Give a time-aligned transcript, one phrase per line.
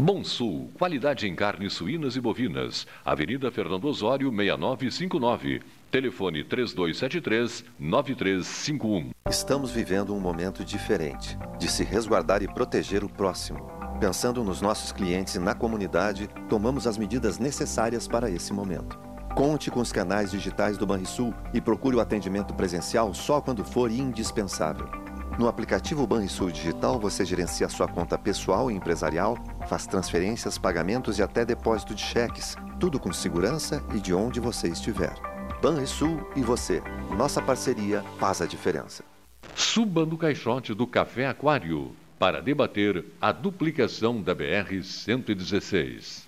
[0.00, 2.86] Bom Sul, qualidade em carnes suínas e bovinas.
[3.04, 5.60] Avenida Fernando Osório, 6959.
[5.90, 9.10] Telefone 3273-9351.
[9.28, 13.68] Estamos vivendo um momento diferente de se resguardar e proteger o próximo.
[13.98, 18.96] Pensando nos nossos clientes e na comunidade, tomamos as medidas necessárias para esse momento.
[19.34, 23.90] Conte com os canais digitais do Banrisul e procure o atendimento presencial só quando for
[23.90, 25.07] indispensável.
[25.38, 29.38] No aplicativo Banrisul Digital, você gerencia sua conta pessoal e empresarial,
[29.68, 34.66] faz transferências, pagamentos e até depósito de cheques, tudo com segurança e de onde você
[34.66, 35.14] estiver.
[35.62, 36.82] Banrisul e você.
[37.16, 39.04] Nossa parceria faz a diferença.
[39.54, 46.27] Suba no caixote do Café Aquário para debater a duplicação da BR-116.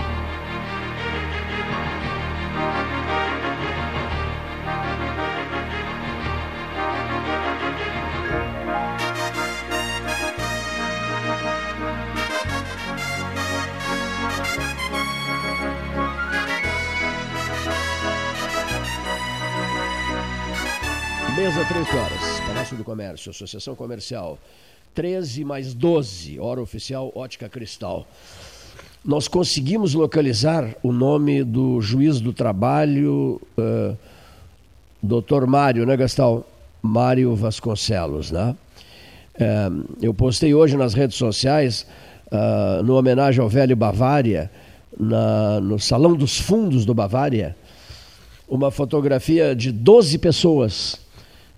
[21.41, 24.37] Mesa 13 horas, Palácio do Comércio, Associação Comercial.
[24.93, 28.05] 13 mais 12, hora oficial Ótica Cristal.
[29.03, 33.97] Nós conseguimos localizar o nome do juiz do trabalho, uh,
[35.01, 36.47] doutor Mário, né, Gastal?
[36.79, 38.55] Mário Vasconcelos, né?
[39.33, 41.87] Uh, eu postei hoje nas redes sociais,
[42.27, 44.51] uh, no homenagem ao velho Bavária,
[44.95, 47.55] na, no Salão dos Fundos do Bavária,
[48.47, 51.00] uma fotografia de 12 pessoas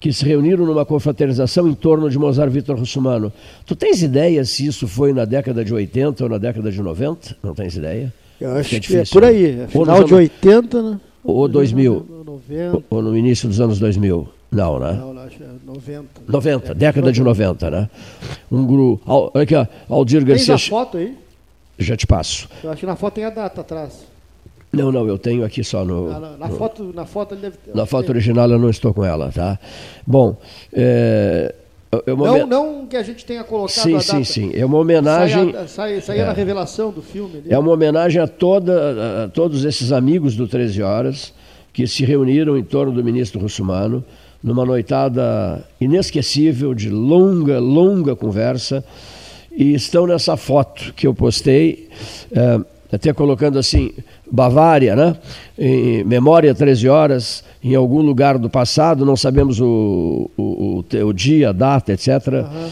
[0.03, 3.31] que se reuniram numa confraternização em torno de Mozart Vitor Russumano.
[3.65, 7.38] Tu tens ideia se isso foi na década de 80 ou na década de 90?
[7.41, 8.13] Não tens ideia?
[8.41, 9.67] Eu acho que é, difícil, é por aí, né?
[9.69, 10.09] final anos...
[10.09, 11.00] de 80, né?
[11.23, 12.05] Ou 2000?
[12.25, 12.83] 90.
[12.89, 14.27] Ou no início dos anos 2000?
[14.51, 14.91] Não, né?
[14.91, 16.06] Não, acho que é 90.
[16.27, 17.13] 90, é, década 90.
[17.13, 17.89] de 90, né?
[18.51, 19.01] Um grupo.
[19.33, 20.57] Olha aqui, ó, Aldir Garcia.
[20.57, 21.17] Tens a foto aí?
[21.79, 22.49] Já te passo.
[22.61, 24.06] Eu acho que na foto tem a data atrás.
[24.73, 26.09] Não, não, eu tenho aqui só no.
[26.09, 27.75] Na, na, na no, foto, na foto ele deve ter.
[27.75, 29.59] Na foto original eu não estou com ela, tá?
[30.05, 30.35] Bom.
[30.73, 31.53] É,
[32.07, 33.99] é uma não, não que a gente tenha colocado sim.
[33.99, 35.53] Sim, sim, É uma homenagem.
[35.67, 37.37] Saia, saia é, na revelação do filme.
[37.37, 37.53] Ali.
[37.53, 41.33] É uma homenagem a, toda, a todos esses amigos do 13 Horas
[41.71, 44.03] que se reuniram em torno do ministro Russumano
[44.42, 48.83] numa noitada inesquecível de longa, longa conversa
[49.51, 51.89] e estão nessa foto que eu postei.
[52.31, 53.92] É, até colocando assim,
[54.31, 55.16] Bavária, né?
[55.57, 61.14] Em memória 13 horas, em algum lugar do passado, não sabemos o, o, o, o
[61.14, 62.07] dia, a data, etc.
[62.28, 62.69] Uhum.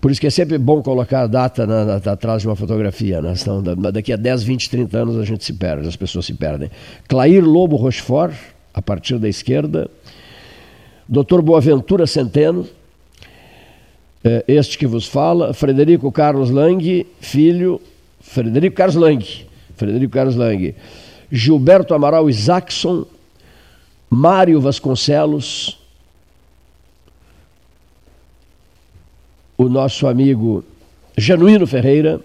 [0.00, 3.22] Por isso que é sempre bom colocar a data na, na, atrás de uma fotografia.
[3.22, 3.34] Né?
[3.34, 6.70] Senão, daqui a 10, 20, 30 anos a gente se perde, as pessoas se perdem.
[7.08, 8.34] Clair Lobo Rochefort,
[8.74, 9.88] a partir da esquerda.
[11.08, 12.66] Doutor Boaventura Centeno,
[14.24, 15.54] é, este que vos fala.
[15.54, 17.80] Frederico Carlos Lang, filho.
[18.20, 19.24] Frederico Carlos Lang,
[19.76, 20.74] Frederico Carlos Lang,
[21.30, 23.06] Gilberto Amaral Isaacson,
[24.10, 25.78] Mário Vasconcelos,
[29.56, 30.64] o nosso amigo
[31.16, 32.20] Genuíno Ferreira,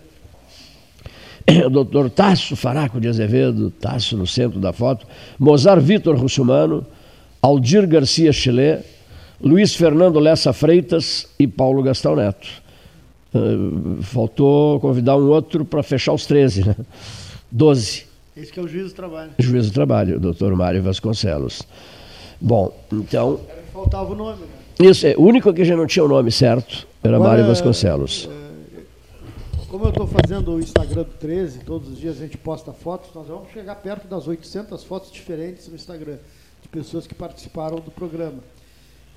[1.66, 5.08] o doutor Tasso Faraco de Azevedo, Tasso no centro da foto,
[5.39, 6.86] Mozart Vitor Russumano,
[7.42, 8.84] Aldir Garcia Chilé,
[9.42, 12.48] Luiz Fernando Lessa Freitas e Paulo Gastão Neto.
[13.34, 16.75] Uh, faltou convidar um outro para fechar os 13, né?
[17.51, 18.06] 12.
[18.36, 19.32] Esse que é o juiz do trabalho.
[19.39, 21.63] Juiz do trabalho, doutor Mário Vasconcelos.
[22.39, 23.39] Bom, então.
[23.74, 24.48] Faltava o nome, né?
[24.80, 28.30] Isso, é, o único que já não tinha o nome certo era Agora, Mário Vasconcelos.
[28.32, 28.48] É,
[29.68, 33.10] como eu estou fazendo o Instagram do 13, todos os dias a gente posta fotos,
[33.16, 36.18] nós vamos chegar perto das 800 fotos diferentes no Instagram,
[36.62, 38.39] de pessoas que participaram do programa.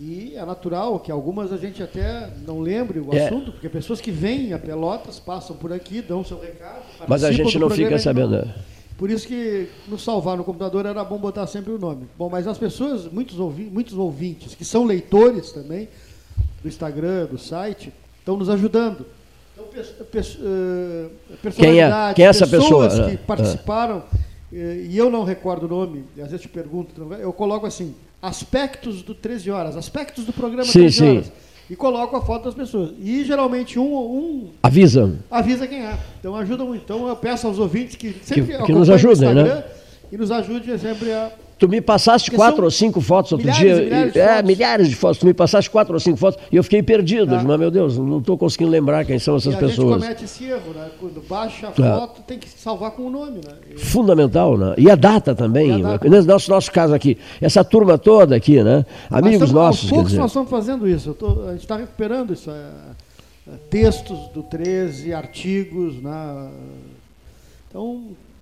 [0.00, 3.26] E é natural que algumas a gente até não lembre o É.
[3.26, 6.82] assunto, porque pessoas que vêm a Pelotas passam por aqui, dão seu recado.
[7.06, 8.48] Mas a gente não fica não- sabendo.
[8.96, 12.06] Por isso que no salvar no computador era bom botar sempre o nome.
[12.18, 15.86] Bom, mas as pessoas, muitos, ouvi muitos ouvintes, que são leitores também
[16.62, 19.04] do Instagram, do site, estão nos ajudando.
[19.54, 21.08] Então, pe- pe- eh,
[21.42, 23.10] personalidades, Quem é essa pessoas pessoa?
[23.10, 23.26] que Ah.
[23.26, 24.18] participaram, eh,
[24.52, 29.14] e eu não recordo o nome, às vezes te pergunto, eu coloco assim, aspectos do
[29.14, 31.08] 13 horas, aspectos do programa Sim, 13 sim.
[31.10, 31.32] horas.
[31.68, 32.90] E coloco a foto das pessoas.
[32.98, 35.16] E geralmente um, um Avisa.
[35.30, 35.96] avisa quem é.
[36.18, 36.82] Então ajuda muito.
[36.82, 39.64] Então eu peço aos ouvintes que sempre Que- que nos ajudem, né?
[40.10, 41.30] E nos ajude sempre a.
[41.60, 43.82] Tu me passaste Porque quatro ou cinco fotos outro milhares dia.
[43.82, 44.46] e milhares é, fotos.
[44.48, 45.18] milhares de fotos.
[45.18, 47.34] Tu me passaste quatro ou cinco fotos e eu fiquei perdido.
[47.34, 47.42] Ah.
[47.44, 49.90] Mas, meu Deus, não estou conseguindo lembrar quem são essas e a pessoas.
[50.00, 50.88] gente comete esse erro, né?
[50.98, 51.98] Quando baixa a Ah.
[52.00, 53.52] foto, tem que salvar com o nome, né?
[53.76, 54.74] Fundamental, né?
[54.78, 55.68] E a data também.
[55.68, 56.08] E a data.
[56.08, 57.18] Nesse nosso, nosso caso aqui.
[57.42, 58.86] Essa turma toda aqui, né?
[59.10, 60.20] Amigos estamos- nossos, Aos poucos dizer.
[60.22, 61.12] nós estamos fazendo isso.
[61.12, 62.50] Tô- a gente está recuperando isso.
[62.50, 65.94] é, é, textos do 13, artigos.
[66.02, 66.48] Né?
[67.68, 68.00] Então,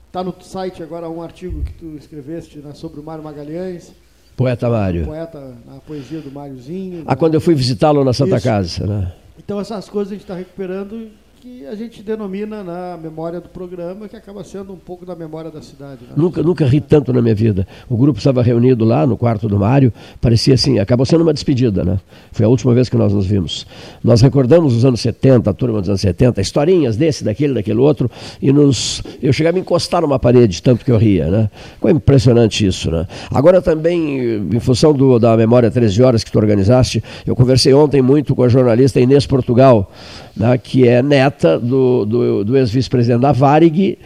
[0.08, 3.92] está no site agora um artigo que tu escreveste né, sobre o Mário Magalhães.
[4.36, 5.04] Poeta Mário.
[5.04, 7.02] Poeta, a poesia do Máriozinho.
[7.06, 7.16] Ah, né?
[7.16, 8.44] quando eu fui visitá-lo na Santa Isso.
[8.44, 9.12] Casa, né?
[9.38, 11.10] Então essas coisas a gente está recuperando
[11.48, 15.50] que a gente denomina na memória do programa, que acaba sendo um pouco da memória
[15.50, 16.02] da cidade.
[16.02, 16.12] né?
[16.14, 17.66] Nunca, nunca ri tanto na minha vida.
[17.88, 19.90] O grupo estava reunido lá no quarto do Mário,
[20.20, 21.98] parecia assim, acabou sendo uma despedida, né?
[22.32, 23.66] Foi a última vez que nós nos vimos.
[24.04, 28.10] Nós recordamos os anos 70, a turma dos anos 70, historinhas desse, daquele, daquele outro,
[28.42, 31.50] e nos, eu chegava a me encostar numa parede, tanto que eu ria, né?
[31.80, 33.06] Foi impressionante isso, né?
[33.30, 38.02] Agora também, em função do, da Memória 13 Horas que tu organizaste, eu conversei ontem
[38.02, 39.90] muito com a jornalista Inês Portugal,
[40.36, 43.98] né, que é neta do, do, do ex-vice-presidente da Varig,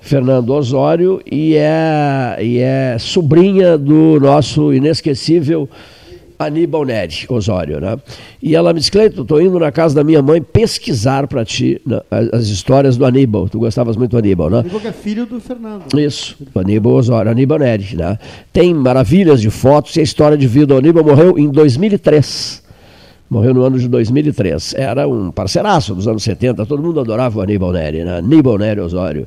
[0.00, 5.68] Fernando Osório, e é, e é sobrinha do nosso inesquecível
[6.38, 7.80] Aníbal Neri Osório.
[7.80, 7.98] Né?
[8.42, 11.80] E ela me disse, Cleiton, estou indo na casa da minha mãe pesquisar para ti
[11.84, 13.48] né, as, as histórias do Aníbal.
[13.48, 14.58] Tu gostavas muito do Aníbal, né?
[14.60, 15.84] Aníbal que é filho do Fernando.
[15.98, 17.96] Isso, Aníbal Osório, Aníbal Neri.
[17.96, 18.18] Né?
[18.52, 20.74] Tem maravilhas de fotos e a história de vida.
[20.74, 22.65] O Aníbal morreu em 2003.
[23.28, 24.74] Morreu no ano de 2003.
[24.74, 28.18] Era um parceiraço dos anos 70, todo mundo adorava o Aníbal Neri, né?
[28.18, 29.26] Aníbal Neri Osório.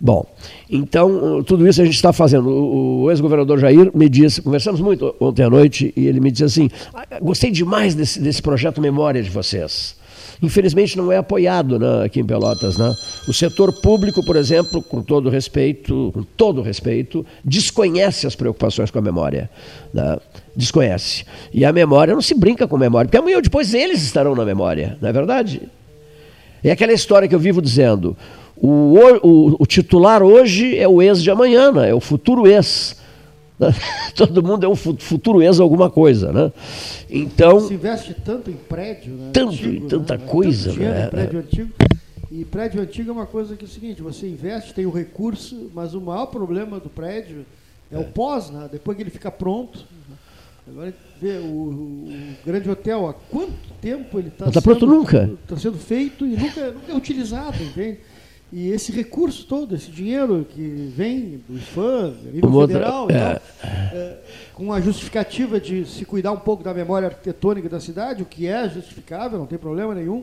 [0.00, 0.26] Bom,
[0.68, 2.48] então, tudo isso a gente está fazendo.
[2.50, 6.70] O, ex-governador Jair me disse, conversamos muito ontem à noite, e ele me disse assim:
[6.92, 9.96] "Ah, gostei demais desse, desse projeto Memória de vocês.
[10.44, 12.76] Infelizmente não é apoiado né, aqui em Pelotas.
[12.76, 12.94] Né?
[13.26, 18.98] O setor público, por exemplo, com todo respeito, com todo respeito, desconhece as preocupações com
[18.98, 19.48] a memória.
[19.92, 20.18] Né?
[20.54, 21.24] Desconhece.
[21.52, 24.44] E a memória não se brinca com memória, porque amanhã ou depois eles estarão na
[24.44, 25.62] memória, não é verdade?
[26.62, 28.16] É aquela história que eu vivo dizendo.
[28.56, 31.90] O, o, o titular hoje é o ex de amanhã, né?
[31.90, 33.02] é o futuro ex.
[34.16, 36.52] Todo mundo é um fu- futuro ex alguma coisa, né?
[37.08, 39.30] Então, Se investe tanto em prédio, né?
[39.32, 40.26] Tanto, antigo, em tanta né?
[40.26, 41.06] coisa, Tanto né?
[41.08, 41.70] prédio antigo.
[42.30, 45.70] E prédio antigo é uma coisa que é o seguinte, você investe, tem o recurso,
[45.72, 47.46] mas o maior problema do prédio
[47.92, 48.68] é, o pós, né?
[48.72, 49.84] Depois que ele fica pronto.
[50.66, 52.12] Agora vê o, o
[52.44, 55.30] grande hotel, há quanto tempo ele está tá pronto nunca.
[55.42, 57.98] Está sendo feito e nunca, nunca é utilizado, entende?
[58.56, 63.18] E esse recurso todo, esse dinheiro que vem dos fãs, nível outra- federal, é.
[63.18, 63.42] tal,
[63.92, 64.16] é,
[64.54, 68.46] com a justificativa de se cuidar um pouco da memória arquitetônica da cidade, o que
[68.46, 70.22] é justificável, não tem problema nenhum.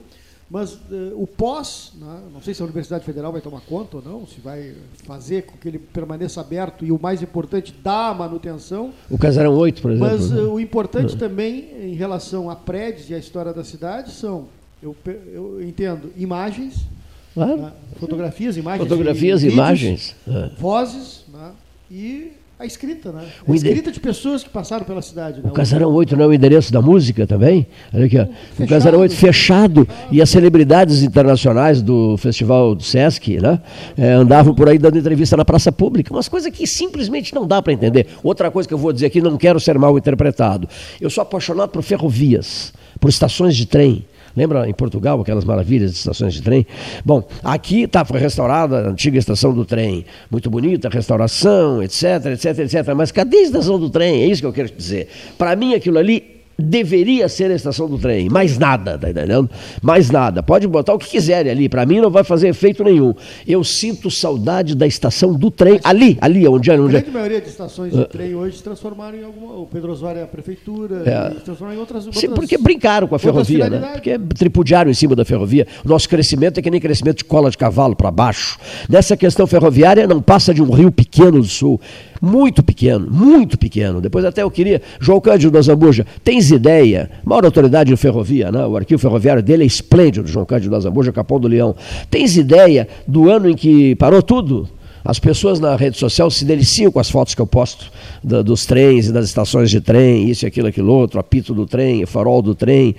[0.49, 4.03] Mas eh, o pós, né, não sei se a Universidade Federal vai tomar conta ou
[4.03, 8.93] não, se vai fazer com que ele permaneça aberto e o mais importante, dar manutenção.
[9.09, 10.09] o Casarão 8, por exemplo.
[10.09, 14.47] Mas eh, o importante também em relação a prédios e a história da cidade são,
[14.81, 14.95] eu,
[15.33, 16.85] eu entendo, imagens,
[17.33, 17.57] Claro.
[17.57, 20.15] né, fotografias, imagens, Fotografias, e vídeos, imagens.
[20.27, 20.49] É.
[20.59, 21.51] vozes né,
[21.89, 23.23] e a escrita, né?
[23.47, 25.41] O A escrita de pessoas que passaram pela cidade.
[25.41, 25.49] Né?
[25.49, 27.65] O Casarão 8 não é o endereço da música também?
[27.91, 28.23] Olha aqui, ó.
[28.23, 28.69] O Fechado.
[28.69, 33.59] Casarão 8 fechado e as celebridades internacionais do Festival do Sesc né,
[33.97, 36.13] eh, andavam por aí dando entrevista na praça pública.
[36.13, 38.05] Umas coisas que simplesmente não dá para entender.
[38.21, 40.69] Outra coisa que eu vou dizer aqui, não quero ser mal interpretado.
[40.99, 44.05] Eu sou apaixonado por ferrovias, por estações de trem.
[44.35, 46.65] Lembra em Portugal aquelas maravilhas de estações de trem?
[47.05, 50.05] Bom, aqui tá, foi restaurada a antiga estação do trem.
[50.29, 52.93] Muito bonita, restauração, etc, etc, etc.
[52.95, 54.23] Mas cadê a estação do trem?
[54.23, 55.07] É isso que eu quero dizer.
[55.37, 58.29] Para mim, aquilo ali deveria ser a estação do trem.
[58.29, 59.49] Mais nada, tá entendendo?
[59.81, 60.43] Mais nada.
[60.43, 61.67] Pode botar o que quiserem ali.
[61.67, 63.13] Para mim não vai fazer efeito nenhum.
[63.47, 65.79] Eu sinto saudade da estação do trem.
[65.83, 66.75] Ali, ali, onde é.
[66.75, 66.99] A Onde é.
[67.01, 69.53] grande maioria de estações de trem hoje se transformaram em alguma.
[69.55, 71.29] O Pedro Osório é a prefeitura, É.
[71.35, 72.03] se transformaram em outras.
[72.03, 73.79] Sim, outras- porque brincaram com a ferrovia, né?
[73.93, 75.67] Porque tripudiaram em cima da ferrovia.
[75.85, 78.57] O nosso crescimento é que nem crescimento de cola de cavalo para baixo.
[78.89, 81.79] Nessa questão ferroviária, não passa de um rio pequeno do sul.
[82.21, 83.99] Muito pequeno, muito pequeno.
[83.99, 84.79] Depois até eu queria.
[84.99, 87.09] João Cândido da Zambuja, tens ideia?
[87.25, 88.63] Maior autoridade em ferrovia, né?
[88.65, 91.75] O arquivo ferroviário dele é esplêndido, João Cândido da Zambuja, Capão do Leão.
[92.11, 94.69] Tens ideia do ano em que parou tudo?
[95.03, 97.91] As pessoas na rede social se deliciam com as fotos que eu posto
[98.23, 102.05] da- dos trens e das estações de trem, isso, aquilo, aquilo outro, apito do trem,
[102.05, 102.95] farol do trem,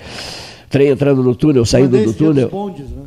[0.69, 2.49] trem entrando no túnel, saindo do túnel.
[2.49, 3.03] bondes, né?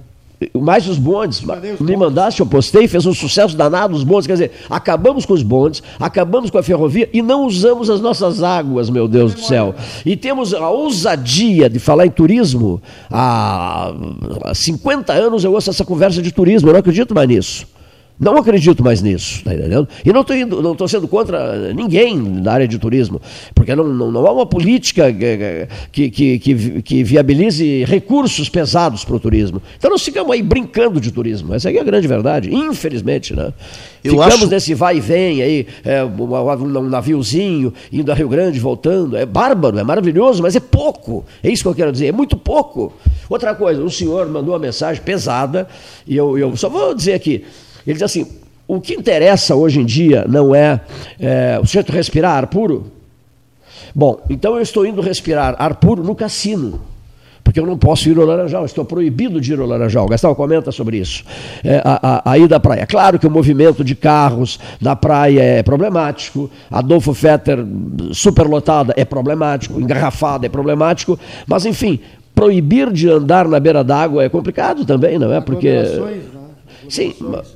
[0.53, 1.41] Mais os bondes.
[1.79, 4.27] Me mandaste, eu postei, fez um sucesso danado os bondes.
[4.27, 8.43] Quer dizer, acabamos com os bondes, acabamos com a ferrovia e não usamos as nossas
[8.43, 9.73] águas, meu Deus do céu.
[10.05, 12.81] E temos a ousadia de falar em turismo.
[13.09, 13.93] Há,
[14.43, 17.74] há 50 anos eu ouço essa conversa de turismo, eu não acredito mais nisso.
[18.17, 19.89] Não acredito mais nisso, tá entendendo?
[20.05, 23.21] E não estou não tô sendo contra ninguém da área de turismo,
[23.53, 29.03] porque não, não, não há uma política eh, que, que, que, que viabilize recursos pesados
[29.03, 29.61] para o turismo.
[29.77, 31.53] Então nós ficamos aí brincando de turismo.
[31.53, 33.51] Essa é a grande verdade, infelizmente, né?
[34.01, 38.29] Eu ficamos acho- nesse vai e vem aí, é, um, um naviozinho indo a Rio
[38.29, 39.17] Grande, voltando.
[39.17, 41.25] É bárbaro, é maravilhoso, mas é pouco.
[41.43, 42.93] É isso que eu quero dizer, é muito pouco.
[43.29, 45.67] Outra coisa, um senhor mandou uma mensagem pesada,
[46.07, 47.43] e eu, eu só vou dizer aqui.
[47.85, 48.27] Ele diz assim:
[48.67, 50.81] o que interessa hoje em dia não é,
[51.19, 52.91] é o sujeito respirar ar puro?
[53.93, 56.81] Bom, então eu estou indo respirar ar puro no cassino.
[57.45, 60.07] Porque eu não posso ir ao Laranjal, estou proibido de ir ao Laranjal.
[60.07, 61.23] Gastão, comenta sobre isso.
[61.63, 62.87] É, a, a, a ida à praia.
[62.87, 67.63] Claro que o movimento de carros na praia é problemático, Adolfo Fetter
[68.11, 71.99] superlotada é problemático, engarrafada é problemático, mas enfim,
[72.33, 75.39] proibir de andar na beira d'água é complicado também, não é?
[75.39, 75.69] Porque.
[76.89, 77.13] Sim,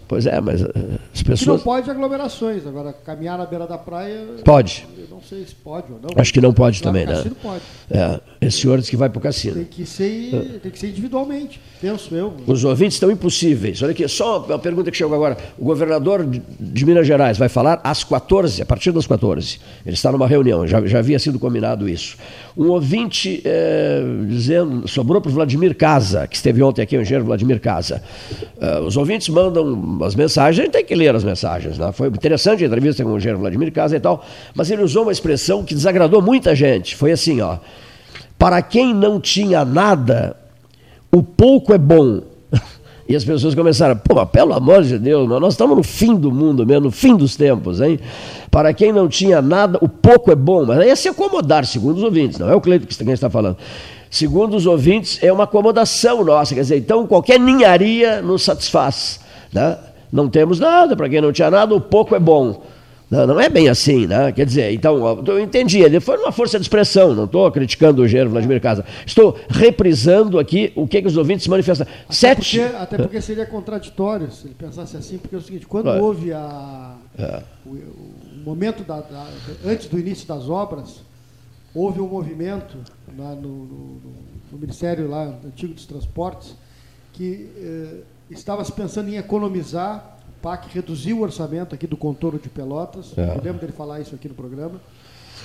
[0.07, 0.65] pois é, mas eh,
[1.13, 1.62] as Que não pessoas.
[1.63, 2.65] pode aglomerações.
[2.65, 4.25] Agora, caminhar na beira da praia.
[4.43, 4.88] Pode.
[4.98, 6.09] Eu não sei se pode ou não.
[6.15, 7.15] Acho que não pode também, né?
[7.15, 7.62] cassino pode.
[7.89, 9.55] É, esse senhor disse que vai para o cassino.
[9.55, 12.33] Tem que, ser, tem que ser individualmente, penso eu.
[12.48, 13.81] Os ouvintes estão impossíveis.
[13.81, 15.38] Olha aqui, só uma pergunta que chegou agora.
[15.57, 19.59] O governador de, Minas Gerais vai falar às 14, a partir das 14.
[19.86, 22.17] Ele está numa reunião, já, já havia sido combinado isso.
[22.57, 27.25] Um ouvinte eh, dizendo, sobrou para o Vladimir Casa, que esteve ontem aqui, o engenheiro
[27.25, 28.01] Vladimir Casa.
[28.59, 31.77] Eh, os ouvintes mandam as mensagens, a gente tem que ler as mensagens.
[31.77, 31.92] Né?
[31.92, 35.12] Foi interessante a entrevista com o engenheiro Vladimir Casa e tal, mas ele usou uma
[35.12, 36.96] expressão que desagradou muita gente.
[36.96, 37.58] Foi assim, ó.
[38.38, 40.38] Para quem não tinha nada,
[41.12, 42.22] o pouco é bom.
[43.10, 46.32] E as pessoas começaram, pô, mas pelo amor de Deus, nós estamos no fim do
[46.32, 48.00] mundo mesmo, no fim dos tempos, hein?
[48.51, 51.98] Para quem não tinha nada, o pouco é bom, mas aí é se acomodar, segundo
[51.98, 53.58] os ouvintes, não é o Cleito que está falando.
[54.09, 59.19] Segundo os ouvintes, é uma acomodação nossa, quer dizer, então qualquer ninharia nos satisfaz,
[59.53, 59.77] né?
[60.11, 62.63] Não temos nada, para quem não tinha nada, o pouco é bom.
[63.11, 64.31] Não, não é bem assim, né?
[64.31, 68.05] Quer dizer, então, eu entendi, ele foi uma força de expressão, não estou criticando o
[68.05, 68.83] engenheiro Vladimir Casa.
[69.05, 71.89] Estou reprisando aqui o que, que os ouvintes manifestaram.
[72.05, 72.59] Até Sete.
[72.59, 76.03] porque, até porque seria contraditório se ele pensasse assim, porque é o seguinte, quando Claro.
[76.03, 77.41] houve a, É.
[77.65, 79.27] o, o momento da, da-
[79.65, 81.01] antes do início das obras,
[81.74, 82.77] houve um movimento
[83.18, 84.01] lá no, no-
[84.51, 86.55] no Ministério lá, antigo dos Transportes,
[87.14, 87.98] que eh,
[88.32, 93.16] estava se pensando em economizar, o PAC reduziu o orçamento aqui do contorno de Pelotas,
[93.18, 93.36] É.
[93.38, 94.82] eu lembro dele falar isso aqui no programa,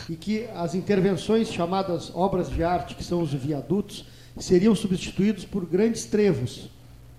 [0.09, 4.05] e que as intervenções chamadas obras de arte, que são os viadutos,
[4.39, 6.69] seriam substituídos por grandes trevos.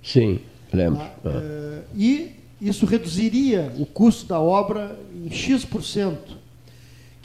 [0.04, 0.40] Sim,
[0.74, 1.02] lembro.
[1.02, 1.12] Ah.
[1.26, 6.35] Eh, e isso reduziria o custo da obra em X%.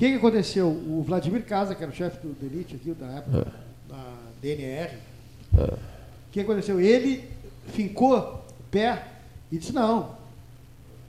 [0.00, 0.66] O que, que aconteceu?
[0.66, 3.46] O Vladimir Casa, que era o chefe do DENIT aqui, da época
[3.86, 4.02] da
[4.40, 4.96] DNR,
[5.52, 5.76] o
[6.32, 6.80] que aconteceu?
[6.80, 7.24] Ele
[7.66, 9.02] fincou o pé
[9.52, 10.12] e disse, não,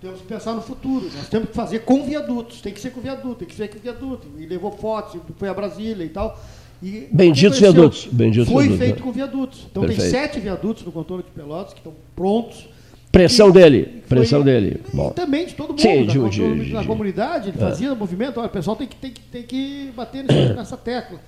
[0.01, 2.99] temos que pensar no futuro, nós temos que fazer com viadutos, tem que ser com
[2.99, 4.27] viaduto, tem que ser com viaduto.
[4.37, 6.37] E levou fotos, foi a Brasília e tal.
[6.83, 9.01] E Benditos viadutos, benditos Foi feito é.
[9.01, 9.67] com viadutos.
[9.71, 10.11] Então tem Perfeito.
[10.11, 12.67] sete viadutos no contorno de Pelotas que estão prontos.
[13.11, 14.79] Pressão dele, foi- pressão dele.
[14.93, 15.09] E Bom.
[15.09, 17.59] também de todo mundo, Sim, da, de- de- de- comunidade, ele É.
[17.61, 20.23] fazia movimento, olha, o pessoal tem que, tem que, tem que bater
[20.55, 21.19] nessa, tecla.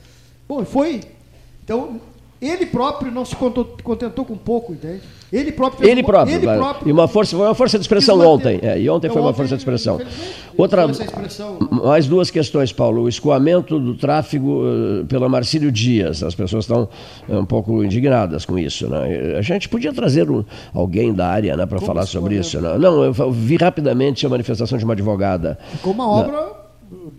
[0.48, 1.02] Bom, foi.
[1.63, 2.00] Então,
[2.41, 5.02] ele próprio não se contou- contentou com pouco, entende?
[5.34, 8.19] Ele próprio fez Ele próprio, ele próprio E uma força, foi uma força de expressão
[8.22, 8.60] ontem.
[8.62, 10.00] é, e ontem Então, foi uma ontem, força de expressão.
[10.56, 11.58] Outra, expressão.
[11.72, 13.02] mais duas questões, Paulo.
[13.02, 16.22] O escoamento do tráfego eh, pela Marcílio Dias.
[16.22, 16.88] As pessoas estão
[17.28, 18.88] eh, um pouco indignadas com isso.
[18.88, 19.36] Né?
[19.36, 22.62] A gente podia trazer um- alguém da área né, para falar sobre isso.
[22.62, 22.78] Né?
[22.78, 25.58] Não, eu vi rapidamente a manifestação de uma advogada.
[25.72, 26.62] Ficou uma obra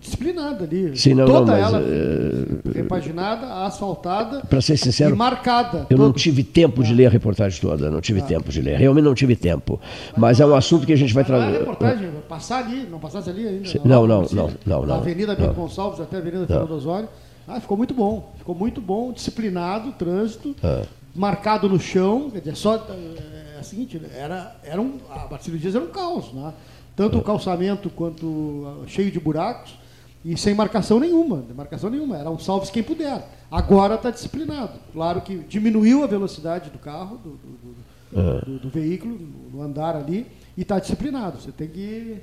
[0.01, 0.97] disciplinada ali.
[0.97, 5.87] Sim, não, Toda não, mas, ela eh, repaginada, asfaltada Para ser sincero, e marcada.
[5.91, 8.79] eu não Todo- tive tempo de ler a reportagem toda, não tive tempo de ler,
[8.79, 9.81] realmente não tive tempo.
[10.17, 11.59] Mas é um assunto que a gente vai Não é trazer.
[11.59, 13.69] reportagem, passar ali, não passasse ali ainda.
[13.69, 15.41] Sim, não, não, não, não, não, Avenida não.
[15.47, 17.09] Bento Gonçalves até a Avenida Fernando Osório.
[17.47, 18.33] Ah, ficou muito bom.
[18.39, 20.83] Ficou muito bom, disciplinado, trânsito, Ah.
[21.15, 22.31] marcado no chão.
[22.31, 22.77] Quer dizer, só.
[22.77, 26.53] É, é o seguinte, era, era um, a Marcílio Dias era um caos, né?
[26.97, 29.77] Tanto o calçamento quanto ah, cheio de buracos
[30.25, 31.45] e sem marcação nenhuma.
[31.57, 32.17] Marcação nenhuma.
[32.17, 33.29] Era um salve quem puder.
[33.51, 34.73] Agora está disciplinado.
[34.93, 39.19] Claro que diminuiu a velocidade do carro, do, do- do- do, do veículo,
[39.53, 40.27] no andar ali,
[40.57, 41.41] e está disciplinado.
[41.41, 42.19] Você tem que.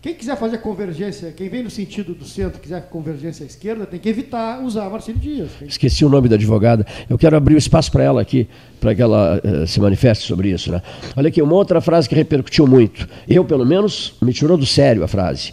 [0.00, 3.98] Quem quiser fazer convergência, quem vem no sentido do centro, quiser convergência à esquerda, tem
[3.98, 5.50] que evitar usar Marcelo Dias.
[5.62, 6.86] Esqueci o nome da advogada.
[7.08, 8.46] Eu quero abrir o espaço para ela aqui,
[8.78, 10.70] para que ela eh, se manifeste sobre isso.
[10.70, 10.80] Né?
[11.16, 13.08] Olha aqui, uma outra frase que repercutiu muito.
[13.26, 15.52] Eu, pelo menos, me tirou do sério a frase.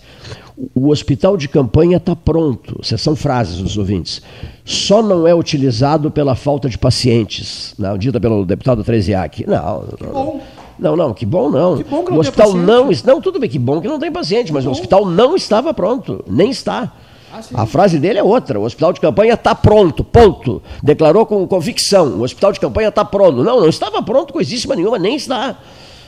[0.76, 2.80] O hospital de campanha está pronto.
[2.82, 4.22] Essas são frases dos ouvintes.
[4.64, 7.98] Só não é utilizado pela falta de pacientes, né?
[7.98, 9.48] dita pelo deputado Treziak.
[9.48, 10.12] Não, não.
[10.12, 10.42] bom.
[10.78, 11.78] Não, não, que bom não.
[11.78, 14.12] Que bom que não o hospital não, não, tudo bem, que bom que não tem
[14.12, 16.92] paciente, mas o hospital não estava pronto, nem está.
[17.32, 17.64] Ah.
[17.64, 18.60] A frase dele é outra.
[18.60, 20.62] O hospital de campanha está pronto, ponto.
[20.84, 22.20] Declarou com convicção.
[22.20, 23.44] O hospital de campanha está pronto.
[23.44, 25.58] Não, não estava pronto coisíssima nenhuma, nem está.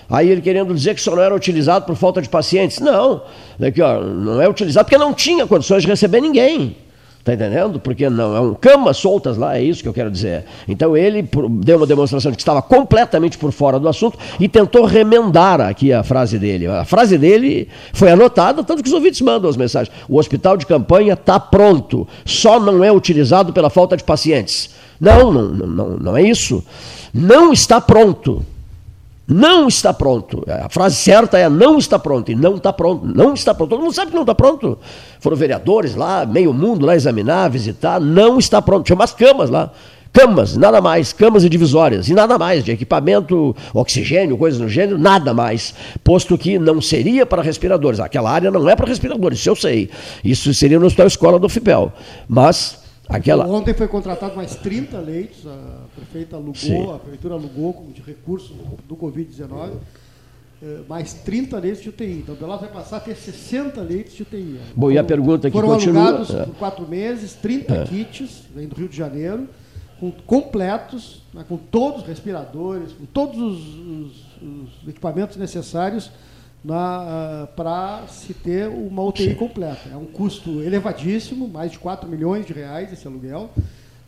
[0.07, 2.79] Aí ele querendo dizer que só não era utilizado por falta de pacientes.
[2.79, 3.23] Não,
[3.59, 6.75] Aqui, ó, não é utilizado porque não tinha condições de receber ninguém.
[7.25, 7.79] Está entendendo?
[7.79, 10.45] Porque não, é um camas soltas lá, é isso que eu quero dizer.
[10.67, 14.85] Então ele deu uma demonstração de que estava completamente por fora do assunto e tentou
[14.85, 16.67] remendar aqui a frase dele.
[16.67, 19.91] A frase dele foi anotada, tanto que os ouvintes mandam as mensagens.
[20.07, 24.69] O hospital de campanha está pronto, só não é utilizado pela falta de pacientes.
[25.01, 26.63] Não, não, não, não é isso.
[27.11, 28.45] Não está pronto.
[29.27, 30.43] Não está pronto.
[30.47, 32.31] A frase certa é não está pronto.
[32.31, 33.05] E não está pronto.
[33.05, 33.69] Não está pronto.
[33.71, 34.77] Todo mundo sabe que não está pronto.
[35.19, 37.99] Foram vereadores lá, meio mundo lá examinar, visitar.
[37.99, 38.85] Não está pronto.
[38.85, 39.71] Tinha umas camas lá.
[40.13, 41.11] Camas, nada mais.
[41.11, 42.07] Camas e divisórias.
[42.07, 42.63] E nada mais.
[42.63, 45.73] De equipamento, oxigênio, coisas do gênero, nada mais.
[46.03, 47.99] Posto que não seria para respiradores.
[47.99, 49.89] Aquela área não é para respiradores, isso eu sei.
[50.23, 51.91] Isso seria no Hospital Escola do FIPEL.
[52.29, 53.45] Mas aquela.
[53.45, 56.91] Ontem foi contratado mais 30 leitos, a prefeita alugou, Sim.
[56.93, 58.51] a prefeitura alugou de recursos
[58.87, 59.71] do Covid-19,
[60.61, 62.19] eh, mais 30 leitos de UTI.
[62.23, 64.59] Então, Pelotas vai passar a ter 60 leitos de UTI.
[64.75, 66.45] Bom, e a pergunta que Foram continua- alugados é.
[66.45, 67.83] por quatro meses, 30 É.
[67.85, 69.47] kits, vem do Rio de Janeiro,
[69.99, 74.25] com, completos, né, com todos os respiradores, com todos os, os-
[74.83, 76.11] os equipamentos necessários
[77.55, 79.89] para se ter uma UTI completa.
[79.91, 83.49] É um custo elevadíssimo, mais de 4 milhões de reais esse aluguel,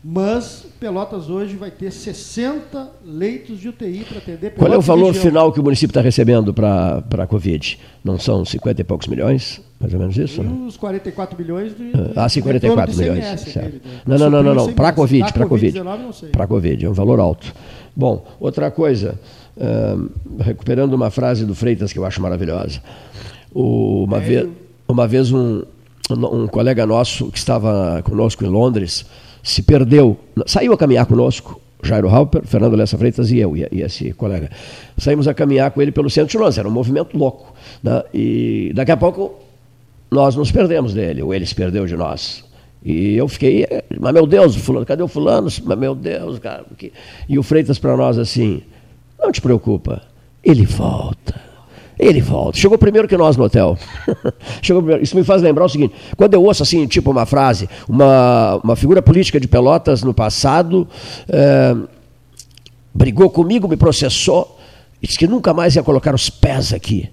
[0.02, 4.86] mas Pelotas hoje vai ter 60 leitos de UTI para atender Qual é o Pelotas
[4.86, 7.78] valor final que o município está recebendo para a Covid?
[8.04, 9.60] Não são 50 e poucos milhões?
[9.80, 10.40] Mais ou menos isso?
[10.40, 10.66] E né?
[10.66, 13.24] os 44 milhões de, Ah, sim, 44 retorno do milhões.
[13.42, 13.74] ICMS, certo.
[13.86, 14.02] né?
[14.06, 14.72] Não, não, não, não, não.
[14.72, 14.92] Para a.
[14.92, 15.78] Covid, para a Covid.
[15.80, 16.28] Covid-19 não sei.
[16.30, 17.52] Para a Covid, é um valor alto.
[17.94, 19.18] Bom, outra coisa,
[19.60, 19.96] ah,
[20.40, 22.80] recuperando uma frase do Freitas que eu acho maravilhosa.
[23.52, 24.48] O- uma, vez,
[24.86, 25.62] uma vez um,
[26.10, 29.04] um colega nosso que estava conosco em Londres
[29.42, 33.82] se perdeu, saiu a caminhar conosco, Jairo Halper, Fernando Lessa Freitas e eu, e, e
[33.82, 34.50] esse colega.
[34.96, 37.54] Saímos a caminhar com ele pelo centro de Londres, era um movimento louco.
[37.82, 38.02] né?
[38.12, 39.34] E daqui a pouco
[40.10, 42.44] nós nos perdemos dele, ou ele se perdeu de nós.
[42.84, 43.66] E eu fiquei,
[44.00, 45.48] mas meu Deus, fulano, cadê o fulano?
[45.64, 46.64] Mas meu Deus, cara.
[46.76, 46.92] que-
[47.28, 48.62] E o Freitas para nós assim,
[49.18, 50.02] não te preocupa,
[50.42, 51.47] ele volta.
[51.98, 52.58] Ele volta.
[52.58, 53.76] Chegou primeiro que nós no hotel.
[54.62, 55.02] Chegou primeiro.
[55.02, 58.76] Isso me faz lembrar o seguinte: quando eu ouço assim, tipo uma frase, uma, uma
[58.76, 60.86] figura política de Pelotas no passado
[61.28, 61.76] eh,
[62.94, 64.58] brigou comigo, me processou,
[65.00, 67.08] disse que nunca mais ia colocar os pés aqui.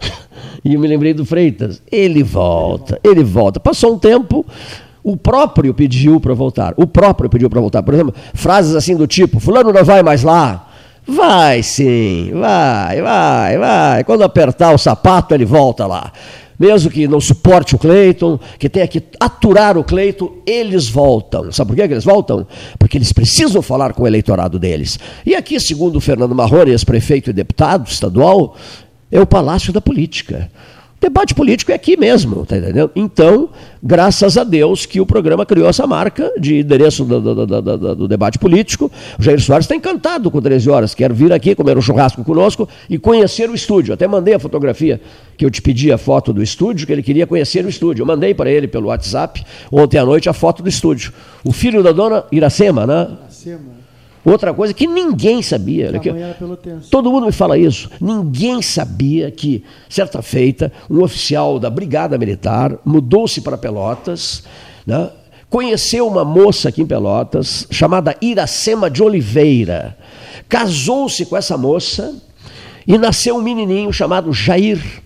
[0.64, 1.80] E eu me lembrei do Freitas.
[1.92, 3.60] Ele volta, ele volta.
[3.60, 4.44] Passou um tempo,
[5.00, 6.74] o próprio pediu para voltar.
[6.76, 7.84] O próprio pediu para voltar.
[7.84, 10.65] Por exemplo, frases assim do tipo: Fulano não vai mais lá.
[11.06, 14.04] Vai sim, vai, vai, vai.
[14.04, 16.12] Quando apertar o sapato, ele volta lá.
[16.58, 21.52] Mesmo que não suporte o Cleiton, que tenha que aturar o Cleiton, eles voltam.
[21.52, 22.46] Sabe por que eles voltam?
[22.78, 24.98] Porque eles precisam falar com o eleitorado deles.
[25.24, 28.56] E aqui, segundo o Fernando Marrone, ex-prefeito e deputado estadual,
[29.12, 30.50] é o palácio da política.
[30.98, 32.90] Debate político é aqui mesmo, tá entendendo?
[32.96, 33.50] Então,
[33.82, 37.94] graças a Deus que o programa criou essa marca de endereço do, do- do- do-
[37.96, 38.90] do debate político.
[39.18, 42.66] O Jair Soares está encantado com 13 horas, quer vir aqui comer um churrasco conosco
[42.88, 43.92] e conhecer o estúdio.
[43.92, 44.98] Até mandei a fotografia
[45.36, 48.02] que eu te pedi a foto do estúdio, que ele queria conhecer o estúdio.
[48.02, 51.12] Eu mandei para ele pelo WhatsApp ontem à noite a foto do estúdio.
[51.44, 53.08] O filho da dona Iracema, né?
[53.22, 53.75] Iracema.
[54.26, 55.92] Outra coisa que ninguém sabia.
[56.00, 56.10] Que
[56.90, 57.88] todo mundo me fala isso.
[58.00, 64.42] Ninguém sabia que, certa feita, um oficial da Brigada Militar mudou-se para Pelotas,
[64.84, 65.10] né?
[65.48, 69.96] conheceu uma moça aqui em Pelotas, chamada Iracema de Oliveira.
[70.48, 72.20] Casou-se com essa moça
[72.84, 75.05] e nasceu um menininho chamado Jair.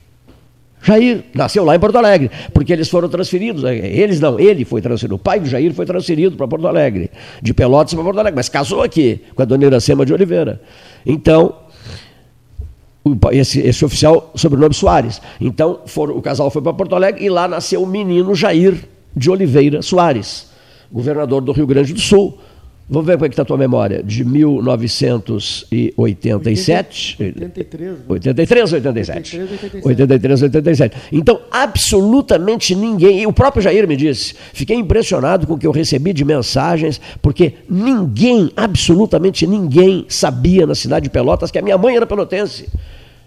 [0.83, 3.65] Jair nasceu lá em Porto Alegre, porque eles foram transferidos.
[3.65, 5.17] eh, Eles não, ele foi transferido.
[5.17, 7.11] O pai do Jair foi transferido para Porto Alegre,
[7.43, 10.61] de Pelotas para Porto Alegre, mas casou aqui com a dona Iracema de Oliveira.
[11.05, 11.55] Então,
[13.33, 15.21] esse, esse oficial, sobrenome Soares.
[15.41, 18.75] Então, foram- o casal foi para Porto Alegre e lá nasceu o menino Jair
[19.17, 20.51] de Oliveira Soares,
[20.93, 22.39] governador do Rio Grande do Sul.
[22.93, 24.03] Vamos ver como é que está a tua memória.
[24.03, 25.97] De 1987.
[25.97, 27.93] 83.
[27.93, 27.99] né?
[28.09, 29.39] 83 ou 87?
[29.39, 29.87] 83, 87.
[29.87, 30.97] 83, 87.
[31.13, 35.71] Então, absolutamente ninguém, e o próprio Jair me disse, fiquei impressionado com o que eu
[35.71, 41.79] recebi de mensagens, porque ninguém, absolutamente ninguém, sabia na cidade de Pelotas que a minha
[41.79, 42.69] mãe era pelotense.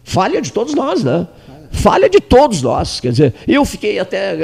[0.04, 1.26] Falha de todos nós, né?
[1.72, 3.00] Falha de todos nós.
[3.00, 4.36] Quer dizer, eu fiquei até.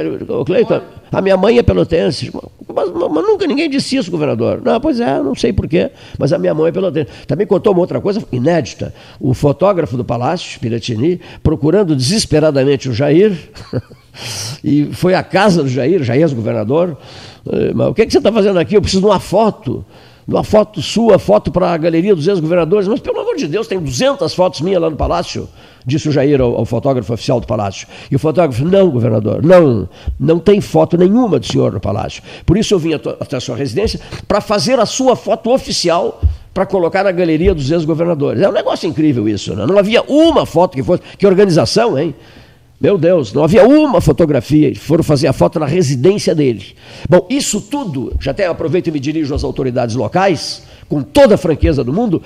[0.45, 2.31] Cleiton, a minha mãe é pelotense.
[2.73, 4.61] Mas, mas nunca ninguém disse isso, governador.
[4.63, 7.09] Não, pois é, não sei porquê, mas a minha mãe é pelotense.
[7.27, 8.93] Também contou uma outra coisa inédita.
[9.19, 13.35] O fotógrafo do Palácio, Piratini, procurando desesperadamente o Jair,
[14.63, 16.97] e foi à casa do Jair, Jair, governador.
[17.51, 18.75] eh, Mas o que, é que você está fazendo aqui?
[18.75, 19.83] Eu preciso de uma foto.
[20.27, 22.87] De uma foto sua, foto para a galeria dos ex-governadores.
[22.87, 25.49] Mas, pelo amor de Deus, tem 200 fotos minhas lá no Palácio,
[25.89, 27.87] disse o Jair ao, ao fotógrafo oficial do Palácio.
[28.09, 32.23] E o fotógrafo, não, governador, não, não tem foto nenhuma do senhor no Palácio.
[32.45, 36.21] Por isso eu vim até a sua residência para fazer a sua foto oficial
[36.53, 38.41] para colocar na galeria dos ex-governadores.
[38.41, 39.65] É um negócio incrível isso, né?
[39.65, 41.01] Não havia uma foto que fosse.
[41.17, 42.13] Que organização, hein?
[42.81, 46.65] Meu Deus, não havia uma fotografia, foram fazer a foto na residência dele.
[47.09, 51.37] Bom, isso tudo, já até aproveito e me dirijo às autoridades locais, com toda a
[51.37, 52.21] franqueza do mundo,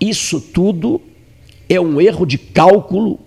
[0.00, 1.00] isso tudo
[1.68, 3.18] é um erro de cálculo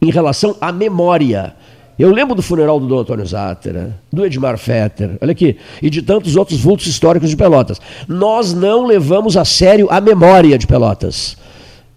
[0.00, 1.54] em relação à memória.
[1.98, 6.02] Eu lembro do funeral do Dom Antônio Zátera, do Edmar Fetter, olha aqui, e de
[6.02, 7.80] tantos outros vultos históricos de Pelotas.
[8.08, 11.36] Nós não levamos a sério a memória de Pelotas.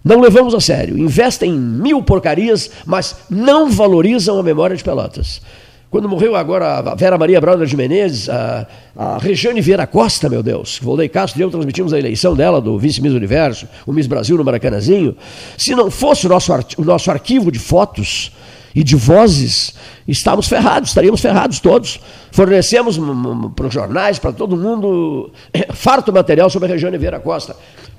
[0.04, 0.96] Não levamos a sério.
[0.96, 5.40] Investem em mil porcarias, mas não valorizam a memória de Pelotas.
[5.90, 10.42] Quando morreu agora a Vera Maria Brauna de Menezes, a, a Regiane Vieira Costa, meu
[10.42, 14.36] Deus, Volney Castro e eu transmitimos a eleição dela, do vice-miss Universo, o Miss Brasil
[14.36, 15.16] no Maracanãzinho.
[15.56, 18.32] Se não fosse o nosso, o nosso arquivo de fotos
[18.74, 19.74] e de vozes,
[20.08, 22.00] estávamos ferrados, estaríamos ferrados todos.
[22.32, 22.98] Fornecemos
[23.54, 25.30] para os jornais, para todo mundo,
[25.72, 27.56] farto material sobre a Regiane Vieira Costa.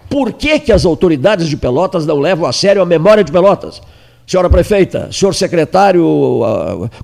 [0.09, 3.81] Por que, que as autoridades de Pelotas não levam a sério a memória de Pelotas?
[4.27, 6.05] Senhora prefeita, senhor secretário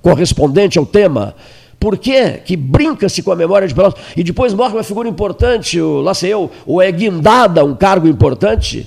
[0.02, 1.34] correspondente ao tema,
[1.80, 5.80] por que que brinca-se com a memória de Pelotas e depois morre uma figura importante,
[5.80, 8.86] o, lá sei eu, ou é guindada um cargo importante?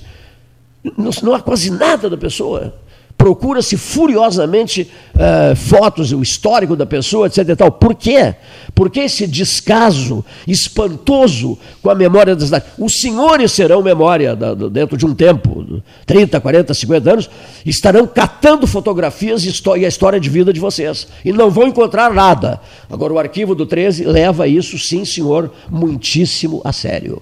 [0.96, 2.74] Não, não há quase nada da pessoa.
[3.18, 7.56] Procura-se furiosamente eh, fotos, o histórico da pessoa, etc.
[7.56, 7.72] Tal.
[7.72, 8.36] Por quê?
[8.76, 12.66] Por que esse descaso espantoso com a memória da cidade?
[12.78, 17.30] Os senhores serão memória da- dentro de um tempo, 30, 40, 50 anos,
[17.66, 21.08] estarão catando fotografias e a história de vida de vocês.
[21.24, 22.60] E não vão encontrar nada.
[22.88, 27.20] Agora, o arquivo do 13 leva isso, sim, senhor, muitíssimo a sério.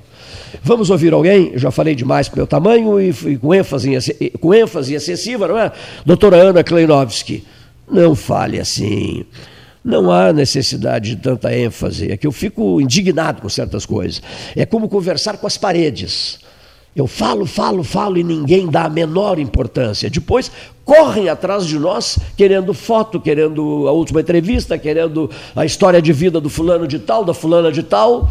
[0.63, 1.51] Vamos ouvir alguém?
[1.53, 3.91] Eu já falei demais para meu tamanho e com ênfase,
[4.41, 5.73] com ênfase excessiva, não é?
[6.05, 7.45] Doutora Ana Kleinovski,
[7.91, 9.25] não fale assim.
[9.85, 12.11] Não há necessidade de tanta ênfase.
[12.11, 14.21] É que eu fico indignado com certas coisas.
[14.57, 16.41] É como conversar com as paredes.
[16.97, 20.09] Eu falo, falo, falo e ninguém dá a menor importância.
[20.09, 20.51] Depois
[20.83, 26.41] correm atrás de nós querendo foto, querendo a última entrevista, querendo a história de vida
[26.41, 28.31] do fulano de tal, da fulana de tal.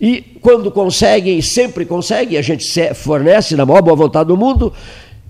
[0.00, 4.72] E quando conseguem, sempre conseguem, a gente fornece na maior boa vontade do mundo,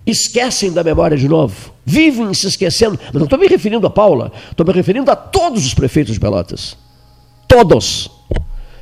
[0.06, 1.72] esquecem da memória de novo.
[1.84, 2.98] Vivem se esquecendo.
[3.06, 6.20] Mas não estou me referindo a Paula, estou me referindo a todos os prefeitos de
[6.20, 6.76] Pelotas.
[7.46, 8.10] Todos.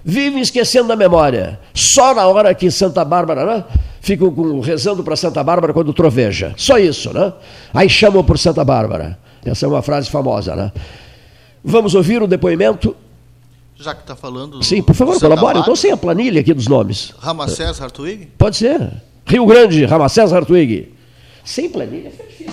[0.05, 1.59] Vivem esquecendo da memória.
[1.75, 3.64] Só na hora que Santa Bárbara, né?
[4.01, 6.55] Ficam rezando para Santa Bárbara quando troveja.
[6.57, 7.33] Só isso, né?
[7.73, 9.18] Aí chamam por Santa Bárbara.
[9.45, 10.73] Essa é uma frase famosa, né?
[11.64, 12.97] Vamos ouvir o depoimento?
[13.83, 14.62] Já que está falando.
[14.62, 15.57] Sim, por favor, colabore.
[15.57, 17.12] Eu estou sem a planilha aqui dos nomes.
[17.18, 18.27] Ramacés Hartwig?
[18.38, 19.03] Pode ser.
[19.27, 20.95] Rio Grande, Ramacés Hartwig.
[21.45, 22.53] Sem planilha fica difícil.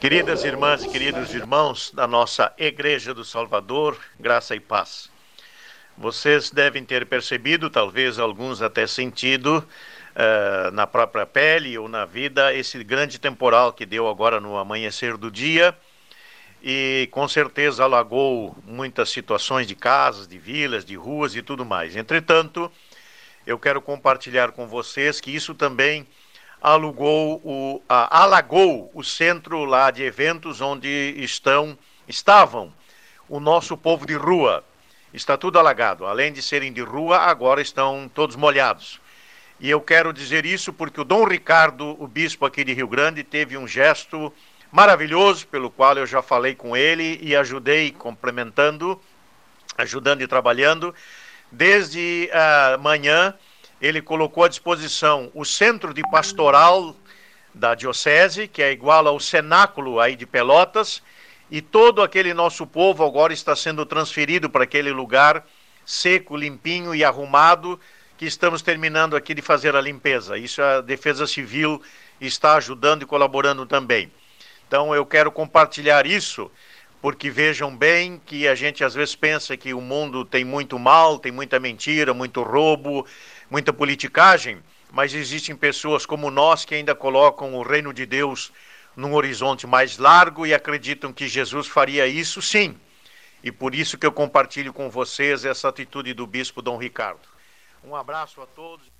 [0.00, 5.10] Queridas irmãs e queridos irmãos da nossa Igreja do Salvador, graça e paz.
[5.98, 9.64] Vocês devem ter percebido, talvez alguns até sentido,
[10.14, 15.16] eh, na própria pele ou na vida, esse grande temporal que deu agora no amanhecer
[15.16, 15.74] do dia
[16.66, 21.94] e com certeza alagou muitas situações de casas, de vilas, de ruas e tudo mais.
[21.94, 22.72] Entretanto,
[23.46, 26.06] eu quero compartilhar com vocês que isso também
[26.62, 31.76] alugou o, a, alagou o centro lá de eventos onde estão
[32.08, 32.72] estavam
[33.28, 34.64] o nosso povo de rua.
[35.12, 36.06] Está tudo alagado.
[36.06, 39.02] Além de serem de rua, agora estão todos molhados.
[39.60, 43.22] E eu quero dizer isso porque o Dom Ricardo, o bispo aqui de Rio Grande,
[43.22, 44.32] teve um gesto
[44.74, 49.00] maravilhoso, pelo qual eu já falei com ele e ajudei complementando,
[49.78, 50.92] ajudando e trabalhando.
[51.48, 53.32] Desde uh, manhã,
[53.80, 56.96] ele colocou à disposição o centro de pastoral
[57.54, 61.00] da diocese, que é igual ao cenáculo aí de Pelotas,
[61.48, 65.46] e todo aquele nosso povo agora está sendo transferido para aquele lugar
[65.86, 67.78] seco, limpinho e arrumado,
[68.18, 70.36] que estamos terminando aqui de fazer a limpeza.
[70.36, 71.80] Isso a Defesa Civil
[72.20, 74.10] está ajudando e colaborando também.
[74.74, 76.50] Então eu quero compartilhar isso,
[77.00, 81.16] porque vejam bem que a gente às vezes pensa que o mundo tem muito mal,
[81.16, 83.06] tem muita mentira, muito roubo,
[83.48, 84.58] muita politicagem,
[84.90, 88.50] mas existem pessoas como nós que ainda colocam o reino de Deus
[88.96, 92.74] num horizonte mais largo e acreditam que Jesus faria isso sim.
[93.44, 97.28] E por isso que eu compartilho com vocês essa atitude do bispo Dom Ricardo.
[97.84, 98.92] Um abraço a todos.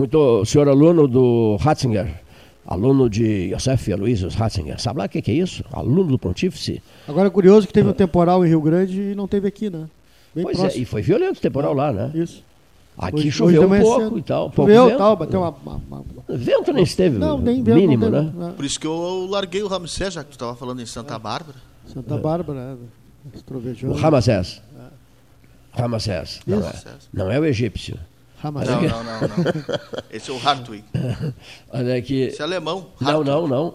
[0.00, 2.22] Muito, senhor aluno do Ratzinger,
[2.66, 5.64] aluno de Josef Aloysius Ratzinger, sabe lá o que, que, é isso?
[5.72, 6.82] Aluno do Pontífice.
[7.06, 9.86] Agora é curioso que teve um temporal em Rio Grande e não teve aqui, né?
[10.34, 10.80] Bem pois é, próximo.
[10.80, 12.10] é, e foi violento o temporal lá, né?
[12.14, 12.42] Isso.
[12.96, 14.18] Aqui hoje, choveu hoje um pouco cedo.
[14.18, 14.52] e tal.
[14.54, 18.24] Choveu e tal, bateu uma, uma, uma, Vento nem esteve, não, nem vento, mínimo, não
[18.24, 18.52] teve, né?
[18.56, 21.58] Por isso que eu larguei o Ramsés, já que tu estava falando em Santa Bárbara.
[21.92, 23.86] Santa Bárbara, é.
[23.86, 24.62] O Ramsés.
[25.76, 25.80] É.
[25.80, 26.40] Ramsés.
[26.46, 26.72] Não, é.
[27.12, 27.98] não é o egípcio.
[28.50, 29.28] Não, não, não, não.
[30.10, 30.84] Esse é o Hartwig.
[31.70, 32.22] Olha aqui.
[32.22, 32.88] Esse é alemão.
[33.00, 33.12] Hartwig.
[33.12, 33.74] Não, não, não.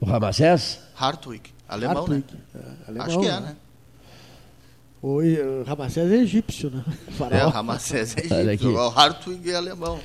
[0.00, 0.80] O Ramsés?
[0.96, 1.52] Hartwig.
[1.68, 2.24] Alemão, Hartwig.
[2.32, 2.40] né?
[2.54, 3.56] É, alemão, Acho que é, né?
[5.02, 5.18] O
[5.66, 6.82] Ramsés é egípcio, né?
[7.30, 8.74] É, o Ramsés é egípcio.
[8.74, 9.98] O Hartwig é alemão.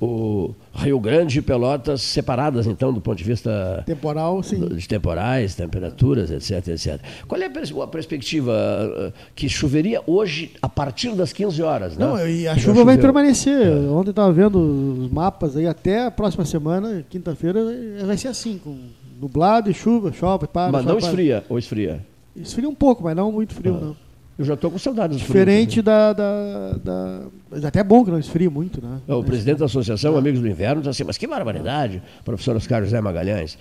[0.00, 3.82] O Rio Grande e Pelotas separadas, então, do ponto de vista...
[3.86, 4.60] Temporal, sim.
[4.68, 7.00] De temporais, temperaturas, etc, etc.
[7.26, 12.04] Qual é a perspectiva uh, que choveria hoje a partir das 15 horas, né?
[12.04, 13.68] Não, e a chuva vai permanecer.
[13.68, 13.90] É.
[13.90, 17.60] Ontem estava vendo os mapas aí, até a próxima semana, quinta-feira,
[18.04, 18.76] vai ser assim, com
[19.20, 20.72] nublado e chuva, chove, para.
[20.72, 22.04] Mas não esfria, ou esfria?
[22.36, 23.84] Esfria um pouco, mas não muito frio, ah.
[23.84, 24.03] não.
[24.36, 27.20] Eu já estou com saudades do Diferente da, da, da.
[27.48, 29.00] Mas até é bom que não esfrie muito, né?
[29.06, 33.00] O presidente da Associação Amigos do Inverno diz assim, mas que barbaridade, professor Oscar José
[33.00, 33.56] Magalhães.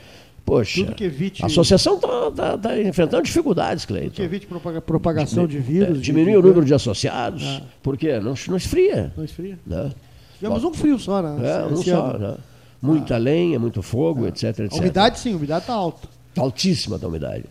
[0.46, 1.42] Poxa, evite...
[1.42, 4.10] a associação está tá, tá enfrentando dificuldades, Cleiton.
[4.10, 4.48] Tudo que evite
[4.86, 6.00] propagação de vírus.
[6.00, 7.44] É, diminui o número de associados.
[7.44, 7.62] Ah.
[7.82, 8.20] Por quê?
[8.20, 9.14] Não, não esfria.
[9.16, 9.58] Não esfria.
[9.66, 9.92] Né?
[10.38, 11.50] Tivemos um frio só, né?
[11.50, 12.36] É, um só, né?
[12.82, 13.18] Muita ah.
[13.18, 14.74] lenha, muito fogo, etc, etc.
[14.74, 16.10] A umidade, sim, a umidade está alta.
[16.38, 17.46] Altíssima a umidade.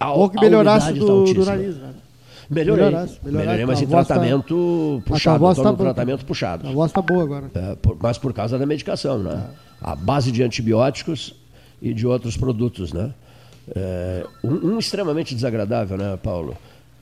[0.00, 1.92] A, Ou que melhorasse do, do nariz, né?
[2.48, 2.86] Melhorei.
[2.86, 5.12] Melhorasse, melhorei, mas em tratamento tá...
[5.12, 5.50] puxado.
[5.50, 6.66] Estou tá no tratamento puxado.
[6.66, 7.50] A voz está boa agora.
[7.54, 9.50] É, por, mas por causa da medicação, né?
[9.50, 9.90] É.
[9.92, 11.34] A base de antibióticos
[11.80, 13.14] e de outros produtos, né?
[13.74, 16.56] É, um, um, extremamente desagradável, né, Paulo?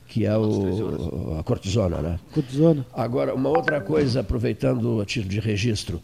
[0.07, 2.19] Que é o, a cortisona, né?
[2.33, 2.85] Cortisona.
[2.93, 6.01] Agora, uma outra coisa, aproveitando a título de registro,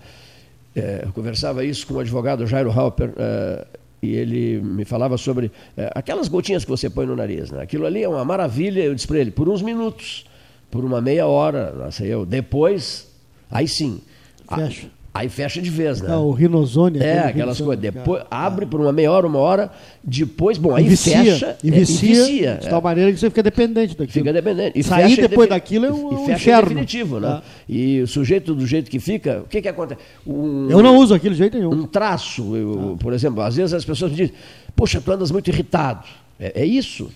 [0.75, 3.67] é, eu conversava isso com o advogado Jairo Halper, é,
[4.05, 7.51] e ele me falava sobre é, aquelas gotinhas que você põe no nariz.
[7.51, 7.61] Né?
[7.61, 10.25] Aquilo ali é uma maravilha, eu disse para ele, por uns minutos,
[10.69, 12.25] por uma meia hora, não sei eu.
[12.25, 13.07] Depois,
[13.49, 14.01] aí sim.
[14.47, 14.87] Fecha.
[15.15, 16.09] Aí fecha de vez, né?
[16.11, 16.99] Ah, o rinozone.
[16.99, 17.81] É, aquelas coisas.
[17.81, 19.71] Depois, abre por uma meia hora, uma hora,
[20.03, 21.57] depois, bom, aí vicia, fecha.
[21.63, 22.83] E vicia, é, e vicia de tal é.
[22.83, 24.11] maneira que você fica dependente daquilo.
[24.11, 24.77] Fica dependente.
[24.77, 26.67] E Sair depois daquilo é um, e fecha inferno.
[26.67, 27.29] definitivo, né?
[27.29, 27.41] Ah.
[27.67, 30.01] E o sujeito do jeito que fica, o que que acontece?
[30.27, 31.71] Um, eu não uso aquilo de jeito nenhum.
[31.71, 33.01] Um traço, eu, ah.
[33.01, 34.35] por exemplo, às vezes as pessoas me dizem,
[34.75, 36.05] poxa, tu andas muito irritado.
[36.37, 37.09] É, é isso.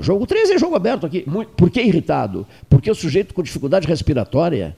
[0.00, 1.24] Jogo 13 é jogo aberto aqui.
[1.56, 2.46] Por que irritado?
[2.70, 4.76] Porque o sujeito com dificuldade respiratória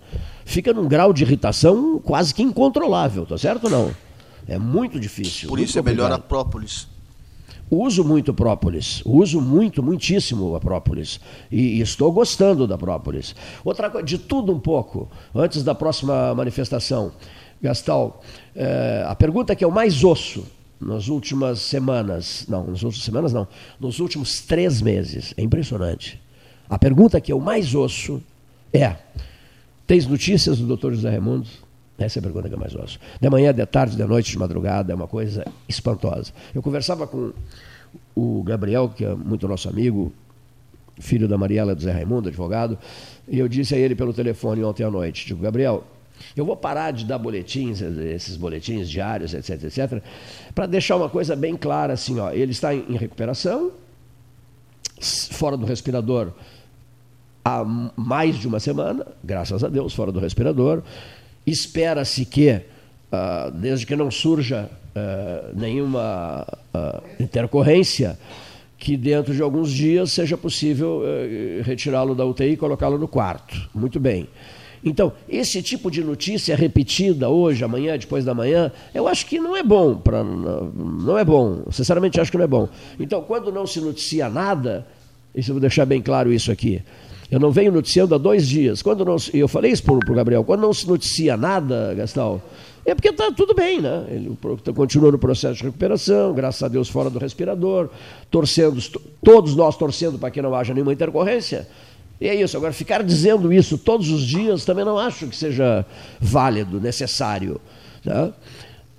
[0.51, 3.91] fica num grau de irritação quase que incontrolável, tá certo ou não?
[4.47, 5.49] É muito difícil.
[5.49, 6.01] Por muito isso complicado.
[6.01, 6.89] é melhor a própolis.
[7.71, 11.21] Uso muito própolis, uso muito, muitíssimo a própolis.
[11.53, 13.35] E, e, estou gostando da própolis.
[13.65, 17.13] Outra coisa, de tudo um pouco, antes da próxima manifestação.
[17.63, 18.21] Gastal,
[18.57, 20.45] é, a pergunta que eu mais ouço
[20.81, 23.47] nas últimas semanas, não, nas últimas semanas não,
[23.79, 26.21] nos últimos três meses, é impressionante.
[26.69, 28.21] A pergunta que eu mais ouço
[28.73, 28.97] é:
[29.91, 31.49] tens notícias do doutor José Raimundo?
[31.99, 32.97] Essa é a pergunta que eu mais ouço.
[33.21, 36.33] De manhã, de tarde, de noite, de madrugada, é uma coisa espantosa.
[36.55, 37.33] Eu conversava com
[38.15, 40.13] o Gabriel, que é muito nosso amigo,
[41.01, 42.79] filho da Mariela do Zé Raimundo, advogado,
[43.27, 45.83] e eu disse a ele pelo telefone ontem à noite, digo, Gabriel,
[46.37, 50.01] eu vou parar de dar boletins, esses boletins diários, etc, etc,
[50.55, 53.73] para deixar uma coisa bem clara assim, ó, ele está em recuperação,
[55.01, 56.31] fora do respirador,
[57.45, 60.83] há mais de uma semana, graças a Deus, fora do respirador.
[61.47, 68.19] Espera-se que, uh, desde que não surja uh, nenhuma uh, intercorrência,
[68.79, 71.03] que dentro de alguns dias seja possível
[71.63, 73.69] retirá-lo da UTI e colocá-lo no quarto.
[73.75, 74.27] Muito bem.
[74.83, 79.55] Então, esse tipo de notícia repetida hoje, amanhã, depois da manhã, eu acho que não
[79.55, 79.97] é bom.
[79.97, 81.65] Pra, não é bom.
[81.71, 82.71] Sinceramente, acho que não é bom.
[82.99, 84.87] Então, quando não se noticia nada,
[85.35, 86.83] isso eu vou deixar bem claro isso aqui.
[87.31, 88.83] Eu não venho noticiando há dois dias.
[88.83, 92.43] Quando não, eu falei isso para o Gabriel, quando não se noticia nada, Gastal,
[92.85, 94.05] é porque está tudo bem, né?
[94.09, 94.37] Ele
[94.75, 97.89] continua no processo de recuperação, graças a Deus fora do respirador,
[98.31, 98.81] torcendo,
[99.23, 101.69] todos nós torcendo para que não haja nenhuma intercorrência.
[102.21, 102.57] E é isso.
[102.57, 105.87] Agora, ficar dizendo isso todos os dias também não acho que seja
[106.21, 107.61] válido, necessário.
[108.05, 108.33] Né?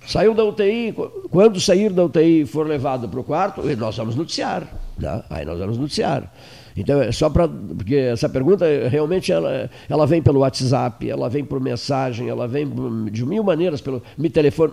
[0.06, 0.94] Saiu da UTI,
[1.30, 4.66] quando sair da UTI e for levado para o quarto, nós vamos noticiar.
[4.98, 5.22] Né?
[5.30, 6.32] Aí nós vamos noticiar.
[6.76, 7.48] Então, é só para.
[7.48, 12.66] Porque essa pergunta realmente ela, ela vem pelo WhatsApp, ela vem por mensagem, ela vem
[13.10, 14.72] de mil maneiras, pelo me telefone,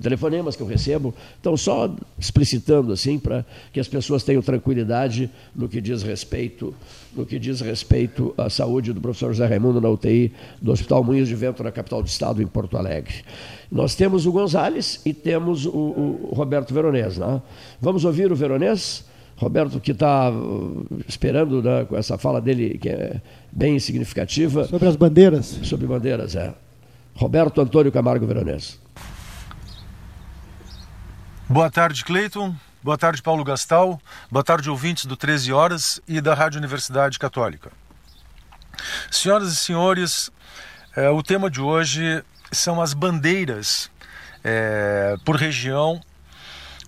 [0.00, 1.14] telefonemas que eu recebo.
[1.40, 6.74] Então, só explicitando assim, para que as pessoas tenham tranquilidade no que diz respeito,
[7.14, 11.28] no que diz respeito à saúde do professor José Raimundo na UTI do Hospital Moinhos
[11.28, 13.24] de Vento, na capital do estado, em Porto Alegre.
[13.70, 17.18] Nós temos o Gonzales e temos o, o Roberto Veronese.
[17.18, 17.40] Né?
[17.80, 19.11] Vamos ouvir o Veronese?
[19.36, 23.20] Roberto, que está uh, esperando né, com essa fala dele, que é
[23.50, 24.64] bem significativa.
[24.66, 25.46] Sobre as bandeiras.
[25.62, 26.54] Sobre bandeiras, é.
[27.14, 28.78] Roberto Antônio Camargo Veronese.
[31.48, 32.54] Boa tarde, Cleiton.
[32.82, 34.00] Boa tarde, Paulo Gastal.
[34.30, 37.70] Boa tarde, ouvintes do 13 Horas e da Rádio Universidade Católica.
[39.10, 40.30] Senhoras e senhores,
[40.96, 43.90] é, o tema de hoje são as bandeiras
[44.42, 46.00] é, por região.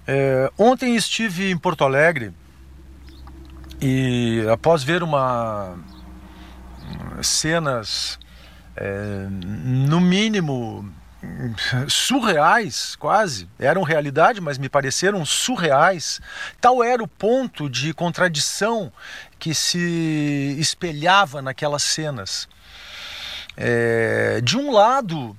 [0.06, 2.32] É, ontem estive em Porto Alegre
[3.80, 5.76] e após ver uma
[7.22, 8.18] cenas
[8.76, 10.92] é, no mínimo
[11.88, 16.20] surreais, quase, eram realidade, mas me pareceram surreais.
[16.60, 18.92] Tal era o ponto de contradição
[19.38, 22.48] que se espelhava naquelas cenas.
[23.56, 25.36] É, de um lado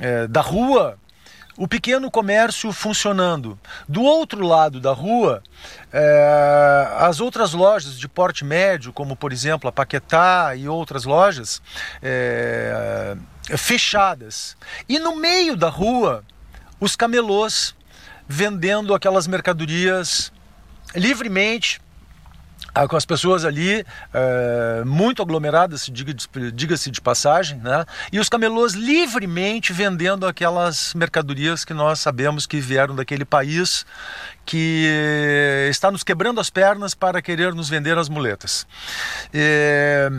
[0.00, 0.98] é, da rua,
[1.56, 3.58] o pequeno comércio funcionando.
[3.88, 5.42] Do outro lado da rua,
[5.92, 11.62] é, as outras lojas de porte médio, como por exemplo a Paquetá e outras lojas,
[12.02, 13.16] é,
[13.56, 14.56] fechadas.
[14.88, 16.24] E no meio da rua,
[16.78, 17.74] os camelôs
[18.28, 20.32] vendendo aquelas mercadorias
[20.94, 21.80] livremente
[22.88, 25.90] com as pessoas ali é, muito aglomeradas,
[26.52, 27.86] diga-se de passagem, né?
[28.12, 33.86] e os camelôs livremente vendendo aquelas mercadorias que nós sabemos que vieram daquele país
[34.44, 38.66] que está nos quebrando as pernas para querer nos vender as muletas.
[39.32, 40.10] É,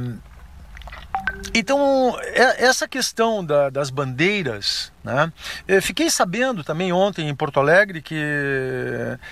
[1.53, 5.31] então, é, essa questão da, das bandeiras, né?
[5.67, 8.15] Eu fiquei sabendo também ontem em Porto Alegre que,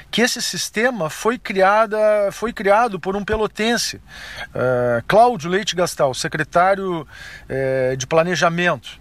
[0.09, 1.97] que esse sistema foi, criada,
[2.31, 8.99] foi criado por um pelotense, uh, Cláudio Leite Gastal, secretário uh, de Planejamento.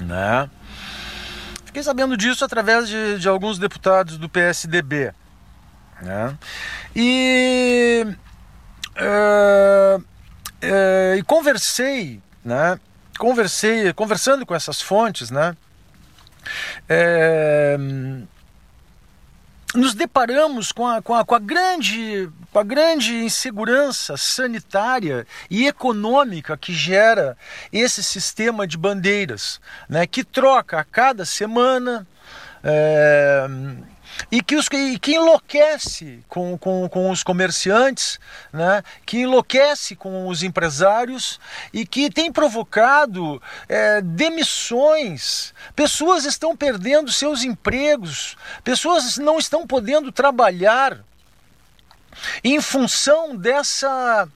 [0.00, 0.50] Né?
[1.64, 5.12] Fiquei sabendo disso através de, de alguns deputados do PSDB.
[6.02, 6.36] Né?
[6.94, 8.06] E.
[8.96, 10.15] Uh,
[10.62, 12.78] e conversei, né?
[13.18, 15.56] Conversei, conversando com essas fontes, né?
[16.88, 17.76] É,
[19.74, 25.66] nos deparamos com a, com, a, com, a grande, com a grande insegurança sanitária e
[25.66, 27.36] econômica que gera
[27.72, 32.06] esse sistema de bandeiras, né, que troca a cada semana.
[32.64, 33.46] É,
[34.30, 38.18] e que, os, que enlouquece com, com, com os comerciantes,
[38.52, 38.82] né?
[39.04, 41.38] que enlouquece com os empresários
[41.72, 45.54] e que tem provocado é, demissões.
[45.74, 50.98] Pessoas estão perdendo seus empregos, pessoas não estão podendo trabalhar
[52.42, 54.28] em função dessa,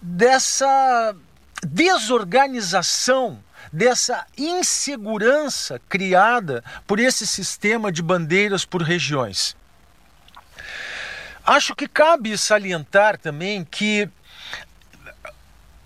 [0.00, 1.14] dessa
[1.62, 3.42] desorganização
[3.72, 9.56] dessa insegurança criada por esse sistema de bandeiras por regiões.
[11.44, 14.08] Acho que cabe salientar também que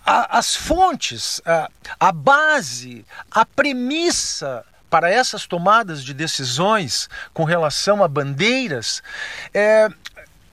[0.04, 1.70] as fontes, a,
[2.00, 9.02] a base, a premissa para essas tomadas de decisões com relação a bandeiras,
[9.54, 9.88] é,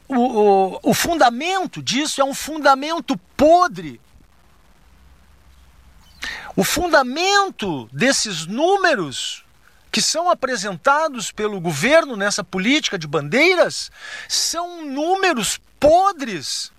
[0.07, 3.99] o, o, o fundamento disso é um fundamento podre
[6.55, 9.43] o fundamento desses números
[9.91, 13.91] que são apresentados pelo governo nessa política de bandeiras
[14.27, 16.71] são números podres.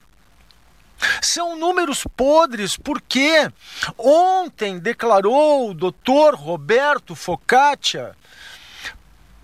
[1.23, 3.51] São números podres porque
[3.97, 8.15] ontem declarou o doutor Roberto Focaccia,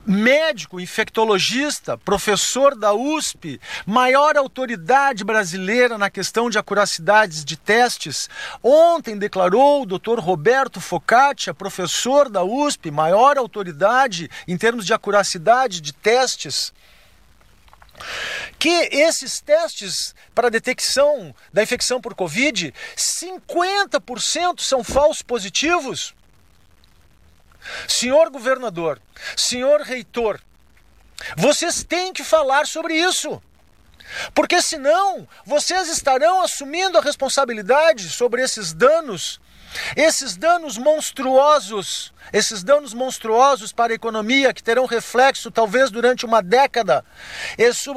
[0.07, 8.29] médico, infectologista, professor da USP, maior autoridade brasileira na questão de acuracidades de testes.
[8.63, 10.19] Ontem declarou o Dr.
[10.21, 16.73] Roberto Focaccia, professor da USP, maior autoridade em termos de acuracidade de testes,
[18.59, 26.15] que esses testes para detecção da infecção por Covid, 50% são falsos positivos.
[27.89, 29.01] Senhor governador,
[29.37, 30.41] senhor reitor,
[31.37, 33.41] vocês têm que falar sobre isso.
[34.35, 39.41] Porque senão vocês estarão assumindo a responsabilidade sobre esses danos,
[39.97, 46.41] esses danos monstruosos, esses danos monstruosos para a economia que terão reflexo talvez durante uma
[46.41, 47.05] década,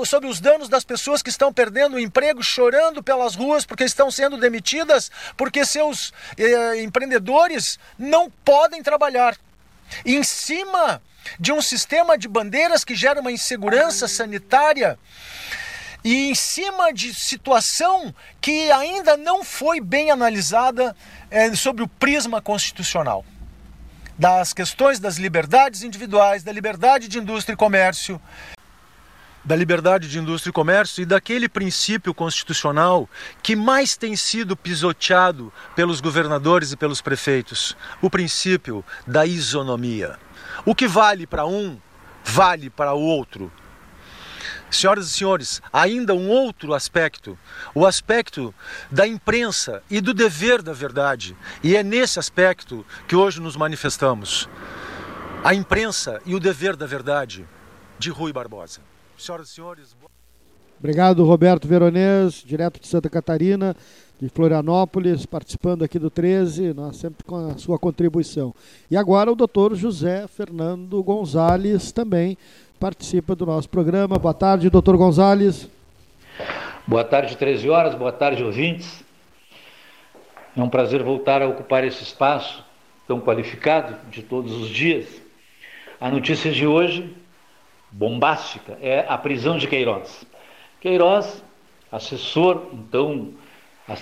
[0.07, 4.09] sobre os danos das pessoas que estão perdendo o emprego, chorando pelas ruas porque estão
[4.09, 9.37] sendo demitidas, porque seus eh, empreendedores não podem trabalhar
[10.05, 11.01] em cima
[11.39, 14.97] de um sistema de bandeiras que gera uma insegurança sanitária
[16.03, 20.95] e em cima de situação que ainda não foi bem analisada
[21.29, 23.25] é, sobre o prisma constitucional.
[24.17, 28.21] Das questões das liberdades individuais, da liberdade de indústria e comércio,
[29.49, 33.09] da liberdade de indústria e comércio e daquele princípio constitucional
[33.41, 40.19] que mais tem sido pisoteado pelos governadores e pelos prefeitos, o princípio da isonomia.
[40.63, 41.79] O que vale para um,
[42.23, 43.51] vale para o outro.
[44.69, 47.35] Senhoras e senhores, ainda um outro aspecto,
[47.73, 48.53] o aspecto
[48.91, 51.35] da imprensa e do dever da verdade.
[51.63, 54.47] E é nesse aspecto que hoje nos manifestamos.
[55.43, 57.47] A imprensa e o dever da verdade,
[57.97, 58.88] de Rui Barbosa.
[59.21, 59.95] Senhoras e senhores.
[60.79, 63.75] Obrigado, Roberto Veronês, direto de Santa Catarina,
[64.21, 68.55] de Florianópolis, participando aqui do 13, nós sempre com a sua contribuição.
[68.89, 72.37] E agora o doutor José Fernando Gonzalez também
[72.79, 74.17] participa do nosso programa.
[74.17, 75.69] Boa tarde, doutor Gonzalez.
[76.87, 79.03] Boa tarde, 13 horas, boa tarde, ouvintes.
[80.55, 82.63] É um prazer voltar a ocupar esse espaço
[83.05, 85.07] tão qualificado de todos os dias.
[85.99, 87.13] A notícia de hoje
[87.91, 90.25] bombástica é a prisão de Queiroz.
[90.79, 91.43] Queiroz,
[91.91, 93.33] assessor, então,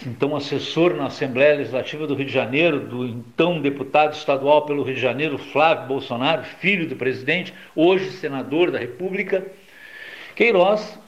[0.05, 4.95] então assessor na Assembleia Legislativa do Rio de Janeiro, do então deputado estadual pelo Rio
[4.95, 9.45] de Janeiro, Flávio Bolsonaro, filho do presidente, hoje senador da República.
[10.35, 10.99] Queiroz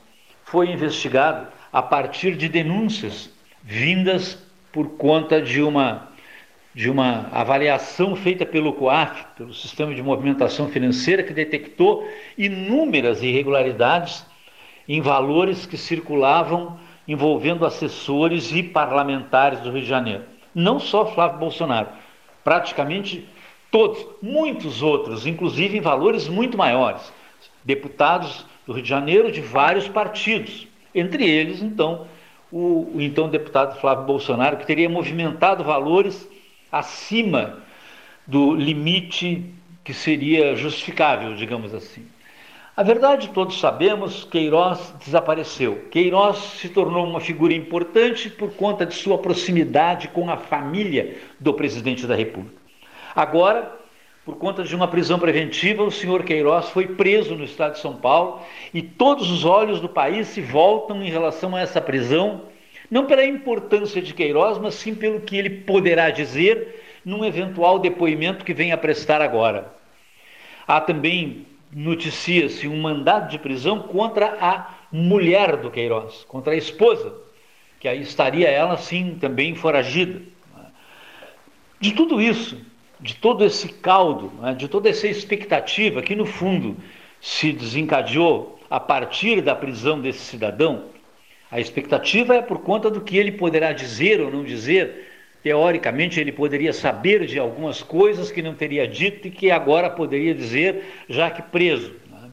[0.45, 3.29] foi investigado a partir de denúncias
[3.61, 4.39] vindas
[4.71, 6.09] por conta de uma
[6.79, 12.07] de uma avaliação feita pelo COAF, pelo Sistema de Movimentação Financeira, que detectou
[12.37, 14.25] inúmeras irregularidades
[14.87, 20.23] em valores que circulavam envolvendo assessores e parlamentares do Rio de Janeiro.
[20.55, 21.89] Não só Flávio Bolsonaro,
[22.45, 23.27] praticamente
[23.69, 27.11] todos, muitos outros, inclusive em valores muito maiores.
[27.61, 30.65] Deputados do Rio de Janeiro de vários partidos,
[30.95, 32.07] entre eles, então,
[32.49, 36.38] o, o então deputado Flávio Bolsonaro, que teria movimentado valores
[36.71, 37.59] acima
[38.25, 39.53] do limite
[39.83, 42.05] que seria justificável, digamos assim.
[42.77, 45.87] A verdade, todos sabemos, Queiroz desapareceu.
[45.91, 51.53] Queiroz se tornou uma figura importante por conta de sua proximidade com a família do
[51.53, 52.55] presidente da República.
[53.13, 53.75] Agora,
[54.23, 57.95] por conta de uma prisão preventiva, o senhor Queiroz foi preso no estado de São
[57.95, 58.41] Paulo
[58.73, 62.43] e todos os olhos do país se voltam em relação a essa prisão
[62.89, 68.43] não pela importância de Queiroz, mas sim pelo que ele poderá dizer num eventual depoimento
[68.43, 69.71] que venha a prestar agora.
[70.67, 77.13] Há também, noticia-se, um mandado de prisão contra a mulher do Queiroz, contra a esposa,
[77.79, 80.21] que aí estaria ela, sim, também foragida.
[81.79, 82.57] De tudo isso,
[82.99, 86.75] de todo esse caldo, né, de toda essa expectativa que, no fundo,
[87.21, 90.85] se desencadeou a partir da prisão desse cidadão,
[91.51, 95.07] a expectativa é por conta do que ele poderá dizer ou não dizer.
[95.41, 100.35] Teoricamente, ele poderia saber de algumas coisas que não teria dito e que agora poderia
[100.35, 101.95] dizer, já que preso.
[102.11, 102.29] Né?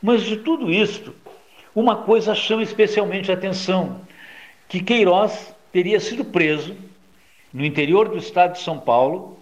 [0.00, 1.14] Mas de tudo isto,
[1.74, 4.00] uma coisa chama especialmente a atenção:
[4.68, 6.76] que Queiroz teria sido preso
[7.52, 9.38] no interior do estado de São Paulo,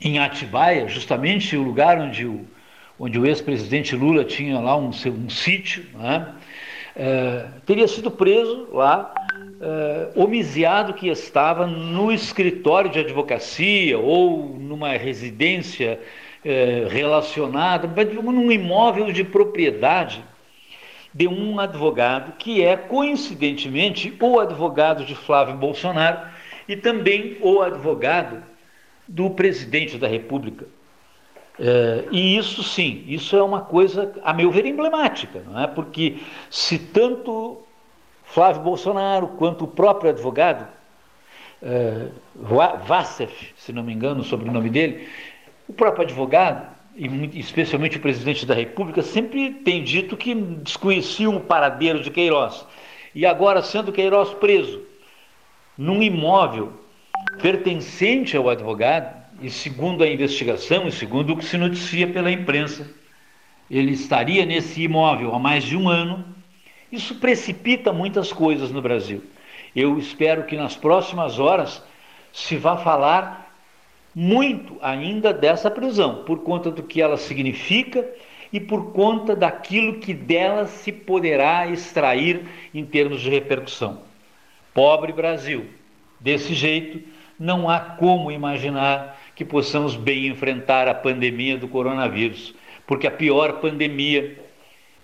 [0.00, 2.46] em Atibaia, justamente o lugar onde o,
[2.98, 5.84] onde o ex-presidente Lula tinha lá um, um sítio.
[5.94, 6.34] Né?
[7.00, 9.14] É, teria sido preso lá,
[9.60, 16.00] é, homiciado que estava no escritório de advocacia ou numa residência
[16.44, 20.24] é, relacionada, num imóvel de propriedade
[21.14, 26.28] de um advogado que é, coincidentemente, o advogado de Flávio Bolsonaro
[26.66, 28.42] e também o advogado
[29.06, 30.66] do presidente da República.
[31.60, 35.66] É, e isso sim, isso é uma coisa, a meu ver, emblemática, não é?
[35.66, 37.58] Porque se tanto
[38.22, 40.68] Flávio Bolsonaro quanto o próprio advogado,
[41.60, 42.08] é,
[42.86, 45.08] Vassef, se não me engano, sobre o nome dele,
[45.68, 51.40] o próprio advogado, e especialmente o presidente da República, sempre tem dito que desconheciam o
[51.40, 52.64] paradeiro de Queiroz.
[53.14, 54.82] E agora, sendo Queiroz preso
[55.76, 56.72] num imóvel
[57.40, 62.88] pertencente ao advogado, e segundo a investigação, e segundo o que se noticia pela imprensa,
[63.70, 66.24] ele estaria nesse imóvel há mais de um ano.
[66.90, 69.22] Isso precipita muitas coisas no Brasil.
[69.76, 71.82] Eu espero que nas próximas horas
[72.32, 73.54] se vá falar
[74.14, 78.08] muito ainda dessa prisão, por conta do que ela significa
[78.52, 84.00] e por conta daquilo que dela se poderá extrair em termos de repercussão.
[84.72, 85.66] Pobre Brasil,
[86.18, 87.06] desse jeito,
[87.38, 92.52] não há como imaginar que possamos bem enfrentar a pandemia do coronavírus,
[92.84, 94.36] porque a pior pandemia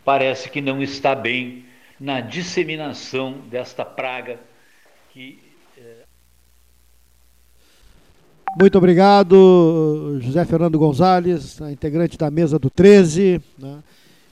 [0.04, 1.64] parece que não está bem
[2.00, 4.40] na disseminação desta praga
[5.12, 5.38] que
[8.58, 13.84] Muito obrigado, José Fernando Gonzalez, integrante da mesa do 13, né?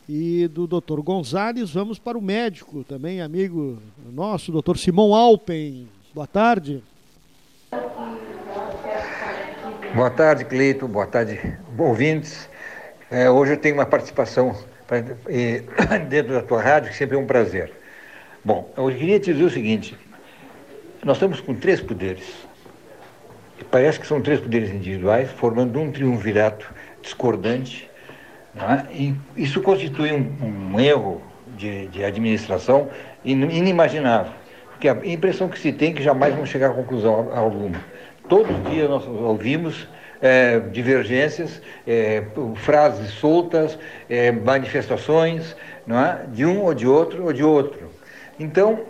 [0.08, 1.70] e do doutor Gonzalez.
[1.70, 3.78] Vamos para o médico também, amigo
[4.12, 5.88] nosso, doutor Simão Alpen.
[6.12, 6.82] Boa tarde.
[9.94, 10.88] Boa tarde, Cleito.
[10.88, 11.38] Boa tarde,
[11.76, 12.48] ouvintes.
[13.10, 15.62] É, hoje eu tenho uma participação pra, e,
[16.08, 17.72] dentro da tua rádio, que sempre é um prazer.
[18.44, 19.98] Bom, eu queria te dizer o seguinte:
[21.04, 22.24] nós estamos com três poderes
[23.70, 27.88] Parece que são três poderes individuais formando um triunvirato discordante.
[28.54, 28.92] É?
[28.92, 31.22] E isso constitui um, um erro
[31.56, 32.90] de, de, administração
[33.24, 34.32] inimaginável.
[34.70, 37.80] Porque a impressão que se tem é que jamais vão chegar a conclusão alguma.
[38.28, 39.86] Todos os dias nós ouvimos
[40.20, 42.22] é, divergências, é,
[42.56, 45.56] frases soltas, é, manifestações
[45.88, 46.26] é?
[46.28, 47.90] de um ou de outro ou de outro.
[48.38, 48.80] Então,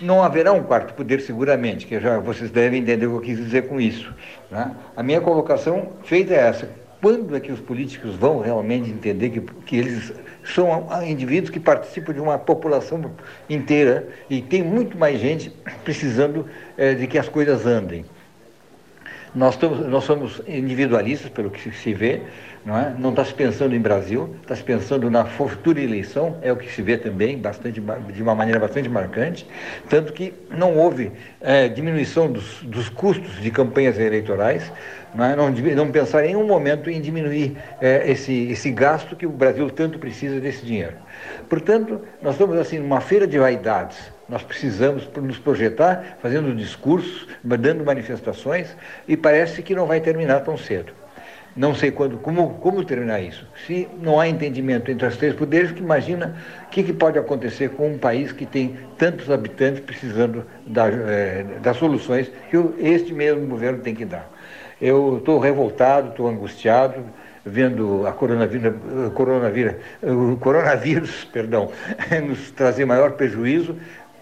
[0.00, 3.38] não haverá um quarto poder seguramente, que já vocês devem entender o que eu quis
[3.38, 4.12] dizer com isso.
[4.50, 4.70] Né?
[4.96, 6.68] A minha colocação feita é essa.
[7.00, 10.12] Quando é que os políticos vão realmente entender que, que eles
[10.42, 13.12] são indivíduos que participam de uma população
[13.48, 15.50] inteira e tem muito mais gente
[15.84, 16.46] precisando
[16.78, 18.04] é, de que as coisas andem?
[19.34, 22.20] Nós, estamos, nós somos individualistas, pelo que se vê,
[22.64, 22.94] não é?
[22.96, 26.72] Não está se pensando em Brasil, está se pensando na futura eleição, é o que
[26.72, 29.44] se vê também, bastante, de uma maneira bastante marcante,
[29.88, 31.10] tanto que não houve
[31.40, 34.72] é, diminuição dos, dos, custos de campanhas eleitorais,
[35.12, 35.34] não, é?
[35.34, 39.68] não, não pensar em um momento em diminuir é, esse, esse gasto que o Brasil
[39.68, 40.94] tanto precisa desse dinheiro.
[41.48, 47.84] Portanto, nós estamos assim numa feira de vaidades, nós precisamos nos projetar, fazendo discursos, dando
[47.84, 48.74] manifestações,
[49.06, 50.92] e parece que não vai terminar tão cedo.
[51.56, 53.46] Não sei quando, como, como terminar isso.
[53.64, 56.34] Se não há entendimento entre os três poderes, que imagina
[56.66, 61.44] o que, que, pode acontecer com um país que tem tantos habitantes precisando da, é,
[61.62, 64.28] das soluções que este mesmo governo tem que dar.
[64.82, 67.04] Eu estou revoltado, estou angustiado,
[67.46, 68.74] vendo a coronavírus,
[69.14, 71.70] coronavírus, o coronavírus perdão,
[72.26, 73.76] nos trazer maior prejuízo,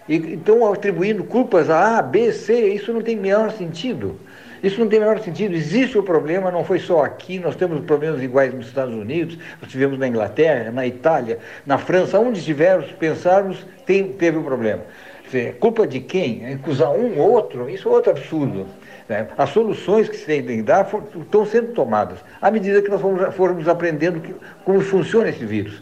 [0.07, 4.19] e então atribuindo culpas a A, B, C, isso não tem menor sentido.
[4.63, 5.53] Isso não tem menor sentido.
[5.53, 9.69] Existe o problema, não foi só aqui, nós temos problemas iguais nos Estados Unidos, nós
[9.69, 14.81] tivemos na Inglaterra, na Itália, na França, onde estivermos, pensarmos, tem, teve o um problema.
[15.25, 16.45] Dizer, culpa de quem?
[16.45, 17.69] É acusar um ou outro?
[17.69, 18.65] Isso é outro absurdo.
[19.09, 19.27] Né?
[19.37, 20.87] As soluções que se tem que dar
[21.19, 24.21] estão sendo tomadas, à medida que nós formos, formos aprendendo
[24.63, 25.81] como funciona esse vírus.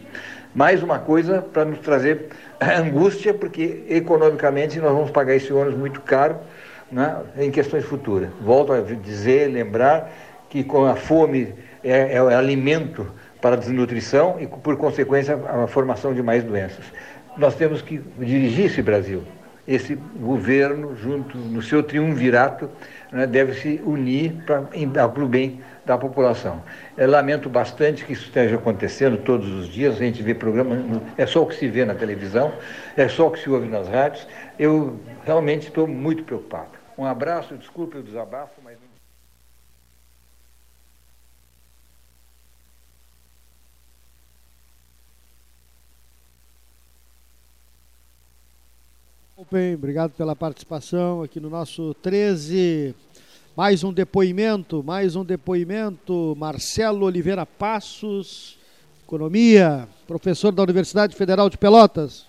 [0.54, 2.28] Mais uma coisa para nos trazer
[2.62, 6.36] angústia, porque economicamente nós vamos pagar esse ônus muito caro
[6.90, 8.28] né, em questões futuras.
[8.40, 10.10] Volto a dizer, lembrar
[10.50, 13.06] que com a fome é, é alimento
[13.40, 16.84] para a desnutrição e, por consequência, a formação de mais doenças.
[17.36, 19.22] Nós temos que dirigir esse Brasil.
[19.66, 22.68] Esse governo, junto no seu triunvirato,
[23.10, 26.62] né, deve se unir para o bem da população.
[26.96, 31.26] Eu lamento bastante que isso esteja acontecendo todos os dias, a gente vê programa, é
[31.26, 32.52] só o que se vê na televisão,
[32.96, 34.26] é só o que se ouve nas rádios.
[34.58, 36.70] Eu realmente estou muito preocupado.
[36.96, 38.78] Um abraço, desculpe o desabafo, mas.
[49.50, 52.94] Bem, obrigado pela participação aqui no nosso 13.
[53.54, 56.34] Mais um depoimento, mais um depoimento.
[56.38, 58.58] Marcelo Oliveira Passos,
[59.04, 62.26] Economia, professor da Universidade Federal de Pelotas.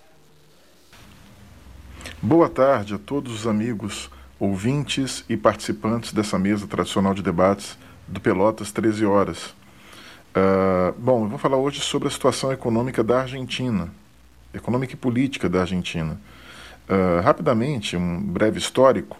[2.20, 8.20] Boa tarde a todos os amigos, ouvintes e participantes dessa mesa tradicional de debates do
[8.20, 9.54] Pelotas 13 horas.
[10.36, 13.88] Uh, bom, eu vou falar hoje sobre a situação econômica da Argentina,
[14.52, 16.20] econômica e política da Argentina.
[16.86, 19.16] Uh, rapidamente, um breve histórico.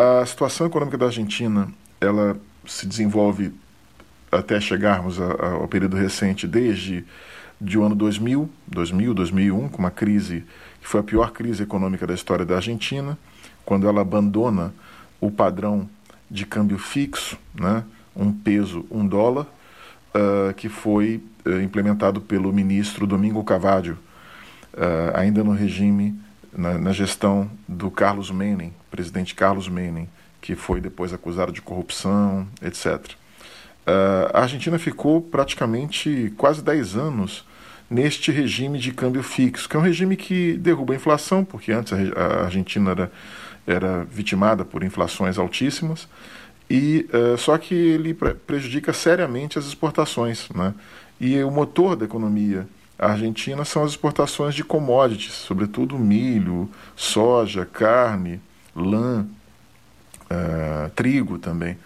[0.00, 1.68] A situação econômica da Argentina,
[2.00, 2.34] ela
[2.66, 3.52] se desenvolve
[4.32, 7.04] até chegarmos a, a, ao período recente, desde
[7.60, 10.42] de o ano 2000, 2000, 2001, com uma crise
[10.80, 13.18] que foi a pior crise econômica da história da Argentina,
[13.62, 14.72] quando ela abandona
[15.20, 15.86] o padrão
[16.30, 17.84] de câmbio fixo, né,
[18.16, 19.46] um peso, um dólar,
[20.14, 23.98] uh, que foi uh, implementado pelo ministro Domingo Cavadio,
[24.72, 26.18] uh, ainda no regime,
[26.52, 30.08] na, na, gestão do Carlos Menem, presidente Carlos Menem,
[30.40, 33.14] que foi depois acusado de corrupção, etc.
[34.32, 37.44] a Argentina ficou praticamente quase 10 anos
[37.90, 41.92] neste regime de câmbio fixo, que é um regime que derruba a inflação, porque antes
[41.92, 43.12] a Argentina era,
[43.66, 46.08] era vitimada por inflações altíssimas,
[46.70, 50.72] e uh, só que ele prejudica seriamente as exportações, né?
[51.20, 52.66] E o motor da economia
[53.06, 58.40] argentina são as exportações de commodities, sobretudo milho, soja, carne,
[58.74, 59.26] lã,
[60.30, 61.78] uh, trigo também.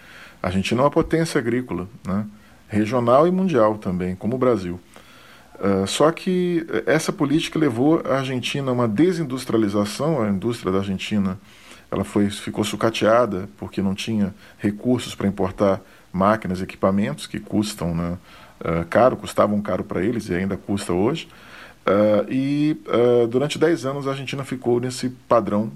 [0.42, 2.26] A Argentina é uma potência agrícola, né?
[2.68, 4.80] regional e mundial também, como o Brasil.
[5.54, 11.38] Uh, só que essa política levou a Argentina a uma desindustrialização, a indústria da Argentina
[11.90, 15.80] ela foi, ficou sucateada porque não tinha recursos para importar
[16.12, 18.18] máquinas e equipamentos que custam né,
[18.64, 21.28] uh, caro, custavam caro para eles e ainda custa hoje.
[21.86, 25.70] Uh, e uh, durante 10 anos a Argentina ficou nesse padrão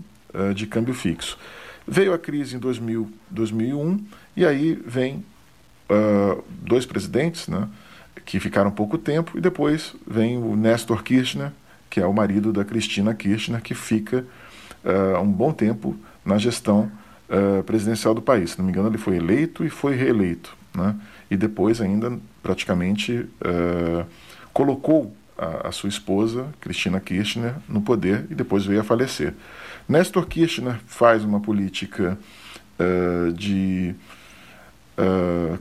[0.55, 1.39] de câmbio fixo.
[1.87, 4.05] Veio a crise em 2000, 2001
[4.37, 5.25] e aí vem
[6.61, 7.67] dois presidentes né,
[8.27, 11.51] que ficaram pouco tempo e depois vem o Néstor Kirchner,
[11.89, 14.27] que é o marido da Cristina Kirchner, que fica
[14.85, 16.91] uh, um bom tempo na gestão
[17.29, 18.51] uh, presidencial do país.
[18.51, 20.57] Se não me engano, ele foi eleito e foi reeleito.
[20.75, 20.95] Né?
[21.31, 24.07] E depois, ainda, praticamente, uh,
[24.53, 29.35] colocou a, a, sua esposa, Cristina Kirchner, no poder e depois veio a falecer.
[29.89, 32.19] Néstor Kirchner faz uma política
[33.35, 33.93] de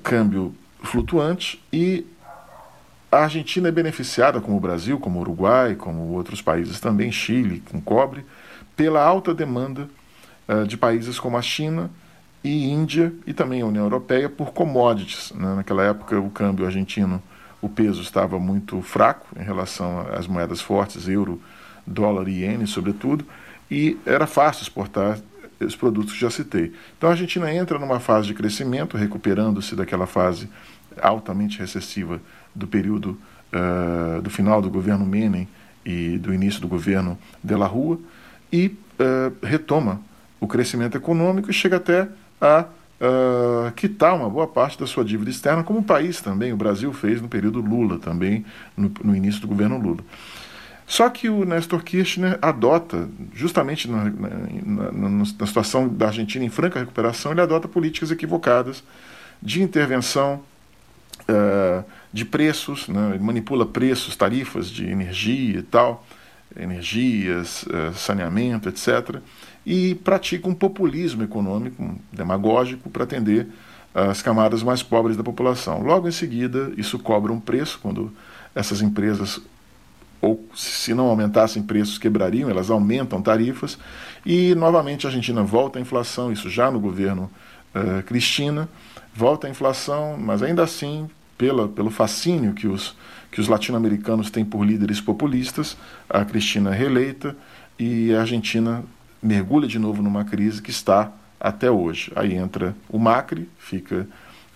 [0.03, 0.53] câmbio
[0.83, 2.05] flutuante e
[3.11, 7.63] a Argentina é beneficiada, como o Brasil, como o Uruguai, como outros países também, Chile,
[7.71, 8.25] com cobre,
[8.75, 9.89] pela alta demanda
[10.47, 11.89] uh, de países como a China
[12.47, 15.31] e Índia e também a União Europeia por commodities.
[15.35, 15.55] Né?
[15.55, 17.21] Naquela época, o câmbio argentino,
[17.61, 21.41] o peso estava muito fraco em relação às moedas fortes, euro,
[21.85, 23.25] dólar e iene, sobretudo,
[23.69, 25.19] e era fácil exportar
[25.59, 26.73] os produtos que já citei.
[26.97, 30.49] Então a Argentina entra numa fase de crescimento, recuperando-se daquela fase
[31.01, 32.21] altamente recessiva
[32.53, 33.19] do período
[33.53, 35.47] uh, do final do governo Menem
[35.85, 37.99] e do início do governo de la Rua,
[38.51, 38.67] e
[38.99, 40.01] uh, retoma
[40.39, 42.07] o crescimento econômico e chega até
[42.39, 42.65] a
[43.01, 46.91] uh, quitar uma boa parte da sua dívida externa, como o país também, o Brasil
[46.93, 50.03] fez no período Lula também, no, no início do governo Lula.
[50.85, 56.49] Só que o Nestor Kirchner adota, justamente na, na, na, na, situação da Argentina em
[56.49, 58.81] franca recuperação, ele adota políticas equivocadas
[59.41, 60.41] de intervenção,
[61.23, 61.83] uh,
[62.13, 63.11] de preços, né?
[63.15, 66.05] ele manipula preços, tarifas de energia e tal,
[66.57, 69.21] energias, uh, saneamento, etc
[69.69, 73.47] e pratica um populismo econômico demagógico para atender
[73.93, 75.81] as camadas mais pobres da população.
[75.81, 78.09] Logo em seguida, isso cobra um preço quando
[78.55, 79.41] essas empresas
[80.21, 83.77] ou se não aumentassem preços quebrariam, elas aumentam tarifas
[84.25, 87.29] e novamente a Argentina volta à inflação, isso já no governo
[87.75, 88.69] uh, Cristina,
[89.13, 92.95] volta à inflação, mas ainda assim pela, pelo fascínio que os,
[93.29, 95.75] que os latino-americanos têm por líderes populistas,
[96.09, 97.35] a Cristina é reeleita
[97.77, 98.83] e a Argentina
[99.21, 102.11] mergulha de novo numa crise que está até hoje.
[102.15, 104.07] Aí entra o Macri, fica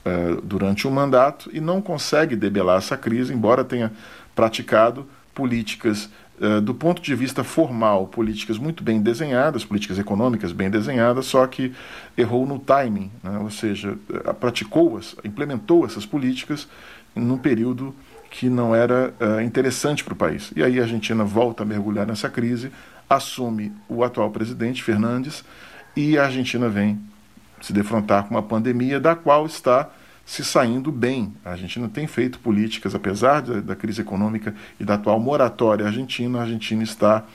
[0.05, 3.91] uh, durante um mandato e não consegue debelar essa crise, embora tenha
[4.36, 6.09] praticado políticas
[6.39, 11.45] uh, do ponto de vista formal, políticas muito bem desenhadas, políticas econômicas bem desenhadas, só
[11.47, 11.74] que
[12.18, 13.38] errou no timing, né?
[13.39, 16.68] ou seja, uh, praticou-as, implementou essas políticas
[17.16, 17.93] num período
[18.30, 20.53] que não era interessante para o país.
[20.55, 22.72] E aí a Argentina volta a mergulhar nessa crise,
[23.16, 25.43] assume o atual presidente, Fernandes,
[25.95, 26.99] e a Argentina vem
[27.62, 29.89] se defrontar com uma pandemia da qual está
[30.26, 31.34] se saindo bem.
[31.43, 36.43] A Argentina tem feito políticas, apesar da, crise econômica e da atual moratória argentina, a
[36.43, 37.26] Argentina está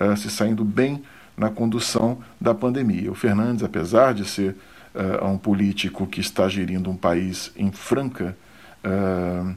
[0.00, 1.02] uh, se saindo bem
[1.36, 3.10] na condução da pandemia.
[3.10, 4.56] O Fernandes, apesar de ser
[4.94, 8.36] uh, um político que está gerindo um país em franca
[8.84, 9.54] uh,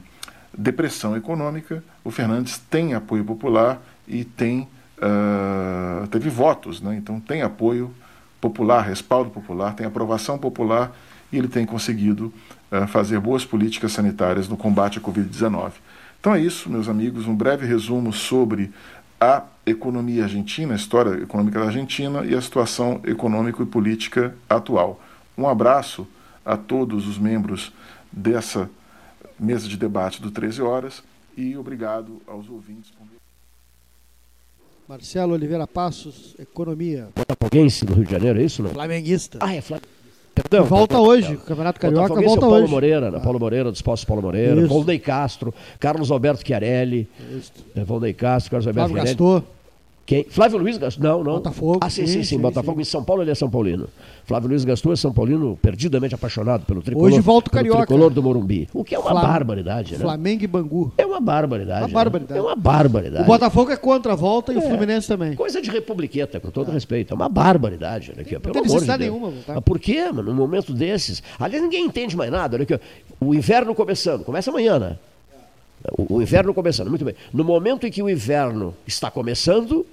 [0.56, 4.68] depressão econômica, o Fernandes tem apoio popular e tem,
[5.00, 6.96] uh, teve votos, né?
[6.96, 7.92] então tem apoio
[8.40, 10.96] popular, respaldo popular, tem aprovação popular
[11.32, 12.32] e ele tem conseguido
[12.70, 15.72] uh, fazer boas políticas sanitárias no combate à Covid-19.
[16.20, 18.70] Então é isso, meus amigos, um breve resumo sobre
[19.18, 25.00] a economia argentina, a história econômica da Argentina e a situação econômica e política atual.
[25.36, 26.06] Um abraço
[26.44, 27.72] a todos os membros
[28.10, 28.68] dessa
[29.38, 31.02] mesa de debate do 13 Horas
[31.36, 32.92] e obrigado aos ouvintes.
[34.90, 37.10] Marcelo Oliveira Passos, Economia.
[37.14, 38.60] Botafoguense do Rio de Janeiro, é isso?
[38.60, 38.70] Não?
[38.70, 39.38] Flamenguista.
[39.40, 39.86] Ah, é Flamengo.
[40.34, 42.72] Perdão, volta hoje, o Campeonato Carioca volta Paulo hoje.
[42.72, 43.20] Moreira, né?
[43.20, 47.52] Paulo Moreira, dos Postos Paulo Moreira, Valdeir Castro, Carlos Alberto Chiarelli, Isso.
[47.86, 49.10] Valdeir Castro, Carlos Alberto Chiarelli.
[49.10, 49.44] Gastou.
[50.10, 50.24] Quem?
[50.28, 51.04] Flávio Luiz Gastou.
[51.04, 51.34] Não, não.
[51.34, 51.78] Botafogo.
[51.80, 52.24] Ah, sim, sim, sim.
[52.24, 52.82] sim, Botafogo sim.
[52.82, 53.88] em São Paulo, ele é São Paulino.
[54.24, 57.08] Flávio Luiz Gastou é São Paulino, perdidamente apaixonado pelo tricolor.
[57.08, 57.86] Hoje volta o Carioca.
[57.86, 58.68] tricolor do Morumbi.
[58.74, 60.00] O que é uma Flam- barbaridade, né?
[60.00, 60.92] Flamengo e Bangu.
[60.98, 61.82] É uma barbaridade.
[61.82, 61.94] Uma né?
[61.94, 62.38] barbaridade.
[62.40, 63.22] É uma barbaridade.
[63.22, 64.68] O Botafogo é contra a volta e o É.
[64.68, 65.34] Fluminense também.
[65.36, 67.12] Coisa de republiqueta, com todo respeito.
[67.12, 68.10] É uma barbaridade.
[68.12, 69.14] Olha aqui, ó, pelo tem de necessidade Deus.
[69.14, 69.32] nenhuma.
[69.46, 70.24] Mas por quê, mano?
[70.24, 71.22] Num momento desses.
[71.38, 72.56] Aliás, ninguém entende mais nada.
[72.56, 72.80] Olha aqui.
[73.20, 74.24] O inverno começando.
[74.24, 74.96] Começa amanhã, né?
[75.96, 76.88] O, o inverno começando.
[76.88, 77.14] Muito bem.
[77.32, 79.86] No momento em que o inverno está começando,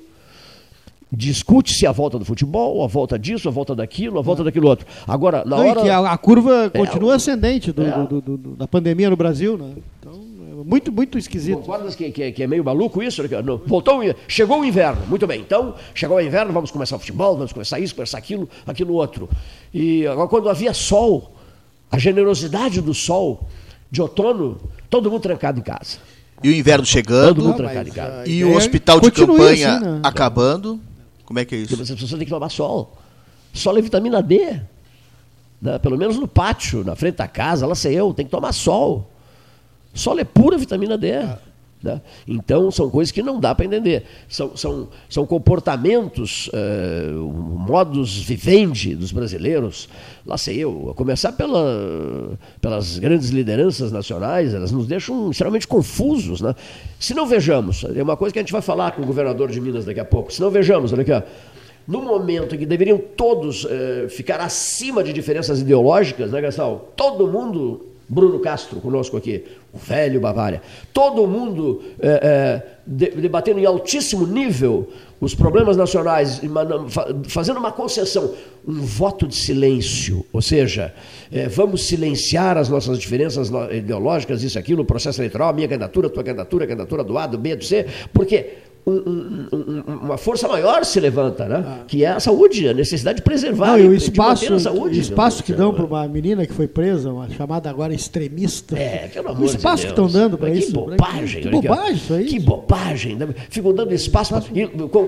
[1.11, 4.85] discute-se a volta do futebol, a volta disso, a volta daquilo, a volta daquilo outro.
[5.07, 5.81] Agora, na Não, hora.
[5.81, 7.91] que a, a curva É, continua ascendente do- é.
[8.07, 9.71] do- do- do- da pandemia no Brasil, né?
[9.99, 11.59] Então, é muito, muito esquisito.
[11.59, 13.23] Concordas que, que, que é meio maluco isso?
[13.43, 15.39] No- Voltou, chegou o inverno, muito bem.
[15.39, 19.29] Então, chegou o inverno, vamos começar o futebol, vamos começar isso, começar aquilo, aquilo outro.
[19.73, 21.31] E agora, quando havia sol,
[21.89, 23.47] a generosidade do sol
[23.89, 24.57] de outono,
[24.89, 25.99] todo mundo trancado em casa.
[26.43, 27.35] E o inverno chegando.
[27.35, 28.27] Todo mundo trancado em casa.
[28.29, 29.99] E o hospital de campanha assim, né?
[30.03, 30.79] acabando.
[31.27, 31.73] Como é que é isso?
[31.73, 32.97] As pessoas têm que tomar sol.
[33.53, 34.61] Sol é vitamina D.
[35.61, 35.77] né?
[35.77, 39.11] Pelo menos no pátio, na frente da casa, lá sei eu, tem que tomar sol.
[39.93, 41.09] Sol é pura vitamina D.
[41.81, 42.01] né?
[42.27, 44.03] Então, são coisas que não dá para entender.
[44.27, 49.87] São, são, são comportamentos, eh, modos vivendi dos brasileiros,
[50.25, 56.41] lá sei eu, a começar pela, pelas grandes lideranças nacionais, elas nos deixam extremamente confusos.
[56.41, 56.55] Né?
[56.99, 59.61] Se não vejamos, é uma coisa que a gente vai falar com o governador de
[59.61, 61.21] Minas daqui a pouco, se não vejamos, olha aqui, ó,
[61.87, 66.81] no momento em que deveriam todos eh, ficar acima de diferenças ideológicas, né, Gastão?
[66.97, 69.43] Todo mundo, Bruno Castro conosco aqui,
[69.73, 70.61] o velho Bavária,
[70.93, 74.87] todo mundo eh, de- debatendo em altíssimo nível
[75.19, 76.39] os problemas nacionais,
[77.27, 78.33] fazendo uma concessão,
[78.67, 80.93] um voto de silêncio, ou seja,
[81.31, 86.09] eh, vamos silenciar as nossas diferenças no- ideológicas, isso, aquilo, o processo eleitoral, minha candidatura,
[86.09, 88.53] tua candidatura, candidatura do A, do B, do C, porque
[88.91, 91.79] um- um- um- uma força maior se levanta, né?
[91.87, 94.97] que é a saúde, a necessidade de preservar Não, e o de espaço, a saúde.
[94.97, 98.77] o espaço que dão para uma menina que foi presa, uma chamada agora extremista.
[98.77, 99.93] É, pelo o amor de espaço Deus.
[99.93, 100.67] que estão dando para isso.
[100.67, 101.41] Que bobagem.
[101.41, 102.25] Que bobagem isso aí.
[102.25, 103.15] Que bobagem.
[103.15, 103.27] né?
[103.49, 104.41] Ficam dando espaço, pra,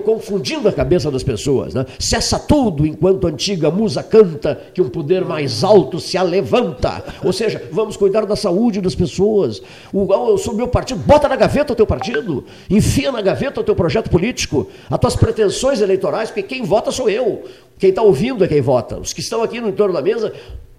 [0.04, 1.74] confundindo a cabeça das pessoas.
[1.74, 1.86] Né?
[1.98, 7.02] Cessa tudo enquanto a antiga musa canta que um poder mais alto se alevanta.
[7.24, 9.62] Ou seja, vamos cuidar da saúde das pessoas.
[9.92, 13.64] O, eu sou meu partido, bota na gaveta o teu partido, enfia na gaveta o
[13.64, 17.44] teu projeto político, as tuas pretensões eleitorais, porque quem vota sou eu.
[17.78, 18.98] Quem está ouvindo é quem vota.
[18.98, 20.32] Os que estão aqui no entorno da mesa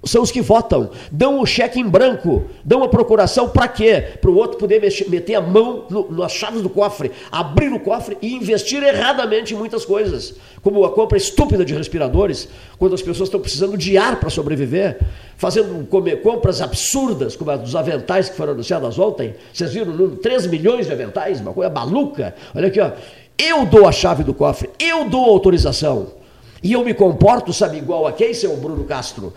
[0.04, 0.90] são os que votam.
[1.12, 4.04] Dão o cheque em branco, dão a procuração para quê?
[4.20, 7.80] Para o outro poder mexer- meter a mão no- nas chaves do cofre, abrir o
[7.80, 12.48] cofre e investir erradamente em muitas coisas, como a compra estúpida de respiradores,
[12.80, 15.00] quando as pessoas estão precisando de ar para sobreviver,
[15.38, 15.88] fazendo
[16.24, 19.36] compras absurdas, como a dos aventais que foram anunciadas ontem.
[19.54, 20.16] Vocês viram o número?
[20.18, 22.34] 3 milhões de aventais, uma coisa maluca.
[22.56, 22.92] Olha aqui, ó.
[23.38, 26.20] Eu dou a chave do cofre, eu dou autorização.
[26.64, 29.34] E eu me comporto, sabe, igual a quem, seu Bruno Castro?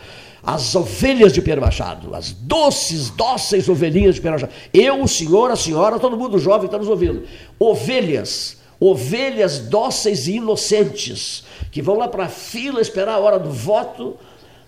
[0.46, 4.52] As ovelhas de Pedro Machado, as doces, dóceis ovelhinhas de Pedro Machado.
[4.72, 7.22] Eu, o senhor, a senhora, todo mundo jovem está nos ouvindo.
[7.58, 13.50] Ovelhas, ovelhas dóceis e inocentes, que vão lá para a fila esperar a hora do
[13.50, 14.16] voto,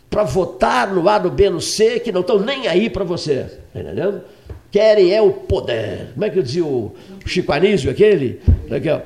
[0.09, 3.59] para votar no A, no B, no C, que não estão nem aí para você.
[3.73, 4.23] Tá entendendo?
[4.71, 6.11] Querem é o poder.
[6.15, 6.95] Como é que dizia o
[7.27, 8.41] Chico Anísio, aquele?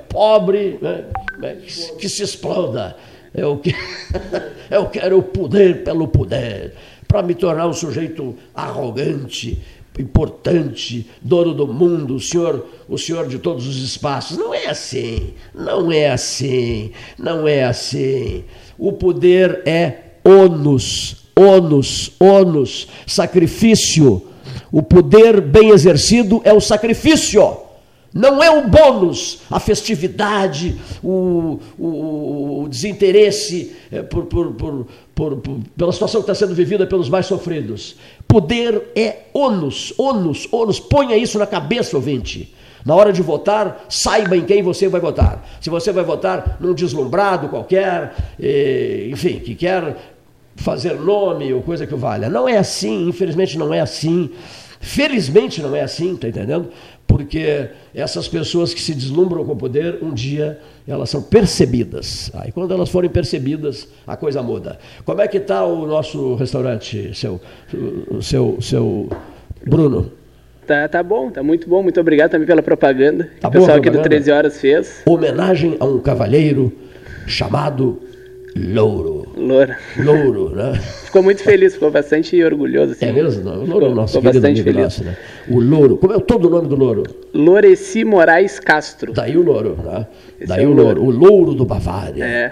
[0.08, 1.04] Pobre, né?
[1.72, 2.96] se- que se exploda.
[3.34, 3.74] Eu, que,
[4.70, 6.74] eu quero o poder pelo poder,
[7.06, 9.60] para me tornar um sujeito arrogante,
[9.98, 14.36] importante, dono do mundo, o senhor, o senhor de todos os espaços.
[14.36, 18.44] Não é assim, não é assim, não é assim.
[18.78, 24.26] O poder é ônus, ônus, ônus, sacrifício.
[24.72, 27.69] O poder bem exercido é o sacrifício.
[28.12, 35.40] Não é o bônus, a festividade, o, o, o desinteresse é, por, por, por, por,
[35.76, 37.96] pela situação que está sendo vivida pelos mais sofridos.
[38.26, 40.80] Poder é ônus, ônus, ônus.
[40.80, 42.52] Ponha isso na cabeça, ouvinte.
[42.84, 45.46] Na hora de votar, saiba em quem você vai votar.
[45.60, 49.96] Se você vai votar num deslumbrado qualquer, eh, enfim, que quer
[50.56, 52.28] fazer nome ou coisa que valha.
[52.28, 54.30] Não é assim, infelizmente não é assim.
[54.80, 56.70] Felizmente não é assim, tá entendendo?
[57.10, 62.30] Porque essas pessoas que se deslumbram com o poder, um dia elas são percebidas.
[62.34, 64.78] Aí quando elas forem percebidas, a coisa muda.
[65.04, 67.40] Como é que está o nosso restaurante, seu,
[68.22, 69.08] seu, seu
[69.66, 70.12] Bruno?
[70.64, 71.82] Tá, tá bom, tá muito bom.
[71.82, 75.02] Muito obrigado também pela propaganda tá que o pessoal aqui do 13 Horas fez.
[75.04, 76.72] Homenagem a um cavalheiro
[77.26, 78.00] chamado
[78.56, 79.19] Louro.
[79.40, 79.74] Louro.
[79.98, 80.74] Louro, né?
[81.04, 82.92] Ficou muito feliz, ficou bastante orgulhoso.
[82.92, 83.06] Assim.
[83.06, 83.48] É mesmo?
[83.50, 84.82] O Louro ficou, nosso ficou bastante feliz.
[84.82, 85.16] Nosso, né?
[85.48, 85.96] O Louro.
[85.96, 87.02] Como é todo o nome do Louro?
[87.32, 89.12] Loreci Moraes Castro.
[89.12, 90.06] Daí o Louro, né?
[90.38, 91.02] Esse Daí é o, louro.
[91.02, 92.24] o Louro do Bavária.
[92.24, 92.50] É.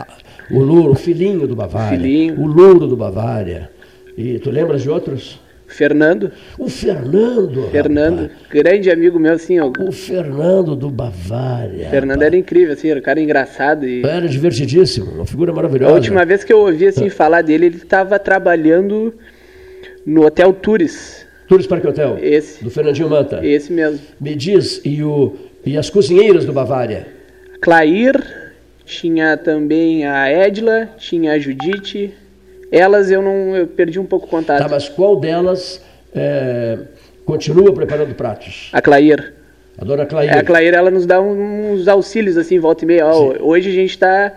[0.51, 1.99] O Louro, o filhinho do Bavária.
[1.99, 2.41] Filhinho.
[2.41, 3.71] O Louro do Bavária.
[4.17, 5.39] E tu lembras de outros?
[5.69, 6.33] Fernando.
[6.59, 7.69] O Fernando.
[7.71, 8.49] Fernando, rapaz.
[8.51, 9.71] grande amigo meu, assim, ó.
[9.79, 11.91] O Fernando do Bavária.
[11.91, 12.27] Fernando rapaz.
[12.27, 14.03] era incrível, assim, era um cara engraçado e.
[14.05, 15.93] Era divertidíssimo, uma figura maravilhosa.
[15.93, 17.11] A última vez que eu ouvi assim é.
[17.11, 19.15] falar dele, ele estava trabalhando
[20.05, 21.27] no Hotel Tours.
[21.47, 22.19] Tours Parque Hotel?
[22.21, 22.65] Esse.
[22.65, 23.45] Do Fernandinho Manta.
[23.45, 24.01] Esse mesmo.
[24.21, 27.07] Me diz, e, o, e as cozinheiras do Bavária?
[27.61, 28.55] Clair,
[28.85, 32.15] tinha também a Edla, tinha a Judite.
[32.71, 34.63] Elas eu não eu perdi um pouco o contato.
[34.63, 35.83] Tá, mas qual delas
[36.15, 36.79] é,
[37.25, 38.69] continua preparando pratos?
[38.73, 39.35] A Clair.
[39.79, 40.37] A dona Clair.
[40.37, 43.07] A Clair ela nos dá uns auxílios assim, volta e meia.
[43.07, 44.33] Ó, hoje a gente está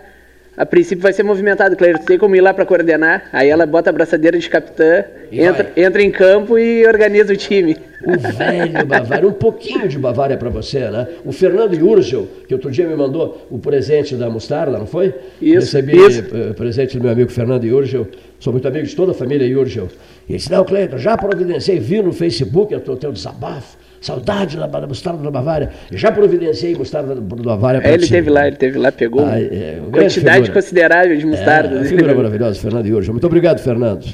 [0.54, 1.98] a princípio vai ser movimentado, Claire.
[2.04, 3.24] Tem como ir lá para coordenar.
[3.32, 7.76] Aí ela bota a braçadeira de capitã, entra, entra em campo e organiza o time.
[8.04, 11.06] O velho Bavária, um pouquinho de Bavária para você, né?
[11.24, 15.14] O Fernando Urgel, que outro dia me mandou o presente da mostarda, não foi?
[15.40, 16.24] Isso, Recebi isso.
[16.34, 18.08] Eh, presente do meu amigo Fernando Urgel.
[18.38, 19.88] Sou muito amigo de toda a família Urgel.
[20.28, 24.66] E ele disse, não, Cleiton, já providenciei, vi no Facebook o teu desabafo Saudade da,
[24.66, 25.70] da mostarda da Bavária.
[25.92, 29.40] Já providenciei mostarda da Bavária para é, Ele teve lá, ele teve lá, pegou ah,
[29.40, 30.52] é, quantidade figura.
[30.52, 31.80] considerável de mostarda.
[31.80, 33.14] É, figura maravilhosa, Fernando Yurgel.
[33.14, 34.04] Muito obrigado, Fernando.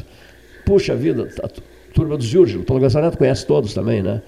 [0.67, 1.49] Puxa vida, a
[1.95, 4.21] turma dos Yurgel, o Paulo Gazzanato conhece todos também, né?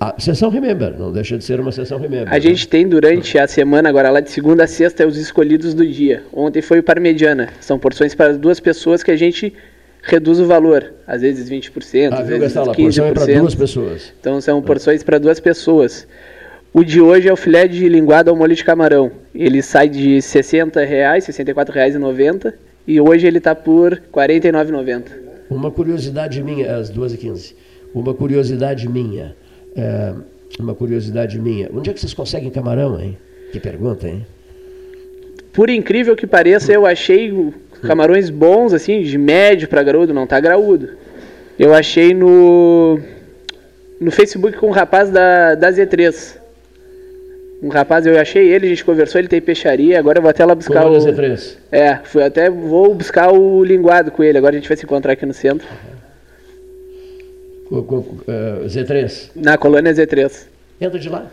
[0.00, 2.28] A sessão Remember, não deixa de ser uma sessão Remember.
[2.28, 2.40] A né?
[2.40, 6.24] gente tem durante a semana, agora lá de segunda a sexta, os escolhidos do dia.
[6.32, 7.50] Ontem foi o Parmegiana.
[7.60, 9.54] São porções para duas pessoas que a gente
[10.04, 12.70] reduz o valor, às vezes 20%, ah, às vezes Gastão, 15%.
[12.72, 14.12] A porção é para duas pessoas.
[14.20, 16.06] Então são porções para duas pessoas.
[16.72, 19.10] O de hoje é o filé de linguado ao molho de camarão.
[19.34, 22.52] Ele sai de 60 reais, R$ 64,90
[22.86, 25.04] e hoje ele está por R$ 49,90.
[25.48, 27.54] Uma curiosidade minha, às 2h15,
[27.94, 29.36] uma curiosidade minha,
[29.76, 30.14] é,
[30.58, 31.70] uma curiosidade minha.
[31.72, 33.16] Onde é que vocês conseguem camarão, hein?
[33.52, 34.26] Que pergunta, hein?
[35.52, 37.32] Por incrível que pareça, eu achei
[37.86, 40.90] Camarões bons, assim, de médio para graúdo, não tá graúdo.
[41.58, 42.98] Eu achei no
[44.00, 46.36] no Facebook com um rapaz da, da Z3.
[47.62, 50.44] Um rapaz, eu achei ele, a gente conversou, ele tem peixaria, agora eu vou até
[50.44, 50.98] lá buscar com o.
[50.98, 51.56] Z3.
[51.72, 55.12] É, fui até vou buscar o linguado com ele, agora a gente vai se encontrar
[55.12, 55.66] aqui no centro.
[57.68, 59.30] Com, com, uh, Z3?
[59.34, 60.46] Na colônia Z3.
[60.80, 61.26] Entra de lá.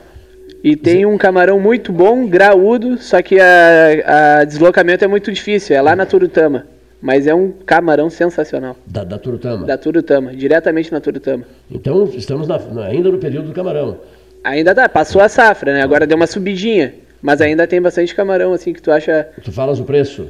[0.64, 5.76] E tem um camarão muito bom, graúdo, só que a, a deslocamento é muito difícil,
[5.76, 6.68] é lá na Turutama.
[7.02, 8.76] Mas é um camarão sensacional.
[8.86, 9.66] Da, da Turutama?
[9.66, 11.46] Da Turutama, diretamente na Turutama.
[11.70, 13.98] Então estamos na, ainda no período do camarão.
[14.44, 15.82] Ainda dá, passou a safra, né?
[15.82, 16.94] Agora deu uma subidinha.
[17.22, 19.30] Mas ainda tem bastante camarão, assim, que tu acha.
[19.44, 20.28] Tu falas o preço?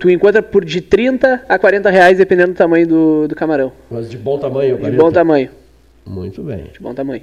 [0.00, 3.72] Tu encontra por de 30 a 40 reais, dependendo do tamanho do, do camarão.
[3.88, 4.90] Mas de bom tamanho, 40.
[4.90, 5.50] De bom tamanho.
[6.04, 6.66] Muito bem.
[6.72, 7.22] De bom tamanho.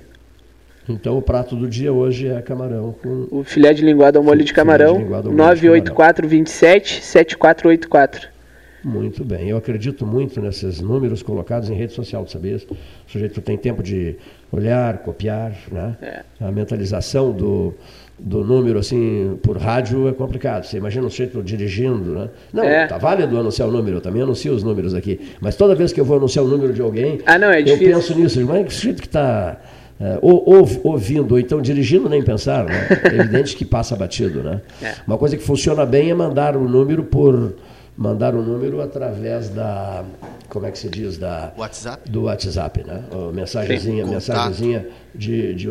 [0.89, 3.27] Então o prato do dia hoje é camarão com.
[3.31, 4.99] O filé de linguado ao molho de camarão.
[4.99, 8.39] 984 27 7484.
[8.83, 9.49] Muito bem.
[9.49, 12.55] Eu acredito muito nesses números colocados em rede social, sabia?
[12.55, 12.77] O
[13.11, 14.15] sujeito tem tempo de
[14.51, 15.97] olhar, copiar, né?
[16.01, 16.23] É.
[16.39, 17.73] A mentalização do,
[18.17, 20.63] do número, assim, por rádio é complicado.
[20.63, 22.29] Você imagina o sujeito dirigindo, né?
[22.53, 22.87] Não, é.
[22.87, 25.19] tá válido anunciar o número, eu também anuncio os números aqui.
[25.41, 27.77] Mas toda vez que eu vou anunciar o número de alguém, ah, não, é eu
[27.77, 28.43] penso nisso.
[28.45, 29.59] Mas é que sujeito que está
[29.99, 30.43] é, ou,
[30.83, 32.87] ouvindo, ou então dirigindo, nem pensar, né?
[33.03, 34.61] É evidente que passa batido, né?
[34.81, 34.95] É.
[35.05, 37.53] Uma coisa que funciona bem é mandar o número por
[37.97, 40.05] mandar o número através da
[40.47, 42.09] como é que se diz da WhatsApp?
[42.09, 43.03] do WhatsApp, né?
[43.11, 45.67] Ou mensagenzinha, Sim, mensagenzinha de, de,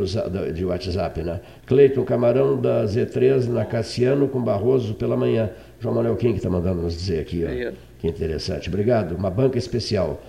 [0.53, 1.41] de WhatsApp, né?
[1.67, 5.49] Cleiton Camarão da Z3 na Cassiano com Barroso pela manhã.
[5.81, 7.73] João Manuel Kim que está mandando nos dizer aqui, ó.
[7.99, 8.69] Que interessante.
[8.69, 9.17] Obrigado.
[9.17, 10.21] Uma banca especial.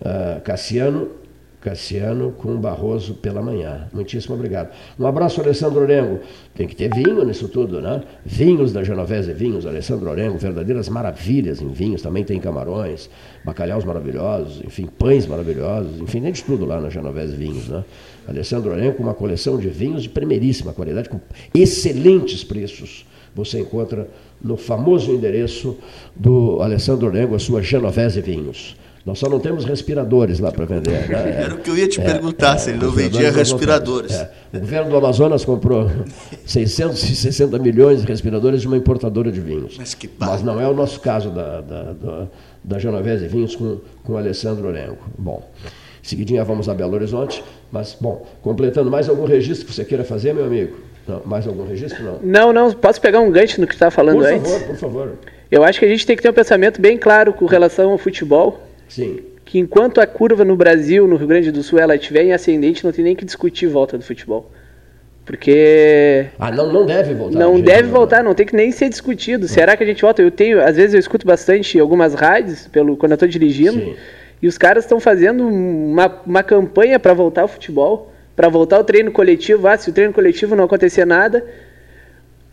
[0.00, 1.08] Uh, Cassiano
[1.60, 3.88] Cassiano com Barroso pela manhã.
[3.92, 4.70] Muitíssimo obrigado.
[4.98, 6.20] Um abraço, Alessandro Orengo.
[6.54, 8.02] Tem que ter vinho nisso tudo, né?
[8.24, 12.00] Vinhos da Genovese Vinhos, Alessandro Orengo, verdadeiras maravilhas em vinhos.
[12.00, 13.10] Também tem camarões,
[13.44, 17.84] bacalhaus maravilhosos, enfim, pães maravilhosos, enfim, tem de tudo lá na Genovese Vinhos, né?
[18.28, 21.20] Alessandro Orengo uma coleção de vinhos de primeiríssima qualidade, com
[21.54, 23.06] excelentes preços.
[23.34, 24.08] Você encontra
[24.40, 25.76] no famoso endereço
[26.14, 28.76] do Alessandro Orengo, a sua Genovese Vinhos.
[29.08, 31.08] Nós só não temos respiradores lá para vender.
[31.08, 31.40] Né?
[31.42, 34.12] Era o que eu ia te é, perguntar, é, se ele não vendia respiradores.
[34.12, 34.30] É.
[34.52, 35.90] O governo do Amazonas comprou
[36.44, 39.78] 660 milhões de respiradores de uma importadora de vinhos.
[39.78, 42.26] Mas, que Mas não é o nosso caso da, da, da,
[42.62, 44.98] da Genovese Vinhos com, com o Alessandro Orengo.
[45.16, 45.42] Bom,
[46.02, 47.42] seguidinha vamos a Belo Horizonte.
[47.72, 50.76] Mas, bom, completando, mais algum registro que você queira fazer, meu amigo?
[51.06, 52.04] Não, mais algum registro?
[52.04, 54.52] Não, não, não posso pegar um gancho no que você estava falando por antes?
[54.52, 55.12] Por favor, por favor.
[55.50, 57.96] Eu acho que a gente tem que ter um pensamento bem claro com relação ao
[57.96, 59.20] futebol Sim.
[59.44, 62.84] Que enquanto a curva no Brasil, no Rio Grande do Sul, ela estiver em ascendente,
[62.84, 64.50] não tem nem que discutir volta do futebol.
[65.24, 66.26] Porque.
[66.38, 67.38] Ah, não, não deve voltar.
[67.38, 69.42] Não deve voltar, não tem que nem ser discutido.
[69.42, 69.48] Não.
[69.48, 70.22] Será que a gente volta?
[70.22, 73.94] Eu tenho, às vezes eu escuto bastante algumas rádios pelo, quando eu estou dirigindo, Sim.
[74.40, 78.84] e os caras estão fazendo uma, uma campanha para voltar ao futebol, para voltar ao
[78.84, 79.68] treino coletivo.
[79.68, 81.44] Ah, se o treino coletivo não acontecer nada.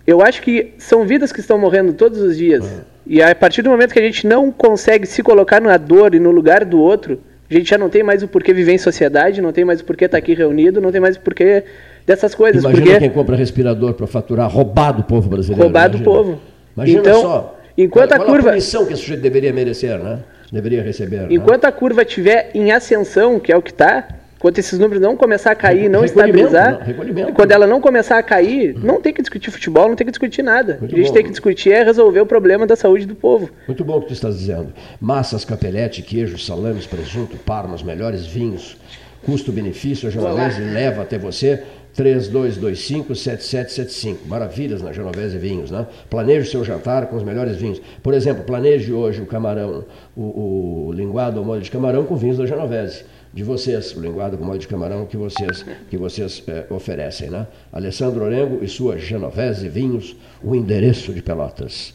[0.06, 2.66] Eu acho que são vidas que estão morrendo todos os dias.
[2.66, 2.84] Ah.
[3.08, 6.20] E a partir do momento que a gente não consegue se colocar na dor e
[6.20, 9.42] no lugar do outro, a gente já não tem mais o porquê viver em sociedade,
[9.42, 11.64] não tem mais o porquê estar aqui reunido, não tem mais o porquê
[12.06, 12.64] dessas coisas.
[12.64, 13.00] Imagina porque...
[13.00, 15.64] quem compra respirador para faturar, roubado o povo brasileiro.
[15.64, 16.40] Roubado o povo.
[16.76, 17.60] Imagina então, só.
[17.78, 18.42] Enquanto qual, a curva.
[18.42, 20.20] Qual a punição que esse sujeito deveria merecer, né?
[20.52, 21.22] Deveria receber.
[21.22, 21.28] Né?
[21.32, 21.70] Enquanto né?
[21.70, 24.08] a curva estiver em ascensão, que é o que está,
[24.46, 28.22] quando esses números não começar a cair, não estabilizar, não, quando ela não começar a
[28.22, 30.78] cair, não tem que discutir futebol, não tem que discutir nada.
[30.80, 31.14] Muito a gente bom.
[31.16, 33.50] tem que discutir é resolver o problema da saúde do povo.
[33.66, 34.72] Muito bom o que tu estás dizendo.
[35.02, 38.78] Massas, capelete, queijos, salames, presunto, parma, os melhores vinhos,
[39.26, 41.64] custo-benefício, a Genovese leva até você
[41.98, 44.28] 3225-7775.
[44.28, 45.88] Maravilhas na Genovese Vinhos, né?
[46.08, 47.82] Planeje seu jantar com os melhores vinhos.
[48.04, 49.86] Por exemplo, planeje hoje o camarão,
[50.16, 54.38] o, o linguado ou molho de camarão com vinhos da Genovese de vocês, o linguado
[54.38, 57.30] com molho de camarão que vocês, que vocês é, oferecem.
[57.30, 57.46] Né?
[57.74, 61.94] Alessandro Orengo e sua Genovese Vinhos, o endereço de Pelotas.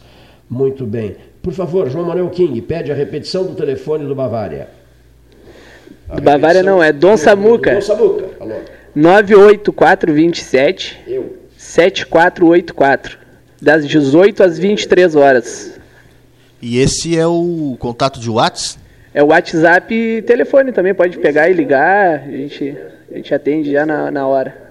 [0.51, 1.17] Muito bem.
[1.41, 4.69] Por favor, João Manuel King, pede a repetição do telefone do Bavária.
[6.11, 7.73] A do Bavária não, é Dom Samuca.
[7.73, 8.57] Dom Samuca, alô.
[8.95, 11.39] 98427 Eu.
[11.57, 13.19] 7484.
[13.63, 15.81] Das 18 às 23 horas.
[16.61, 18.80] E esse é o contato de WhatsApp?
[19.13, 22.77] É o WhatsApp e telefone também, pode pegar e ligar, a gente,
[23.11, 24.71] a gente atende já na, na hora.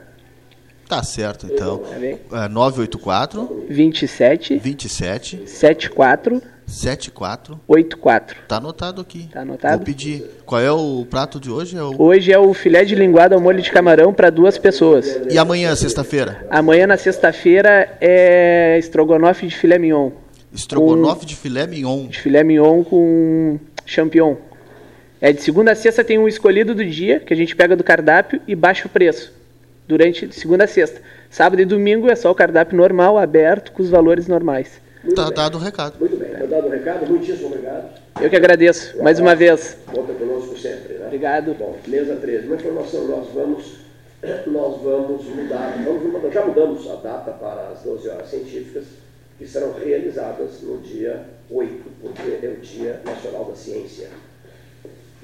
[0.87, 1.83] Tá certo, então.
[2.29, 8.37] Tá é 984 27 27 74 74 84.
[8.47, 9.29] Tá anotado aqui.
[9.31, 9.77] Tá anotado.
[9.77, 10.23] Vou pedir.
[10.45, 11.77] Qual é o prato de hoje?
[11.77, 12.01] É o...
[12.01, 15.19] Hoje é o filé de linguado ao molho de camarão para duas pessoas.
[15.29, 16.47] E amanhã, sexta-feira?
[16.49, 20.11] Amanhã, na sexta-feira, é estrogonofe de filé mignon.
[20.53, 21.25] Estrogonofe com...
[21.25, 22.07] de filé mignon.
[22.07, 24.37] De filé mignon com Champion.
[25.21, 27.83] É de segunda a sexta tem um escolhido do dia, que a gente pega do
[27.83, 29.33] cardápio e baixa o preço.
[29.87, 31.01] Durante segunda a sexta.
[31.29, 34.79] Sábado e domingo é só o cardápio normal, aberto, com os valores normais.
[35.03, 35.33] Muito tá bem.
[35.33, 35.99] dado o recado.
[35.99, 37.99] Muito bem, tá dado o recado, muitíssimo obrigado.
[38.19, 39.77] Eu que agradeço, mais uma vez.
[39.87, 41.05] Volta conosco sempre, né?
[41.05, 41.53] Obrigado.
[41.53, 42.47] Bom, mesa 13.
[42.47, 43.75] Uma informação, nós vamos,
[44.47, 48.85] nós vamos mudar, vamos, já mudamos a data para as 12 horas científicas,
[49.39, 54.09] que serão realizadas no dia 8, porque é o Dia Nacional da Ciência.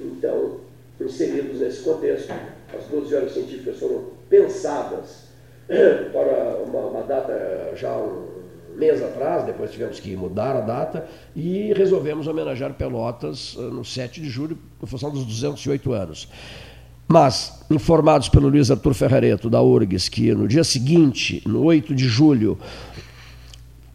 [0.00, 0.60] Então,
[0.98, 2.32] inseridos nesse contexto,
[2.76, 5.26] as 12 horas científicas foram pensadas
[5.68, 8.36] para uma, uma data já um
[8.74, 14.20] mês atrás, depois tivemos que mudar a data e resolvemos homenagear Pelotas eh, no 7
[14.20, 16.28] de julho, em função dos 208 anos.
[17.08, 22.04] Mas, informados pelo Luiz Arthur Ferrareto, da URGS, que no dia seguinte, no 8 de
[22.04, 22.58] julho,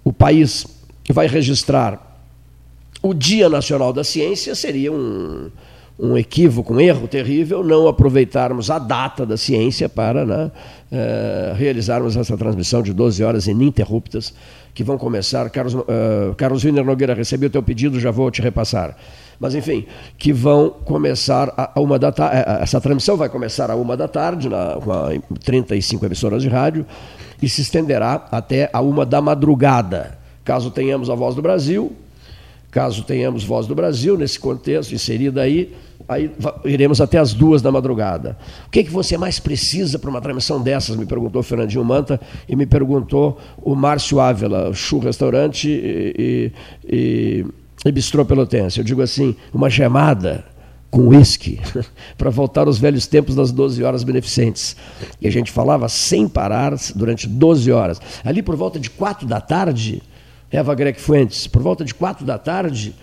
[0.04, 0.66] o país
[1.10, 2.12] vai registrar
[3.02, 5.49] o Dia Nacional da Ciência, seria um,
[5.99, 10.52] um equívoco, um erro terrível não aproveitarmos a data da ciência para né,
[10.91, 14.34] uh, realizarmos essa transmissão de 12 horas ininterruptas
[14.74, 15.49] que vão começar.
[15.49, 18.96] Carlos, uh, Carlos Wiener Nogueira, recebi o teu pedido, já vou te repassar.
[19.42, 19.88] Mas, enfim,
[20.20, 22.38] que vão começar a, uma da tarde.
[22.38, 25.09] Eh, essa transmissão vai começar a uma da tarde, na, com a,
[25.43, 26.86] 35 emissoras de rádio,
[27.42, 30.16] e se estenderá até a uma da madrugada.
[30.46, 31.92] Caso tenhamos a Voz do Brasil,
[32.70, 35.74] caso tenhamos Voz do Brasil nesse contexto, inserida aí,
[36.08, 36.30] aí
[36.63, 38.38] iremos até as duas da madrugada.
[38.68, 40.96] O que, é que você mais precisa para uma transmissão dessas?
[40.96, 46.51] Me perguntou o Fernandinho Manta e me perguntou o Márcio Ávila, Chu Restaurante e,
[46.88, 47.46] e,
[47.86, 48.79] e, Bistrô Pelotense.
[48.79, 50.45] Eu digo assim, uma gemada
[50.91, 51.59] com uísque,
[52.17, 54.75] para voltar aos velhos tempos das 12 horas beneficentes.
[55.21, 58.01] E a gente falava sem parar durante 12 horas.
[58.24, 60.03] Ali por volta de 4 da tarde,
[60.51, 62.93] Eva Greg Fuentes, por volta de 4 da tarde,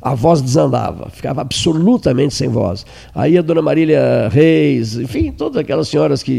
[0.00, 2.84] a voz desandava, ficava absolutamente sem voz.
[3.14, 6.32] Aí a dona Marília Reis, enfim, todas aquelas senhoras que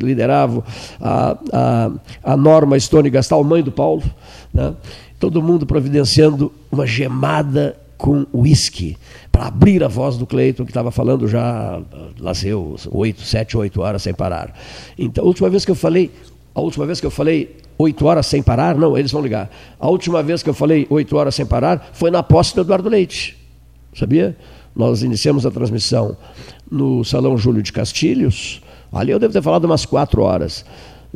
[0.00, 0.62] lideravam
[1.00, 1.90] a, a,
[2.22, 4.04] a Norma Stone Gastal, mãe do Paulo,
[4.52, 4.74] né?
[5.18, 8.96] Todo mundo providenciando uma gemada com uísque
[9.32, 11.80] para abrir a voz do Cleiton, que estava falando já,
[12.18, 14.54] lá seu, oito, sete, oito horas sem parar.
[14.96, 16.10] Então, a última vez que eu falei,
[16.54, 19.50] a última vez que eu falei oito horas sem parar, não, eles vão ligar.
[19.78, 22.88] A última vez que eu falei oito horas sem parar foi na posse do Eduardo
[22.88, 23.36] Leite,
[23.94, 24.36] sabia?
[24.74, 26.16] Nós iniciamos a transmissão
[26.70, 28.62] no Salão Júlio de Castilhos,
[28.92, 30.64] ali eu devo ter falado umas quatro horas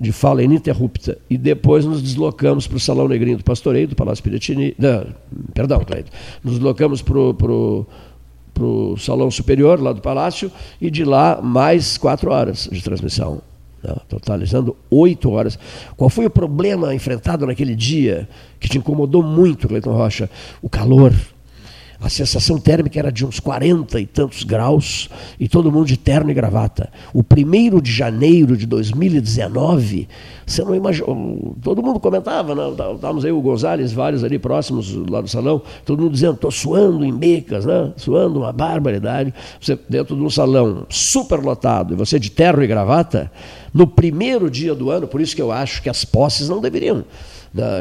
[0.02, 1.16] de fala ininterrupta.
[1.30, 4.74] E depois nos deslocamos para o Salão Negrinho do Pastoreio, do Palácio Piratini.
[4.76, 5.06] Não,
[5.54, 6.10] perdão, Cleide.
[6.42, 10.50] Nos deslocamos para o Salão Superior, lá do Palácio,
[10.80, 13.40] e de lá mais quatro horas de transmissão.
[13.80, 13.94] Né?
[14.08, 15.56] Totalizando oito horas.
[15.96, 20.28] Qual foi o problema enfrentado naquele dia que te incomodou muito, Cleiton Rocha?
[20.60, 21.14] O calor
[22.02, 25.08] a sensação térmica era de uns 40 e tantos graus
[25.38, 26.90] e todo mundo de terno e gravata.
[27.14, 30.08] O primeiro de janeiro de 2019,
[30.44, 31.06] você não imagina.
[31.62, 32.62] Todo mundo comentava, né?
[32.94, 37.04] estávamos aí o Gonzalez, vários ali próximos lá do salão, todo mundo dizendo: estou suando
[37.04, 37.92] em mecas, né?
[37.96, 39.32] suando uma barbaridade.
[39.60, 43.30] Você dentro de um salão super lotado e você de terno e gravata,
[43.72, 47.04] no primeiro dia do ano, por isso que eu acho que as posses não deveriam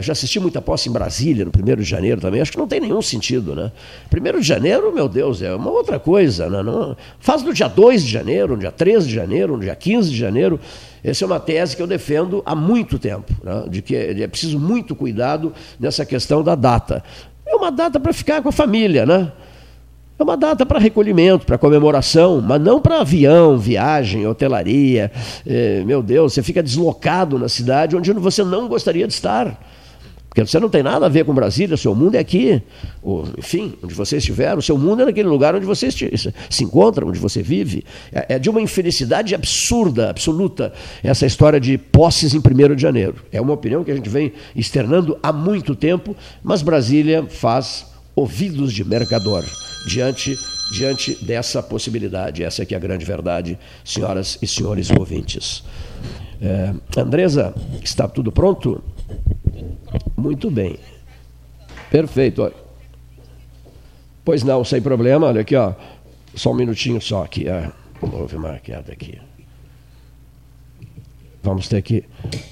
[0.02, 2.42] já assisti muita posse em Brasília, no 1 de janeiro também.
[2.42, 3.72] Acho que não tem nenhum sentido, né?
[4.14, 6.50] 1 de janeiro, meu Deus, é uma outra coisa.
[6.50, 6.62] Né?
[6.62, 10.10] Não, faz no dia 2 de janeiro, no dia 13 de janeiro, no dia 15
[10.10, 10.60] de janeiro.
[11.04, 13.66] Essa é uma tese que eu defendo há muito tempo, né?
[13.70, 17.04] de que é preciso muito cuidado nessa questão da data.
[17.46, 19.32] É uma data para ficar com a família, né?
[20.22, 25.12] É uma data para recolhimento, para comemoração, mas não para avião, viagem, hotelaria.
[25.44, 29.60] É, meu Deus, você fica deslocado na cidade onde você não gostaria de estar.
[30.30, 32.62] Porque você não tem nada a ver com Brasília, seu mundo é aqui.
[33.02, 37.04] Ou, enfim, onde você estiver, o seu mundo é naquele lugar onde você se encontra,
[37.04, 37.84] onde você vive.
[38.14, 40.72] É, é de uma infelicidade absurda, absoluta,
[41.04, 43.16] essa história de posses em 1 de janeiro.
[43.32, 47.90] É uma opinião que a gente vem externando há muito tempo, mas Brasília faz
[48.22, 49.44] ouvidos de mercador
[49.86, 50.38] diante,
[50.72, 52.44] diante dessa possibilidade.
[52.44, 55.64] Essa é a grande verdade, senhoras e senhores ouvintes.
[56.42, 57.54] É, Andresa,
[57.84, 58.84] está tudo pronto?
[60.16, 60.78] Muito bem.
[61.90, 62.52] Perfeito.
[64.24, 65.28] Pois não, sem problema.
[65.28, 65.74] Olha aqui, ó.
[66.36, 67.50] Só um minutinho só aqui.
[67.50, 67.72] Ah,
[68.02, 69.20] houve uma queda aqui.
[71.44, 72.06] Vamos ter que.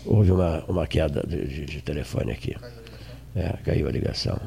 [0.06, 2.56] Houve uma, uma queda de, de, de telefone aqui.
[3.36, 4.40] É, caiu a ligação.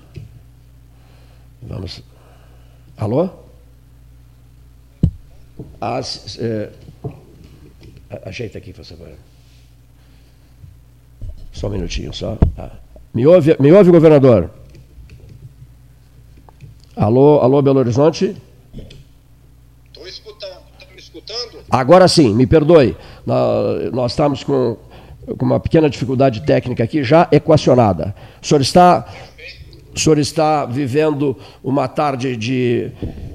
[1.63, 2.03] Vamos.
[2.97, 3.29] Alô?
[5.81, 6.71] As, é,
[8.25, 9.13] ajeita aqui, por favor.
[11.53, 12.39] Só um minutinho, só.
[12.59, 12.71] Ah.
[13.15, 14.51] Me, ouve, me ouve, governador?
[16.97, 18.37] Alô, alô, Belo Horizonte?
[19.87, 20.63] Estou escutando.
[20.79, 21.65] Está me escutando?
[21.71, 22.97] Agora sim, me perdoe.
[23.25, 24.77] Nós, nós estamos com,
[25.39, 28.15] com uma pequena dificuldade técnica aqui, já equacionada.
[28.43, 29.07] O senhor está
[29.95, 32.91] o senhor está vivendo uma tarde de,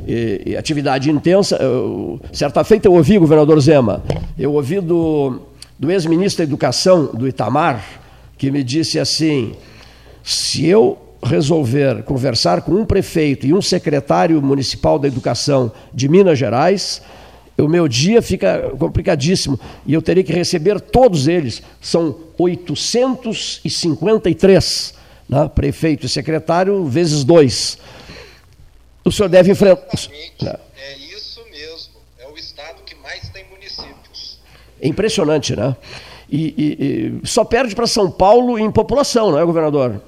[0.05, 1.55] de atividade intensa.
[1.57, 4.03] Eu, certa feita eu ouvi, governador Zema,
[4.37, 5.41] eu ouvi do,
[5.77, 7.83] do ex-ministro da Educação, do Itamar,
[8.37, 9.53] que me disse assim:
[10.23, 16.39] se eu resolver conversar com um prefeito e um secretário municipal da Educação de Minas
[16.39, 17.01] Gerais,
[17.57, 21.61] o meu dia fica complicadíssimo e eu teria que receber todos eles.
[21.81, 24.96] São 853
[25.27, 25.49] né?
[25.53, 27.77] prefeito e secretário, vezes dois.
[29.03, 29.87] O senhor deve enfrentar.
[30.77, 31.93] É isso mesmo.
[32.19, 34.39] É o estado que mais tem municípios.
[34.81, 35.75] É impressionante, né?
[36.29, 40.01] E, e, e só perde para São Paulo em população, não é, governador?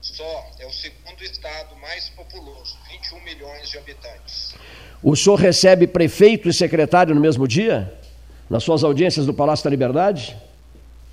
[0.00, 0.50] Só.
[0.58, 4.54] É o segundo estado mais populoso, 21 milhões de habitantes.
[5.02, 7.92] O senhor recebe prefeito e secretário no mesmo dia?
[8.50, 10.36] Nas suas audiências do Palácio da Liberdade?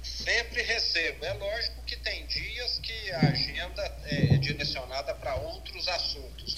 [0.04, 0.79] Sempre recebo.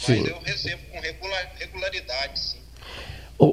[0.02, 0.22] Sim.
[0.22, 2.62] mas eu recebo com regular, regularidade, sim.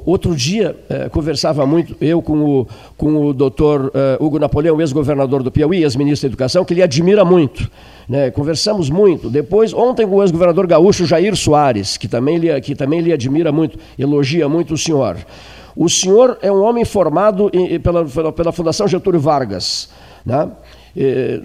[0.05, 5.41] Outro dia, eh, conversava muito, eu com o, com o doutor eh, Hugo Napoleão, ex-governador
[5.41, 7.67] do Piauí, ex-ministro da Educação, que ele admira muito.
[8.07, 8.29] Né?
[8.29, 9.31] Conversamos muito.
[9.31, 13.51] Depois, ontem, com o ex-governador gaúcho Jair Soares, que também, lhe, que também lhe admira
[13.51, 15.17] muito, elogia muito o senhor.
[15.75, 19.89] O senhor é um homem formado em, pela, pela, Fundação Getúlio Vargas.
[20.23, 20.51] Né?
[20.95, 21.39] É,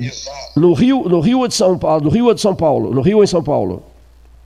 [0.55, 3.27] no Rio, no Rio de São Paulo, no Rio de São Paulo, no Rio em
[3.27, 3.83] São Paulo.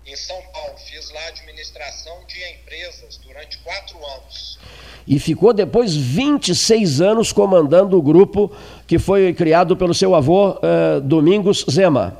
[0.07, 3.19] Em São Paulo, fiz lá administração de empresas
[5.09, 8.55] e ficou depois 26 anos comandando o grupo
[8.87, 12.15] que foi criado pelo seu avô eh, Domingos Zema.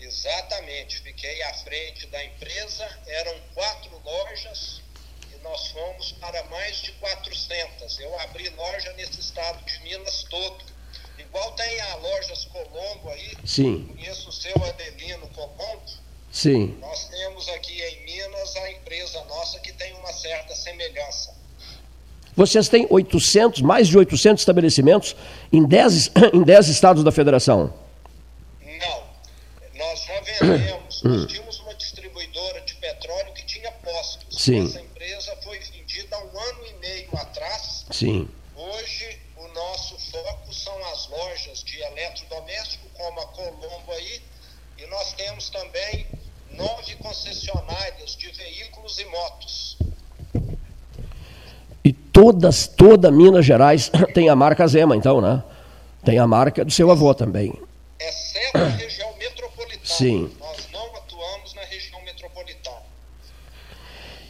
[0.00, 4.80] Exatamente, fiquei à frente da empresa, eram quatro lojas
[5.34, 7.98] e nós fomos para mais de 400.
[7.98, 10.64] Eu abri loja nesse estado de Minas todo.
[11.18, 13.88] Igual tem a Lojas Colombo aí, Sim.
[13.88, 15.82] conheço o seu Adelino Colombo.
[16.30, 16.76] Sim.
[16.80, 21.35] Nós temos aqui em Minas a empresa nossa que tem uma certa semelhança.
[22.36, 25.16] Vocês têm 800, mais de 800 estabelecimentos
[25.50, 27.72] em 10, em 10 estados da federação?
[28.60, 29.04] Não.
[29.74, 34.42] Nós já vendemos, nós tínhamos uma distribuidora de petróleo que tinha postos.
[34.42, 34.66] Sim.
[34.66, 37.86] Essa empresa foi vendida há um ano e meio atrás.
[37.90, 38.28] Sim.
[38.54, 44.20] Hoje, o nosso foco são as lojas de eletrodoméstico, como a Colombo aí,
[44.76, 46.06] e nós temos também
[46.50, 49.65] nove concessionárias de veículos e motos.
[52.16, 55.42] Todas, toda Minas Gerais tem a marca Zema, então, né?
[56.02, 57.52] Tem a marca do seu avô também.
[58.00, 59.80] Exceto a região metropolitana.
[59.84, 60.30] Sim.
[60.40, 62.76] Nós não atuamos na região metropolitana.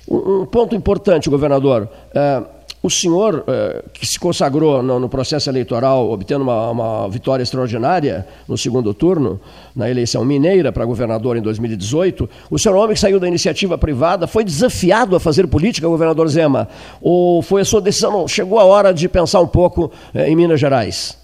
[0.08, 1.88] Um, um ponto importante, governador.
[2.12, 2.42] É,
[2.86, 8.56] o senhor, eh, que se consagrou no, processo eleitoral, obtendo uma, uma, vitória extraordinária no
[8.56, 9.40] segundo turno,
[9.74, 14.28] na eleição mineira para governador em 2018, o senhor homem que saiu da iniciativa privada
[14.28, 16.68] foi desafiado a fazer política, governador Zema?
[17.02, 18.12] Ou foi a sua decisão?
[18.12, 21.18] Não, chegou a hora de pensar um pouco eh, em Minas Gerais?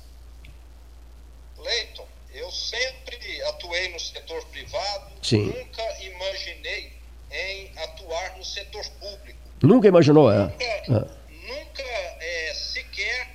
[1.64, 3.16] Leiton, eu sempre
[3.51, 5.44] atuei no setor privado, Sim.
[5.44, 6.90] nunca imaginei
[7.30, 9.39] em atuar no setor público.
[9.62, 10.39] Nunca imaginou, é?
[10.39, 13.30] Nunca, é nunca é, sequer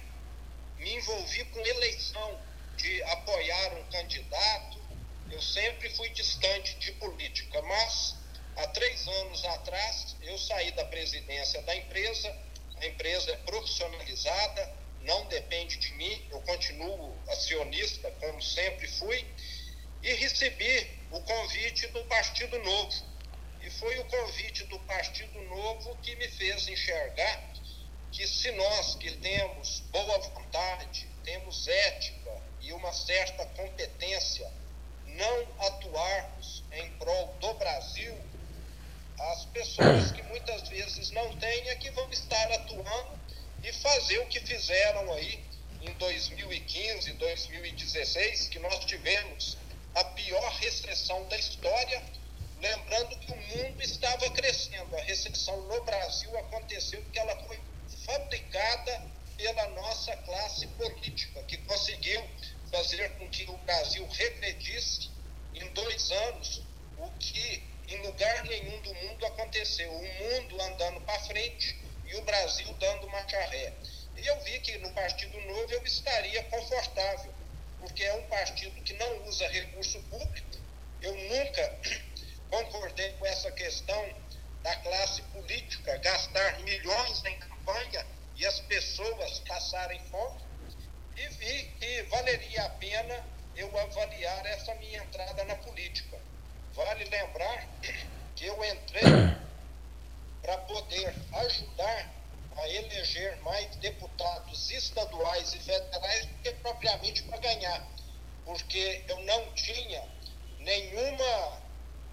[0.78, 2.40] me envolvi com eleição
[2.78, 4.78] de apoiar um candidato.
[5.30, 8.16] Eu sempre fui distante de política, mas
[8.58, 12.36] há três anos atrás eu saí da presidência da empresa.
[12.82, 19.26] A empresa é profissionalizada, não depende de mim, eu continuo acionista como sempre fui
[20.04, 23.08] e recebi o convite do Partido Novo.
[23.62, 27.54] E foi o convite do Partido Novo que me fez enxergar
[28.12, 34.50] que se nós que temos boa vontade, temos ética e uma certa competência,
[35.06, 38.16] não atuarmos em prol do Brasil,
[39.19, 43.19] as pessoas que muitas vezes não têm é que vão estar atuando
[43.64, 45.44] e fazer o que fizeram aí
[45.81, 49.57] em 2015, 2016, que nós tivemos
[49.95, 52.03] a pior recessão da história,
[52.60, 54.95] lembrando que o mundo estava crescendo.
[54.95, 57.60] A recessão no Brasil aconteceu porque ela foi
[58.06, 59.02] fabricada
[59.35, 62.23] pela nossa classe política, que conseguiu
[62.72, 65.10] fazer com que o Brasil regredisse
[65.53, 66.61] em dois anos
[66.98, 69.91] o que em lugar nenhum do mundo aconteceu.
[69.91, 73.73] O mundo andando para frente e o Brasil dando marcha ré.
[74.15, 77.34] E eu vi que no Partido Novo eu estaria confortável,
[77.80, 80.57] porque é um partido que não usa recurso público.
[81.01, 81.80] Eu nunca
[82.49, 84.15] concordei com essa questão
[84.64, 88.05] da classe política gastar milhões em campanha
[88.35, 90.41] e as pessoas passarem fome.
[91.15, 96.27] E vi que valeria a pena eu avaliar essa minha entrada na política.
[96.78, 97.68] Vale lembrar
[98.36, 99.02] que eu entrei
[100.44, 102.14] para poder ajudar
[102.56, 107.88] a eleger mais deputados estaduais e federais do que propriamente para ganhar,
[108.45, 110.08] porque eu não tinha
[110.60, 111.64] nenhuma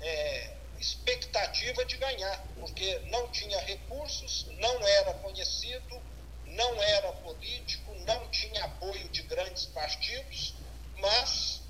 [0.00, 6.02] é, expectativa de ganhar, porque não tinha recursos, não era conhecido,
[6.46, 10.54] não era político, não tinha apoio de grandes partidos,
[10.96, 11.60] mas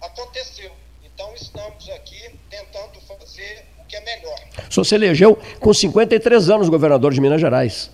[0.00, 0.91] aconteceu.
[1.14, 4.38] Então estamos aqui tentando fazer o que é melhor.
[4.68, 7.90] O senhor se elegeu com 53 anos governador de Minas Gerais.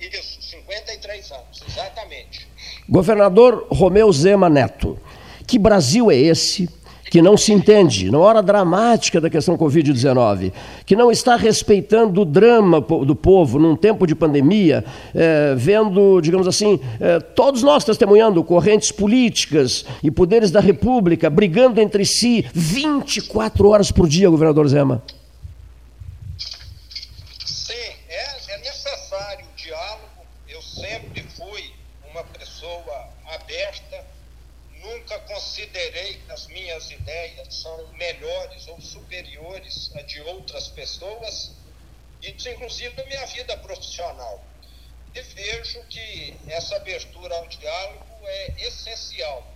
[0.00, 2.48] Isso, 53 anos, exatamente.
[2.88, 4.98] Governador Romeu Zema Neto,
[5.46, 6.68] que Brasil é esse
[7.14, 10.52] que não se entende, na hora dramática da questão Covid-19,
[10.84, 14.84] que não está respeitando o drama do povo num tempo de pandemia,
[15.14, 21.80] é, vendo, digamos assim, é, todos nós testemunhando correntes políticas e poderes da República brigando
[21.80, 25.00] entre si 24 horas por dia, governador Zema.
[27.46, 27.74] Sim,
[28.08, 30.26] é, é necessário o diálogo.
[30.48, 31.62] Eu sempre fui
[32.10, 34.14] uma pessoa aberta
[34.84, 41.50] nunca considerei que as minhas ideias são melhores ou superiores a de outras pessoas,
[42.20, 44.44] isso inclusive na minha vida profissional.
[45.14, 49.50] E vejo que essa abertura ao diálogo é essencial.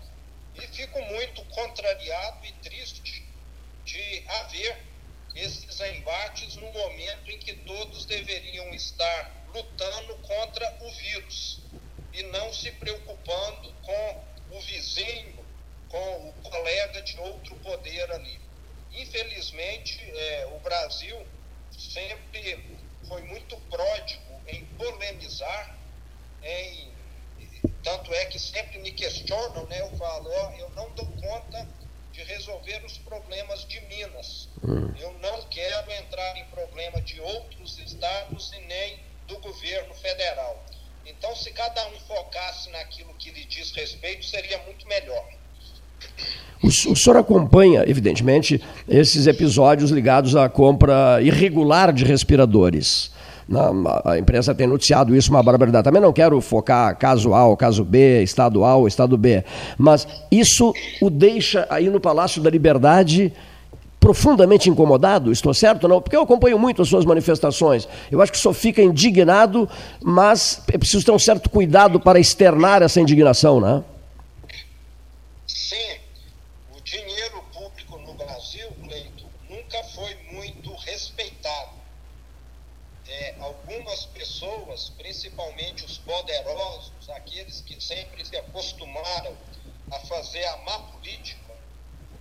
[0.54, 3.28] E fico muito contrariado e triste
[3.84, 4.78] de haver
[5.34, 11.60] esses embates no momento em que todos deveriam estar lutando contra o vírus
[12.14, 15.37] e não se preocupando com o vizinho,
[15.88, 18.40] com o colega de outro poder ali.
[18.92, 21.26] Infelizmente, é, o Brasil
[21.70, 25.78] sempre foi muito pródigo em polemizar,
[26.42, 26.92] em,
[27.82, 29.80] tanto é que sempre me questionam, né?
[29.80, 31.68] Eu falo, ó, eu não dou conta
[32.12, 34.48] de resolver os problemas de Minas.
[34.62, 34.92] Hum.
[34.98, 40.66] Eu não quero entrar em problema de outros estados e nem do governo federal.
[41.06, 45.28] Então, se cada um focasse naquilo que lhe diz respeito, seria muito melhor.
[46.62, 53.12] O, o senhor acompanha, evidentemente, esses episódios ligados à compra irregular de respiradores.
[54.04, 55.84] a imprensa tem noticiado isso, uma barbaridade.
[55.84, 59.44] Também não quero focar caso A caso B, estado A estado B,
[59.76, 63.32] mas isso o deixa aí no Palácio da Liberdade
[64.00, 66.00] profundamente incomodado, estou certo não?
[66.00, 67.88] Porque eu acompanho muito as suas manifestações.
[68.10, 69.68] Eu acho que só fica indignado,
[70.02, 73.82] mas é preciso ter um certo cuidado para externar essa indignação, né?
[75.48, 76.00] Sim.
[76.70, 81.78] O dinheiro público no Brasil, Cleito, nunca foi muito respeitado.
[83.06, 89.38] É, algumas pessoas, principalmente os poderosos, aqueles que sempre se acostumaram
[89.90, 91.56] a fazer a má política,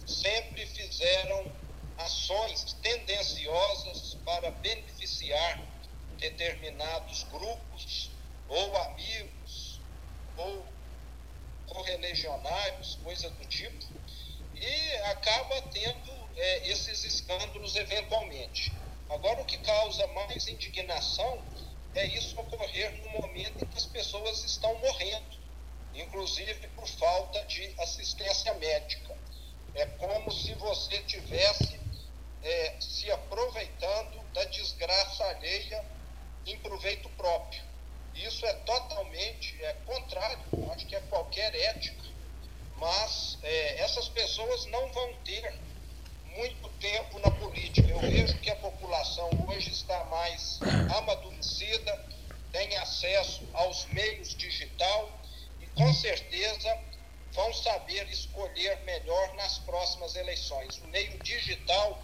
[0.06, 1.52] sempre fizeram
[1.98, 5.82] ações tendenciosas para beneficiar
[6.18, 8.12] determinados grupos
[8.48, 9.82] ou amigos
[10.38, 10.77] ou
[11.68, 13.86] correligionários, coisa do tipo,
[14.56, 18.74] e acaba tendo é, esses escândalos eventualmente.
[19.10, 21.44] Agora, o que causa mais indignação
[21.96, 25.38] é isso ocorrer no momento em que as pessoas estão morrendo,
[25.94, 29.16] inclusive por falta de assistência médica.
[29.74, 31.80] É como se você tivesse
[32.44, 35.86] é, se aproveitando da desgraça alheia
[36.46, 37.67] em proveito próprio.
[38.26, 42.04] Isso é totalmente é, contrário, acho que é qualquer ética,
[42.78, 45.60] mas é, essas pessoas não vão ter
[46.36, 47.88] muito tempo na política.
[47.88, 50.60] Eu vejo que a população hoje está mais
[50.98, 52.06] amadurecida,
[52.52, 55.22] tem acesso aos meios digital
[55.60, 56.78] e com certeza
[57.34, 60.78] vão saber escolher melhor nas próximas eleições.
[60.80, 62.02] O meio digital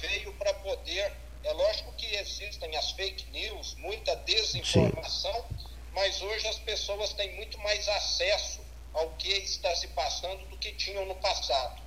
[0.00, 1.23] veio para poder.
[1.44, 5.66] É lógico que existem as fake news, muita desinformação, Sim.
[5.92, 8.60] mas hoje as pessoas têm muito mais acesso
[8.94, 11.82] ao que está se passando do que tinham no passado.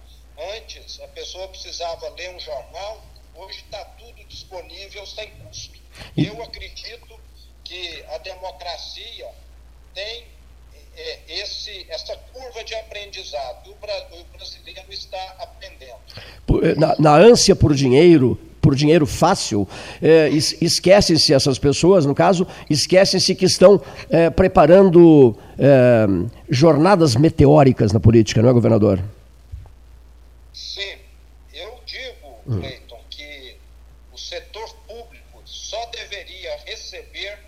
[0.55, 3.03] Antes, a pessoa precisava ler um jornal,
[3.33, 5.79] hoje está tudo disponível sem custo.
[6.15, 7.19] Eu acredito
[7.63, 9.29] que a democracia
[9.95, 10.25] tem
[10.95, 13.69] é, esse, essa curva de aprendizado.
[13.69, 15.99] O, o brasileiro está aprendendo.
[16.63, 19.65] Eh, na, na, ânsia por dinheiro, por dinheiro fácil,
[20.01, 26.05] é, esquecem-se essas pessoas, no caso, esquecem-se que estão é, preparando é,
[26.49, 29.01] jornadas meteóricas na política, não é, governador?
[30.51, 30.97] Sim.
[31.53, 32.59] Eu digo, hum.
[32.59, 33.55] Cleiton, que
[34.11, 37.39] o setor público só deveria receber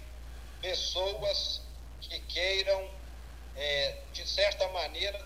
[0.61, 1.61] pessoas
[1.99, 2.81] que queiram
[3.57, 5.19] é, de certa maneira,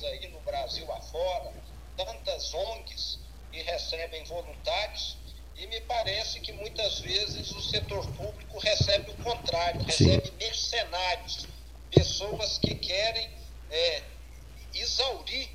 [0.00, 1.52] Aí no Brasil afora,
[1.96, 3.18] tantas ONGs
[3.50, 5.16] que recebem voluntários,
[5.56, 10.36] e me parece que muitas vezes o setor público recebe o contrário, recebe Sim.
[10.36, 11.46] mercenários,
[11.90, 13.30] pessoas que querem
[13.70, 14.02] é,
[14.72, 15.50] exaurir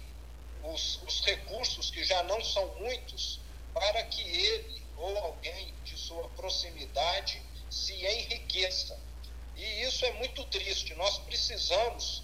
[0.64, 3.40] os, os recursos, que já não são muitos,
[3.74, 9.00] para que ele ou alguém de sua proximidade se enriqueça.
[9.56, 10.94] E isso é muito triste.
[10.96, 12.24] Nós precisamos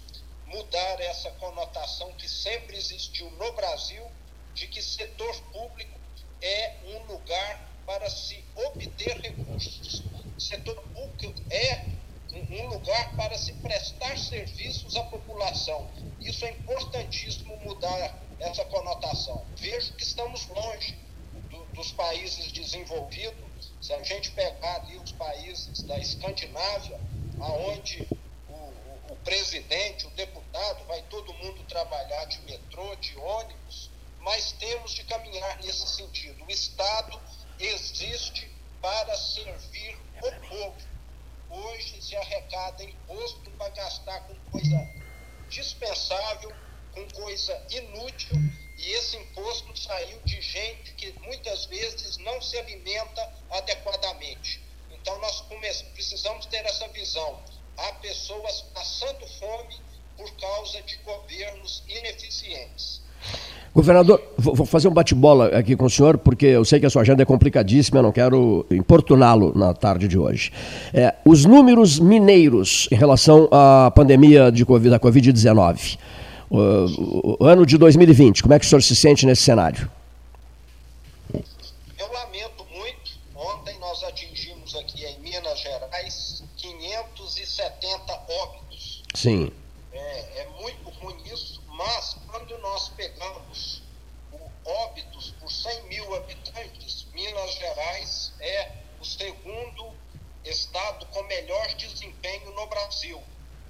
[0.54, 4.06] mudar essa conotação que sempre existiu no Brasil
[4.54, 5.98] de que setor público
[6.40, 10.04] é um lugar para se obter recursos.
[10.38, 11.86] Setor público é
[12.50, 15.90] um lugar para se prestar serviços à população.
[16.20, 19.44] Isso é importantíssimo mudar essa conotação.
[19.56, 20.96] Vejo que estamos longe
[21.50, 26.98] do, dos países desenvolvidos se a gente pegar ali os países da Escandinávia,
[27.40, 28.06] aonde
[29.24, 33.90] presidente, o deputado, vai todo mundo trabalhar de metrô, de ônibus,
[34.20, 36.44] mas temos de caminhar nesse sentido.
[36.44, 37.20] O Estado
[37.58, 40.76] existe para servir o povo.
[41.50, 44.88] Hoje se arrecada imposto para gastar com coisa
[45.48, 46.52] dispensável,
[46.92, 48.36] com coisa inútil
[48.78, 54.60] e esse imposto saiu de gente que muitas vezes não se alimenta adequadamente.
[54.90, 55.42] Então nós
[55.94, 57.42] precisamos ter essa visão.
[57.76, 59.74] Há pessoas passando fome
[60.16, 63.02] por causa de governos ineficientes.
[63.74, 67.02] Governador, vou fazer um bate-bola aqui com o senhor, porque eu sei que a sua
[67.02, 70.52] agenda é complicadíssima, eu não quero importuná-lo na tarde de hoje.
[70.92, 75.98] É, os números mineiros em relação à pandemia de COVID, da Covid-19.
[76.48, 79.90] O, o ano de 2020, como é que o senhor se sente nesse cenário?
[81.32, 83.10] Eu lamento muito.
[83.34, 89.04] Ontem nós atingimos aqui em Minas Gerais 570 óbitos.
[89.24, 89.50] Sim.
[89.90, 93.82] É, é muito ruim isso, mas quando nós pegamos
[94.30, 99.94] o óbitos por 100 mil habitantes, Minas Gerais é o segundo
[100.44, 103.18] estado com melhor desempenho no Brasil.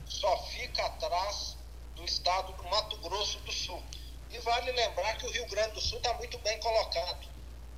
[0.08, 1.56] Só fica atrás
[1.94, 3.80] do estado do Mato Grosso do Sul.
[4.32, 7.28] E vale lembrar que o Rio Grande do Sul está muito bem colocado.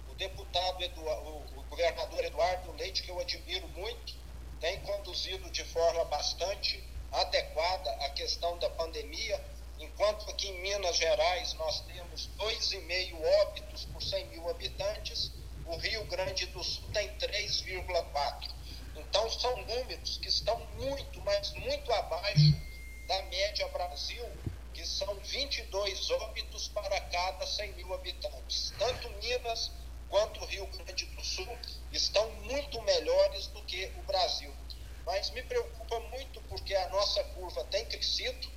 [0.09, 1.29] O deputado, Eduardo,
[1.59, 4.15] o governador Eduardo Leite, que eu admiro muito,
[4.63, 9.43] tem conduzido de forma bastante adequada a questão da pandemia,
[9.79, 15.33] enquanto aqui em Minas Gerais nós temos 2,5 óbitos por 100 mil habitantes,
[15.67, 18.51] o Rio Grande do Sul tem 3,4.
[18.97, 22.55] Então são números que estão muito, mas muito abaixo
[23.07, 24.25] da média Brasil,
[24.73, 28.73] que são 22 óbitos para cada 100 mil habitantes.
[28.79, 29.71] Tanto Minas
[30.09, 31.59] quanto Rio Grande do Sul
[31.93, 34.53] estão muito melhores do que o Brasil.
[35.07, 38.51] Mas me preocupa muito porque a nossa curva tem crescido,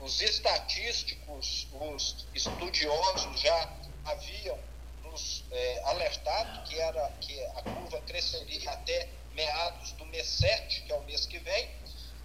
[0.00, 4.58] os estatísticos, os estudiosos já haviam
[5.02, 10.92] nos é, alertado que, era, que a curva cresceria até meados do mês 7, que
[10.92, 11.70] é o mês que vem,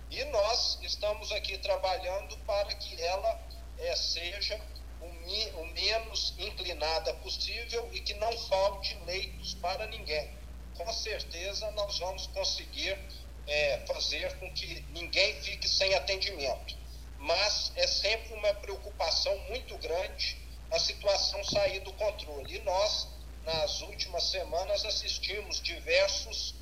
[0.10, 3.48] e nós estamos aqui trabalhando para que ela
[3.78, 4.60] é, seja
[5.00, 10.38] o, mi, o menos inclinada possível e que não falte leitos para ninguém.
[10.74, 12.98] Com certeza nós vamos conseguir
[13.50, 16.78] é, fazer com que ninguém fique sem atendimento.
[17.18, 20.38] Mas é sempre uma preocupação muito grande
[20.72, 22.56] a situação sair do controle.
[22.56, 23.08] E nós,
[23.44, 26.56] nas últimas semanas, assistimos diversos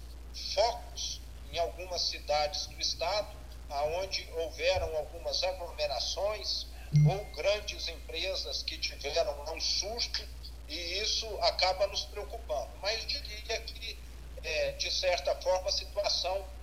[0.53, 3.37] focos em algumas cidades do estado,
[3.69, 6.67] aonde houveram algumas aglomerações
[7.05, 10.25] ou grandes empresas que tiveram um susto
[10.69, 12.77] e isso acaba nos preocupando.
[12.81, 13.99] Mas diria que,
[14.41, 16.56] é, de certa forma, a situação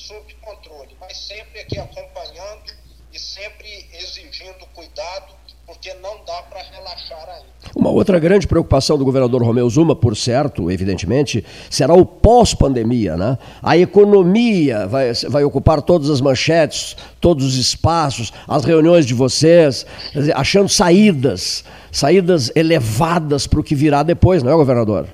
[0.00, 2.72] sob controle, mas sempre aqui acompanhando
[3.12, 5.34] e sempre exigindo cuidado
[5.70, 7.46] porque não dá para relaxar ainda.
[7.76, 13.16] Uma outra grande preocupação do governador Romeu Zuma, por certo, evidentemente, será o pós-pandemia.
[13.16, 13.38] Né?
[13.62, 19.86] A economia vai, vai ocupar todas as manchetes, todos os espaços, as reuniões de vocês,
[20.34, 21.62] achando saídas,
[21.92, 25.06] saídas elevadas para o que virá depois, não é, governador?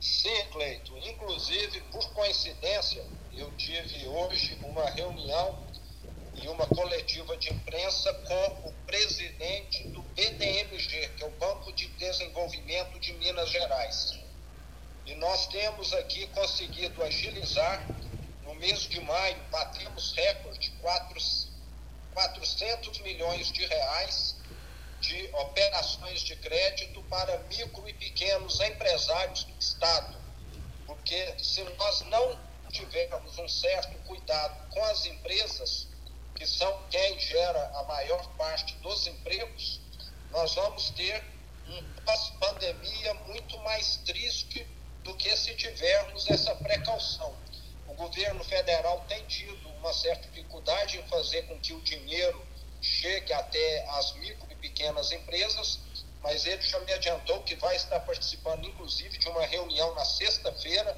[0.00, 0.92] Sim, Cleito.
[1.04, 3.02] Inclusive, por coincidência,
[3.36, 5.56] eu tive hoje uma reunião
[6.42, 11.86] e uma coletiva de imprensa com o presidente do BDMG, que é o Banco de
[11.88, 14.18] Desenvolvimento de Minas Gerais.
[15.06, 17.86] E nós temos aqui conseguido agilizar.
[18.42, 20.72] No mês de maio, batemos recorde,
[22.12, 24.34] 400 milhões de reais
[25.00, 30.18] de operações de crédito para micro e pequenos empresários do Estado.
[30.84, 32.36] Porque se nós não
[32.72, 35.86] tivermos um certo cuidado com as empresas,
[36.34, 39.80] que são quem gera a maior parte dos empregos,
[40.32, 41.22] nós vamos ter
[42.04, 44.66] pós-pandemia muito mais triste
[45.04, 47.34] do que se tivermos essa precaução.
[47.86, 52.46] O governo federal tem tido uma certa dificuldade em fazer com que o dinheiro
[52.80, 55.80] chegue até as micro e pequenas empresas,
[56.22, 60.96] mas ele já me adiantou que vai estar participando, inclusive, de uma reunião na sexta-feira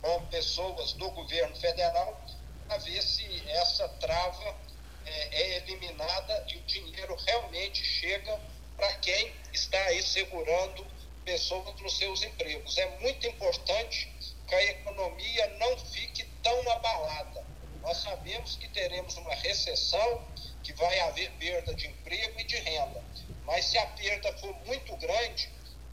[0.00, 2.26] com pessoas do governo federal
[2.66, 4.56] para ver se essa trava
[5.04, 8.40] é, é eliminada e o dinheiro realmente chega
[8.80, 10.86] para quem está aí segurando
[11.22, 12.78] pessoas nos seus empregos.
[12.78, 14.10] É muito importante
[14.48, 17.44] que a economia não fique tão abalada.
[17.82, 20.26] Nós sabemos que teremos uma recessão,
[20.62, 23.04] que vai haver perda de emprego e de renda.
[23.44, 25.50] Mas se a perda for muito grande,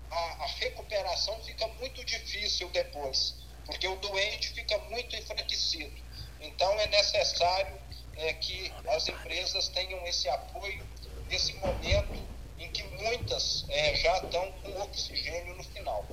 [0.09, 3.35] a, a recuperação fica muito difícil depois,
[3.65, 6.01] porque o doente fica muito enfraquecido.
[6.39, 7.77] Então é necessário
[8.15, 10.87] é, que as empresas tenham esse apoio
[11.27, 16.05] nesse momento em que muitas é, já estão com oxigênio no final.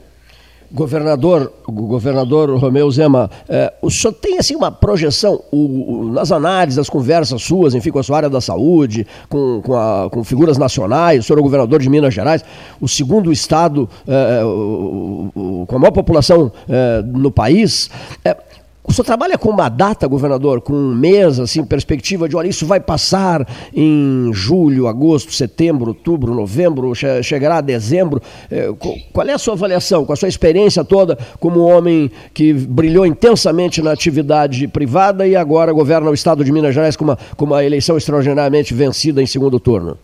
[0.72, 6.78] Governador, governador Romeu Zema, é, o senhor tem assim uma projeção o, o, nas análises,
[6.78, 10.58] as conversas suas, enfim, com a sua área da saúde, com, com, a, com figuras
[10.58, 12.44] nacionais, o senhor é o governador de Minas Gerais,
[12.80, 17.88] o segundo estado é, o, com a maior população é, no país.
[18.86, 22.66] O senhor trabalha com uma data, governador, com um mês, assim, perspectiva de, olha, isso
[22.66, 28.20] vai passar em julho, agosto, setembro, outubro, novembro, che chegará a dezembro.
[28.50, 28.70] É,
[29.10, 33.80] qual é a sua avaliação, com a sua experiência toda como homem que brilhou intensamente
[33.80, 37.64] na atividade privada e agora governa o estado de Minas Gerais com uma, com uma
[37.64, 39.96] eleição extraordinariamente vencida em segundo turno?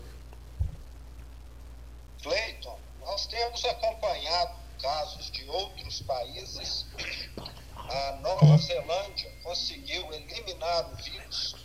[8.41, 11.55] Nova Zelândia conseguiu eliminar o vírus,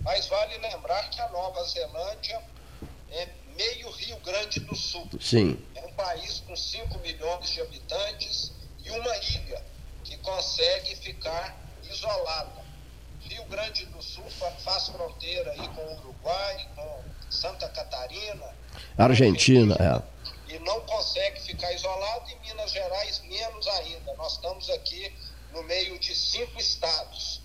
[0.00, 2.40] mas vale lembrar que a Nova Zelândia
[3.10, 5.08] é meio Rio Grande do Sul.
[5.20, 5.58] Sim.
[5.74, 8.52] É um país com 5 milhões de habitantes
[8.84, 9.64] e uma ilha
[10.04, 12.60] que consegue ficar isolada.
[13.22, 14.24] Rio Grande do Sul
[14.64, 18.54] faz fronteira aí com o Uruguai, com Santa Catarina,
[18.96, 20.20] Argentina, é.
[20.52, 24.14] E não consegue ficar isolado, e Minas Gerais menos ainda.
[24.14, 25.12] Nós estamos aqui
[25.52, 27.40] no meio de cinco estados.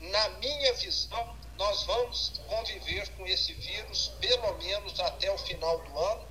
[0.00, 5.98] Na minha visão, nós vamos conviver com esse vírus pelo menos até o final do
[5.98, 6.28] ano,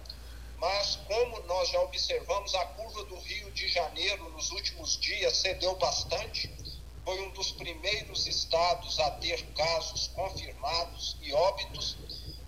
[0.57, 5.76] mas como nós já observamos, a curva do Rio de Janeiro nos últimos dias cedeu
[5.77, 6.53] bastante.
[7.03, 11.97] Foi um dos primeiros estados a ter casos confirmados e óbitos.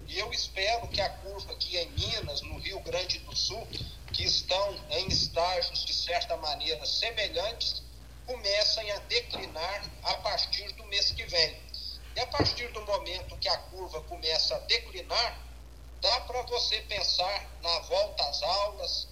[0.08, 3.68] E eu espero que a curva aqui em Minas, no Rio Grande do Sul,
[4.14, 7.82] que estão em estágios de certa maneira semelhantes,
[8.26, 11.62] comecem a declinar a partir do mês que vem.
[12.16, 15.40] E a partir do momento que a curva começa a declinar,
[16.00, 19.08] dá para você pensar na volta às aulas,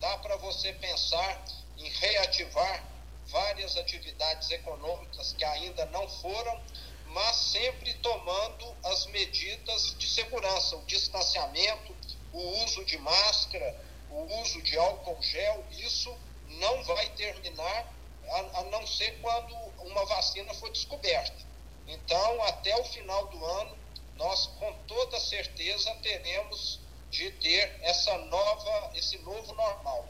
[0.00, 1.44] dá para você pensar
[1.76, 2.84] em reativar
[3.26, 6.62] várias atividades econômicas que ainda não foram,
[7.06, 11.94] mas sempre tomando as medidas de segurança, o distanciamento,
[12.32, 13.85] o uso de máscara,
[14.16, 16.12] o uso de álcool gel, isso
[16.60, 17.92] não vai terminar
[18.30, 21.44] a, a não ser quando uma vacina for descoberta.
[21.86, 23.70] Então, até o final do ano,
[24.16, 26.80] nós com toda certeza teremos
[27.10, 30.08] de ter essa nova, esse novo normal.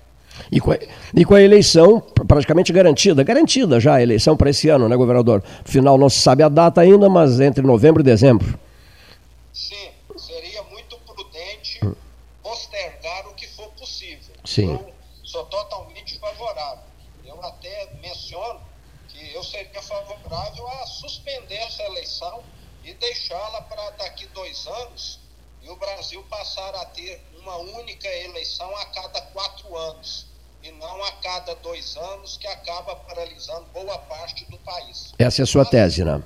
[0.51, 0.78] E com, a,
[1.15, 5.43] e com a eleição praticamente garantida, garantida já a eleição para esse ano, né, governador?
[5.65, 8.59] Final não se sabe a data ainda, mas entre novembro e dezembro.
[14.57, 14.73] Sim.
[14.73, 16.97] Eu sou totalmente favorável
[17.27, 18.61] eu até menciono
[19.09, 22.43] que eu seria favorável a suspender essa eleição
[22.85, 25.19] e deixá-la para daqui dois anos
[25.62, 30.27] e o Brasil passar a ter uma única eleição a cada quatro anos
[30.62, 35.12] e não a cada dois anos que acaba paralisando boa parte do país.
[35.19, 36.23] Essa é a sua mas, tese, né?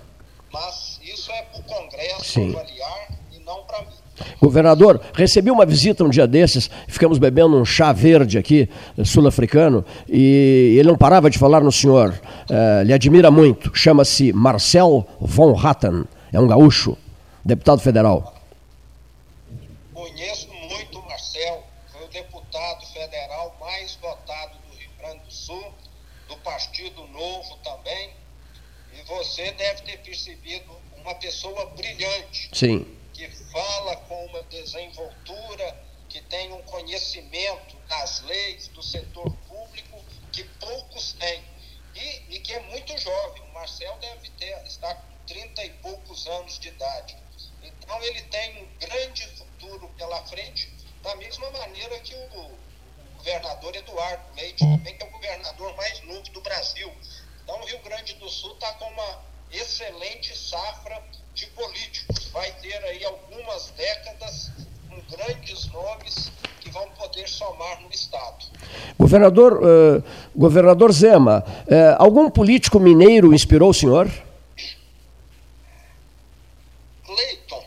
[0.52, 2.50] Mas isso é para o Congresso Sim.
[2.50, 3.96] avaliar e não para mim.
[4.40, 8.68] Governador, recebi uma visita um dia desses, ficamos bebendo um chá verde aqui,
[9.04, 12.20] sul-africano, e ele não parava de falar no senhor.
[12.48, 13.74] Uh, lhe admira muito.
[13.74, 16.96] Chama-se Marcel von Hatten, é um gaúcho,
[17.44, 18.34] deputado federal.
[19.92, 25.64] Conheço muito o Marcel, foi o deputado federal mais votado do Rio Grande do Sul,
[26.28, 28.10] do Partido Novo também,
[28.98, 30.70] e você deve ter percebido
[31.02, 32.50] uma pessoa brilhante.
[32.52, 32.86] Sim
[33.52, 41.12] fala com uma desenvoltura, que tem um conhecimento das leis do setor público que poucos
[41.14, 41.44] têm.
[41.94, 43.42] E, e que é muito jovem.
[43.42, 47.16] O Marcel deve ter, está com 30 e poucos anos de idade.
[47.62, 50.72] Então ele tem um grande futuro pela frente,
[51.02, 52.58] da mesma maneira que o
[53.16, 56.92] governador Eduardo Leite, também que é o governador mais novo do Brasil.
[57.42, 61.02] Então o Rio Grande do Sul está com uma excelente safra
[61.34, 62.28] de políticos.
[62.32, 64.50] Vai ter aí algumas décadas
[64.88, 68.46] com grandes nomes que vão poder somar no Estado.
[68.98, 70.04] Governador, uh,
[70.36, 74.10] governador Zema, uh, algum político mineiro inspirou o senhor?
[77.04, 77.64] Cleiton,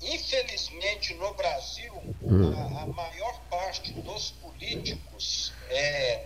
[0.00, 1.92] infelizmente no Brasil,
[2.22, 2.52] hum.
[2.56, 6.24] a, a, maior parte dos políticos é,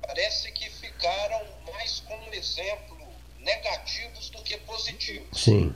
[0.00, 1.40] parece que ficaram
[1.72, 2.91] mais como exemplo
[4.82, 5.42] positivos.
[5.44, 5.74] Sim.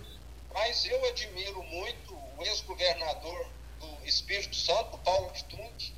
[0.53, 3.49] Mas eu admiro muito o ex-governador
[3.81, 5.95] do Espírito Santo, Paulo Stunk,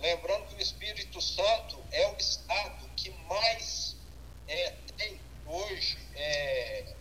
[0.00, 3.96] lembrando que o Espírito Santo é o estado que mais
[4.48, 6.94] é, tem hoje, é,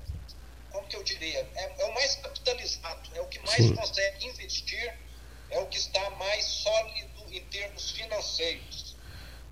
[0.72, 3.76] como que eu diria, é, é, o mais capitalizado, é o que mais Sim.
[3.76, 4.98] consegue investir,
[5.50, 8.96] é o que está mais sólido em termos financeiros.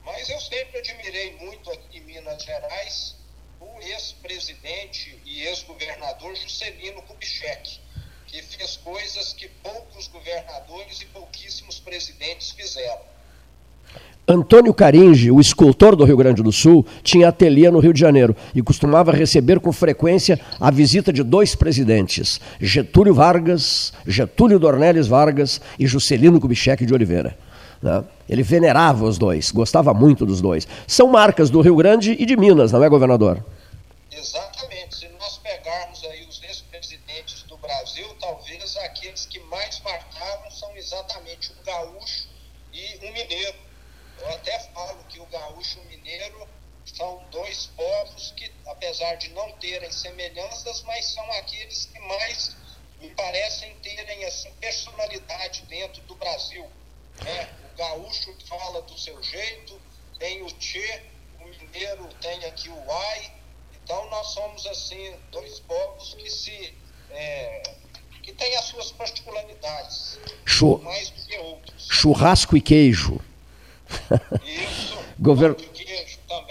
[0.03, 3.16] Mas eu sempre admirei muito aqui em Minas Gerais
[3.59, 7.79] o ex-presidente e ex-governador Juscelino Kubitschek,
[8.27, 13.17] que fez coisas que poucos governadores e pouquíssimos presidentes fizeram.
[14.27, 18.35] Antônio Caringe, o escultor do Rio Grande do Sul, tinha ateliê no Rio de Janeiro
[18.53, 25.61] e costumava receber com frequência a visita de dois presidentes, Getúlio Vargas, Getúlio Dornelles Vargas
[25.79, 27.37] e Juscelino Kubitschek de Oliveira.
[27.81, 28.03] Né?
[28.29, 30.67] Ele venerava os dois, gostava muito dos dois.
[30.87, 33.43] São marcas do Rio Grande e de Minas, não é, governador?
[34.11, 34.95] Exatamente.
[34.95, 41.51] Se nós pegarmos aí os ex-presidentes do Brasil, talvez aqueles que mais marcaram são exatamente
[41.51, 42.27] o gaúcho
[42.73, 43.67] e o mineiro
[44.19, 46.47] eu até falo que o gaúcho e o mineiro
[46.85, 52.55] são dois povos que, apesar de não terem semelhanças, mas são aqueles que mais
[52.99, 56.65] me parecem terem assim, personalidade dentro do Brasil.
[57.23, 57.49] Né?
[57.73, 59.79] O gaúcho fala do seu jeito,
[60.19, 61.03] tem o Tchê,
[61.41, 63.33] o mineiro tem aqui o Ai.
[63.83, 66.73] Então nós somos assim dois povos que se
[67.11, 67.63] é,
[68.23, 70.81] que têm as suas particularidades, Chur...
[70.81, 71.87] mais do que outros.
[71.89, 73.21] Churrasco e queijo.
[75.17, 75.55] Gover...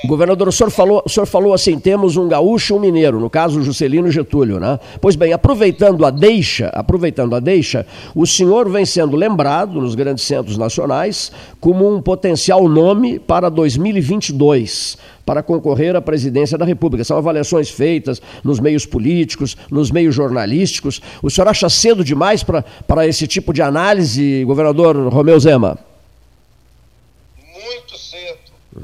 [0.05, 3.31] Governador, o senhor, falou, o senhor falou assim: temos um gaúcho e um mineiro, no
[3.31, 4.79] caso Juscelino Getúlio, né?
[5.01, 10.25] Pois bem, aproveitando a deixa, aproveitando a deixa, o senhor vem sendo lembrado nos grandes
[10.25, 17.03] centros nacionais como um potencial nome para 2022 para concorrer à presidência da República.
[17.03, 21.03] São avaliações feitas nos meios políticos, nos meios jornalísticos.
[21.21, 25.77] O senhor acha cedo demais para esse tipo de análise, governador Romeu Zema?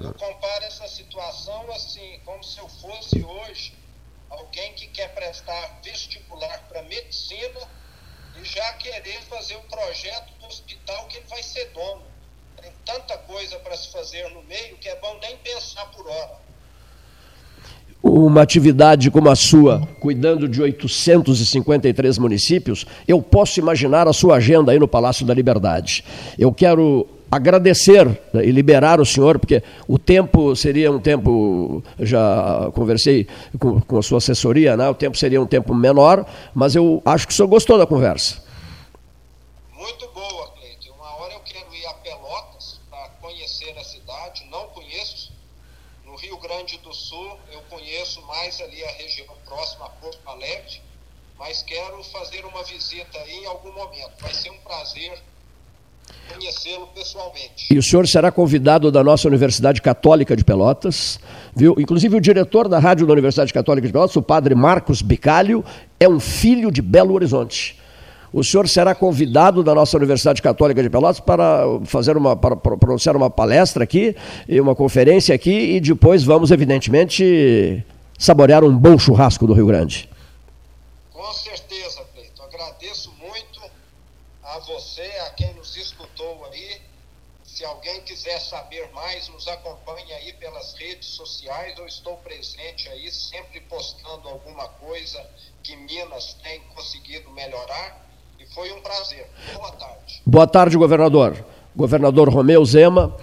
[0.00, 3.74] Eu comparo essa situação assim, como se eu fosse hoje
[4.30, 7.60] alguém que quer prestar vestibular para medicina
[8.38, 12.02] e já querer fazer o projeto do hospital que ele vai ser dono.
[12.60, 16.42] Tem tanta coisa para se fazer no meio que é bom nem pensar por hora.
[18.02, 24.72] Uma atividade como a sua, cuidando de 853 municípios, eu posso imaginar a sua agenda
[24.72, 26.04] aí no Palácio da Liberdade.
[26.38, 32.70] Eu quero agradecer né, e liberar o senhor, porque o tempo seria um tempo, já
[32.74, 33.26] conversei
[33.58, 34.86] com, com a sua assessoria, né?
[34.90, 38.44] o tempo seria um tempo menor, mas eu acho que o senhor gostou da conversa.
[39.72, 40.90] Muito boa, Cleide.
[40.90, 45.32] Uma hora eu quero ir a Pelotas para conhecer a cidade, não conheço.
[46.04, 50.82] No Rio Grande do Sul eu conheço mais ali a região próxima a Porto Alegre,
[51.38, 54.12] mas quero fazer uma visita aí em algum momento.
[54.20, 55.18] Vai ser um prazer
[56.32, 57.72] conhecê-lo pessoalmente.
[57.72, 61.18] E o senhor será convidado da nossa Universidade Católica de Pelotas,
[61.54, 61.74] viu?
[61.78, 65.64] Inclusive o diretor da rádio da Universidade Católica de Pelotas, o padre Marcos Bicalho,
[65.98, 67.80] é um filho de Belo Horizonte.
[68.32, 73.14] O senhor será convidado da nossa Universidade Católica de Pelotas para fazer uma para pronunciar
[73.14, 74.16] uma palestra aqui
[74.48, 77.84] e uma conferência aqui e depois vamos evidentemente
[78.18, 80.08] saborear um bom churrasco do Rio Grande.
[81.12, 82.42] Com certeza, Cleito.
[82.42, 83.60] Agradeço muito
[84.42, 86.80] a você, a quem nos escutou aí.
[87.62, 91.78] Se alguém quiser saber mais, nos acompanhe aí pelas redes sociais.
[91.78, 95.24] Eu estou presente aí, sempre postando alguma coisa
[95.62, 98.04] que Minas tem conseguido melhorar.
[98.40, 99.30] E foi um prazer.
[99.54, 100.22] Boa tarde.
[100.26, 101.46] Boa tarde, governador.
[101.76, 103.16] Governador Romeu Zema.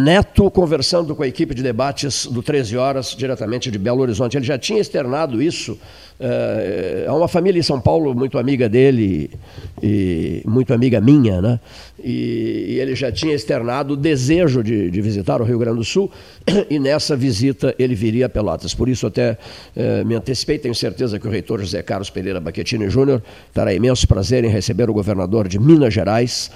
[0.00, 4.36] Neto conversando com a equipe de debates do 13 Horas, diretamente de Belo Horizonte.
[4.36, 5.78] Ele já tinha externado isso
[6.20, 9.30] é, há uma família em São Paulo muito amiga dele
[9.80, 11.60] e muito amiga minha, né?
[12.02, 15.84] E, e ele já tinha externado o desejo de, de, visitar o Rio Grande do
[15.84, 16.10] Sul
[16.68, 18.74] e nessa visita ele viria a Pelotas.
[18.74, 19.38] Por isso até
[19.76, 23.22] é, me antecipei, tenho certeza que o reitor José Carlos Pereira Baquetini Júnior
[23.54, 26.50] terá imenso prazer em receber o governador de Minas Gerais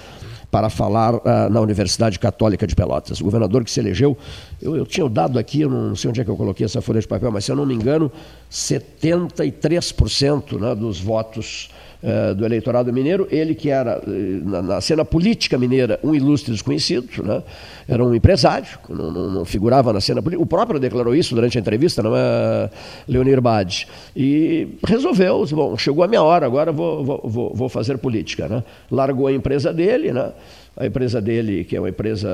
[0.53, 3.19] para falar uh, na Universidade Católica de Pelotas.
[3.19, 4.15] O governador que se elegeu,
[4.61, 7.01] eu, eu tinha dado aqui, eu não sei onde é que eu coloquei essa folha
[7.01, 8.11] de papel, mas se eu não me engano,
[8.51, 11.71] 73% né, dos votos
[12.03, 16.51] uh, do eleitorado mineiro, ele que era, uh, na, na, cena política mineira, um ilustre
[16.51, 17.41] desconhecido, né,
[17.87, 21.57] era um empresário, não, não, não, figurava na cena política, o próprio declarou isso durante
[21.57, 22.69] a entrevista, não é,
[23.07, 28.47] Leonir Bade, e resolveu, bom, chegou a minha hora, agora vou, vou, vou fazer política.
[28.47, 28.63] Né?
[28.91, 30.31] Largou a empresa dele, né?
[30.75, 32.29] a empresa dele, que é uma empresa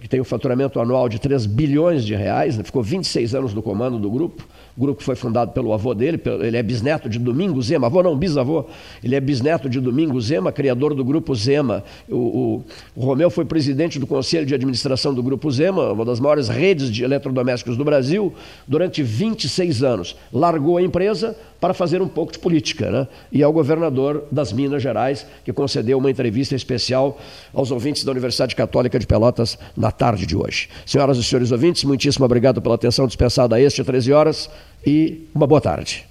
[0.00, 2.64] que tem um faturamento anual de 3 bilhões de reais, né?
[2.64, 4.46] ficou 26 anos no comando do grupo,
[4.78, 8.66] grupo foi fundado pelo avô dele, ele é bisneto de Domingos Zema, avô não, bisavô,
[9.02, 11.82] ele é bisneto de Domingos Zema, criador do Grupo Zema.
[12.08, 12.64] O, o,
[12.94, 16.90] o Romeu foi presidente do Conselho de Administração do Grupo Zema, uma das maiores redes
[16.90, 18.32] de eletrodomésticos do Brasil,
[18.66, 20.16] durante 26 anos.
[20.32, 23.08] Largou a empresa para fazer um pouco de política, né?
[23.32, 27.18] E é o governador das Minas Gerais, que concedeu uma entrevista especial
[27.52, 30.68] aos ouvintes da Universidade Católica de Pelotas na tarde de hoje.
[30.86, 34.48] Senhoras e senhores ouvintes, muitíssimo obrigado pela atenção dispensada a este 13 horas
[34.88, 36.06] e uma boa tarde.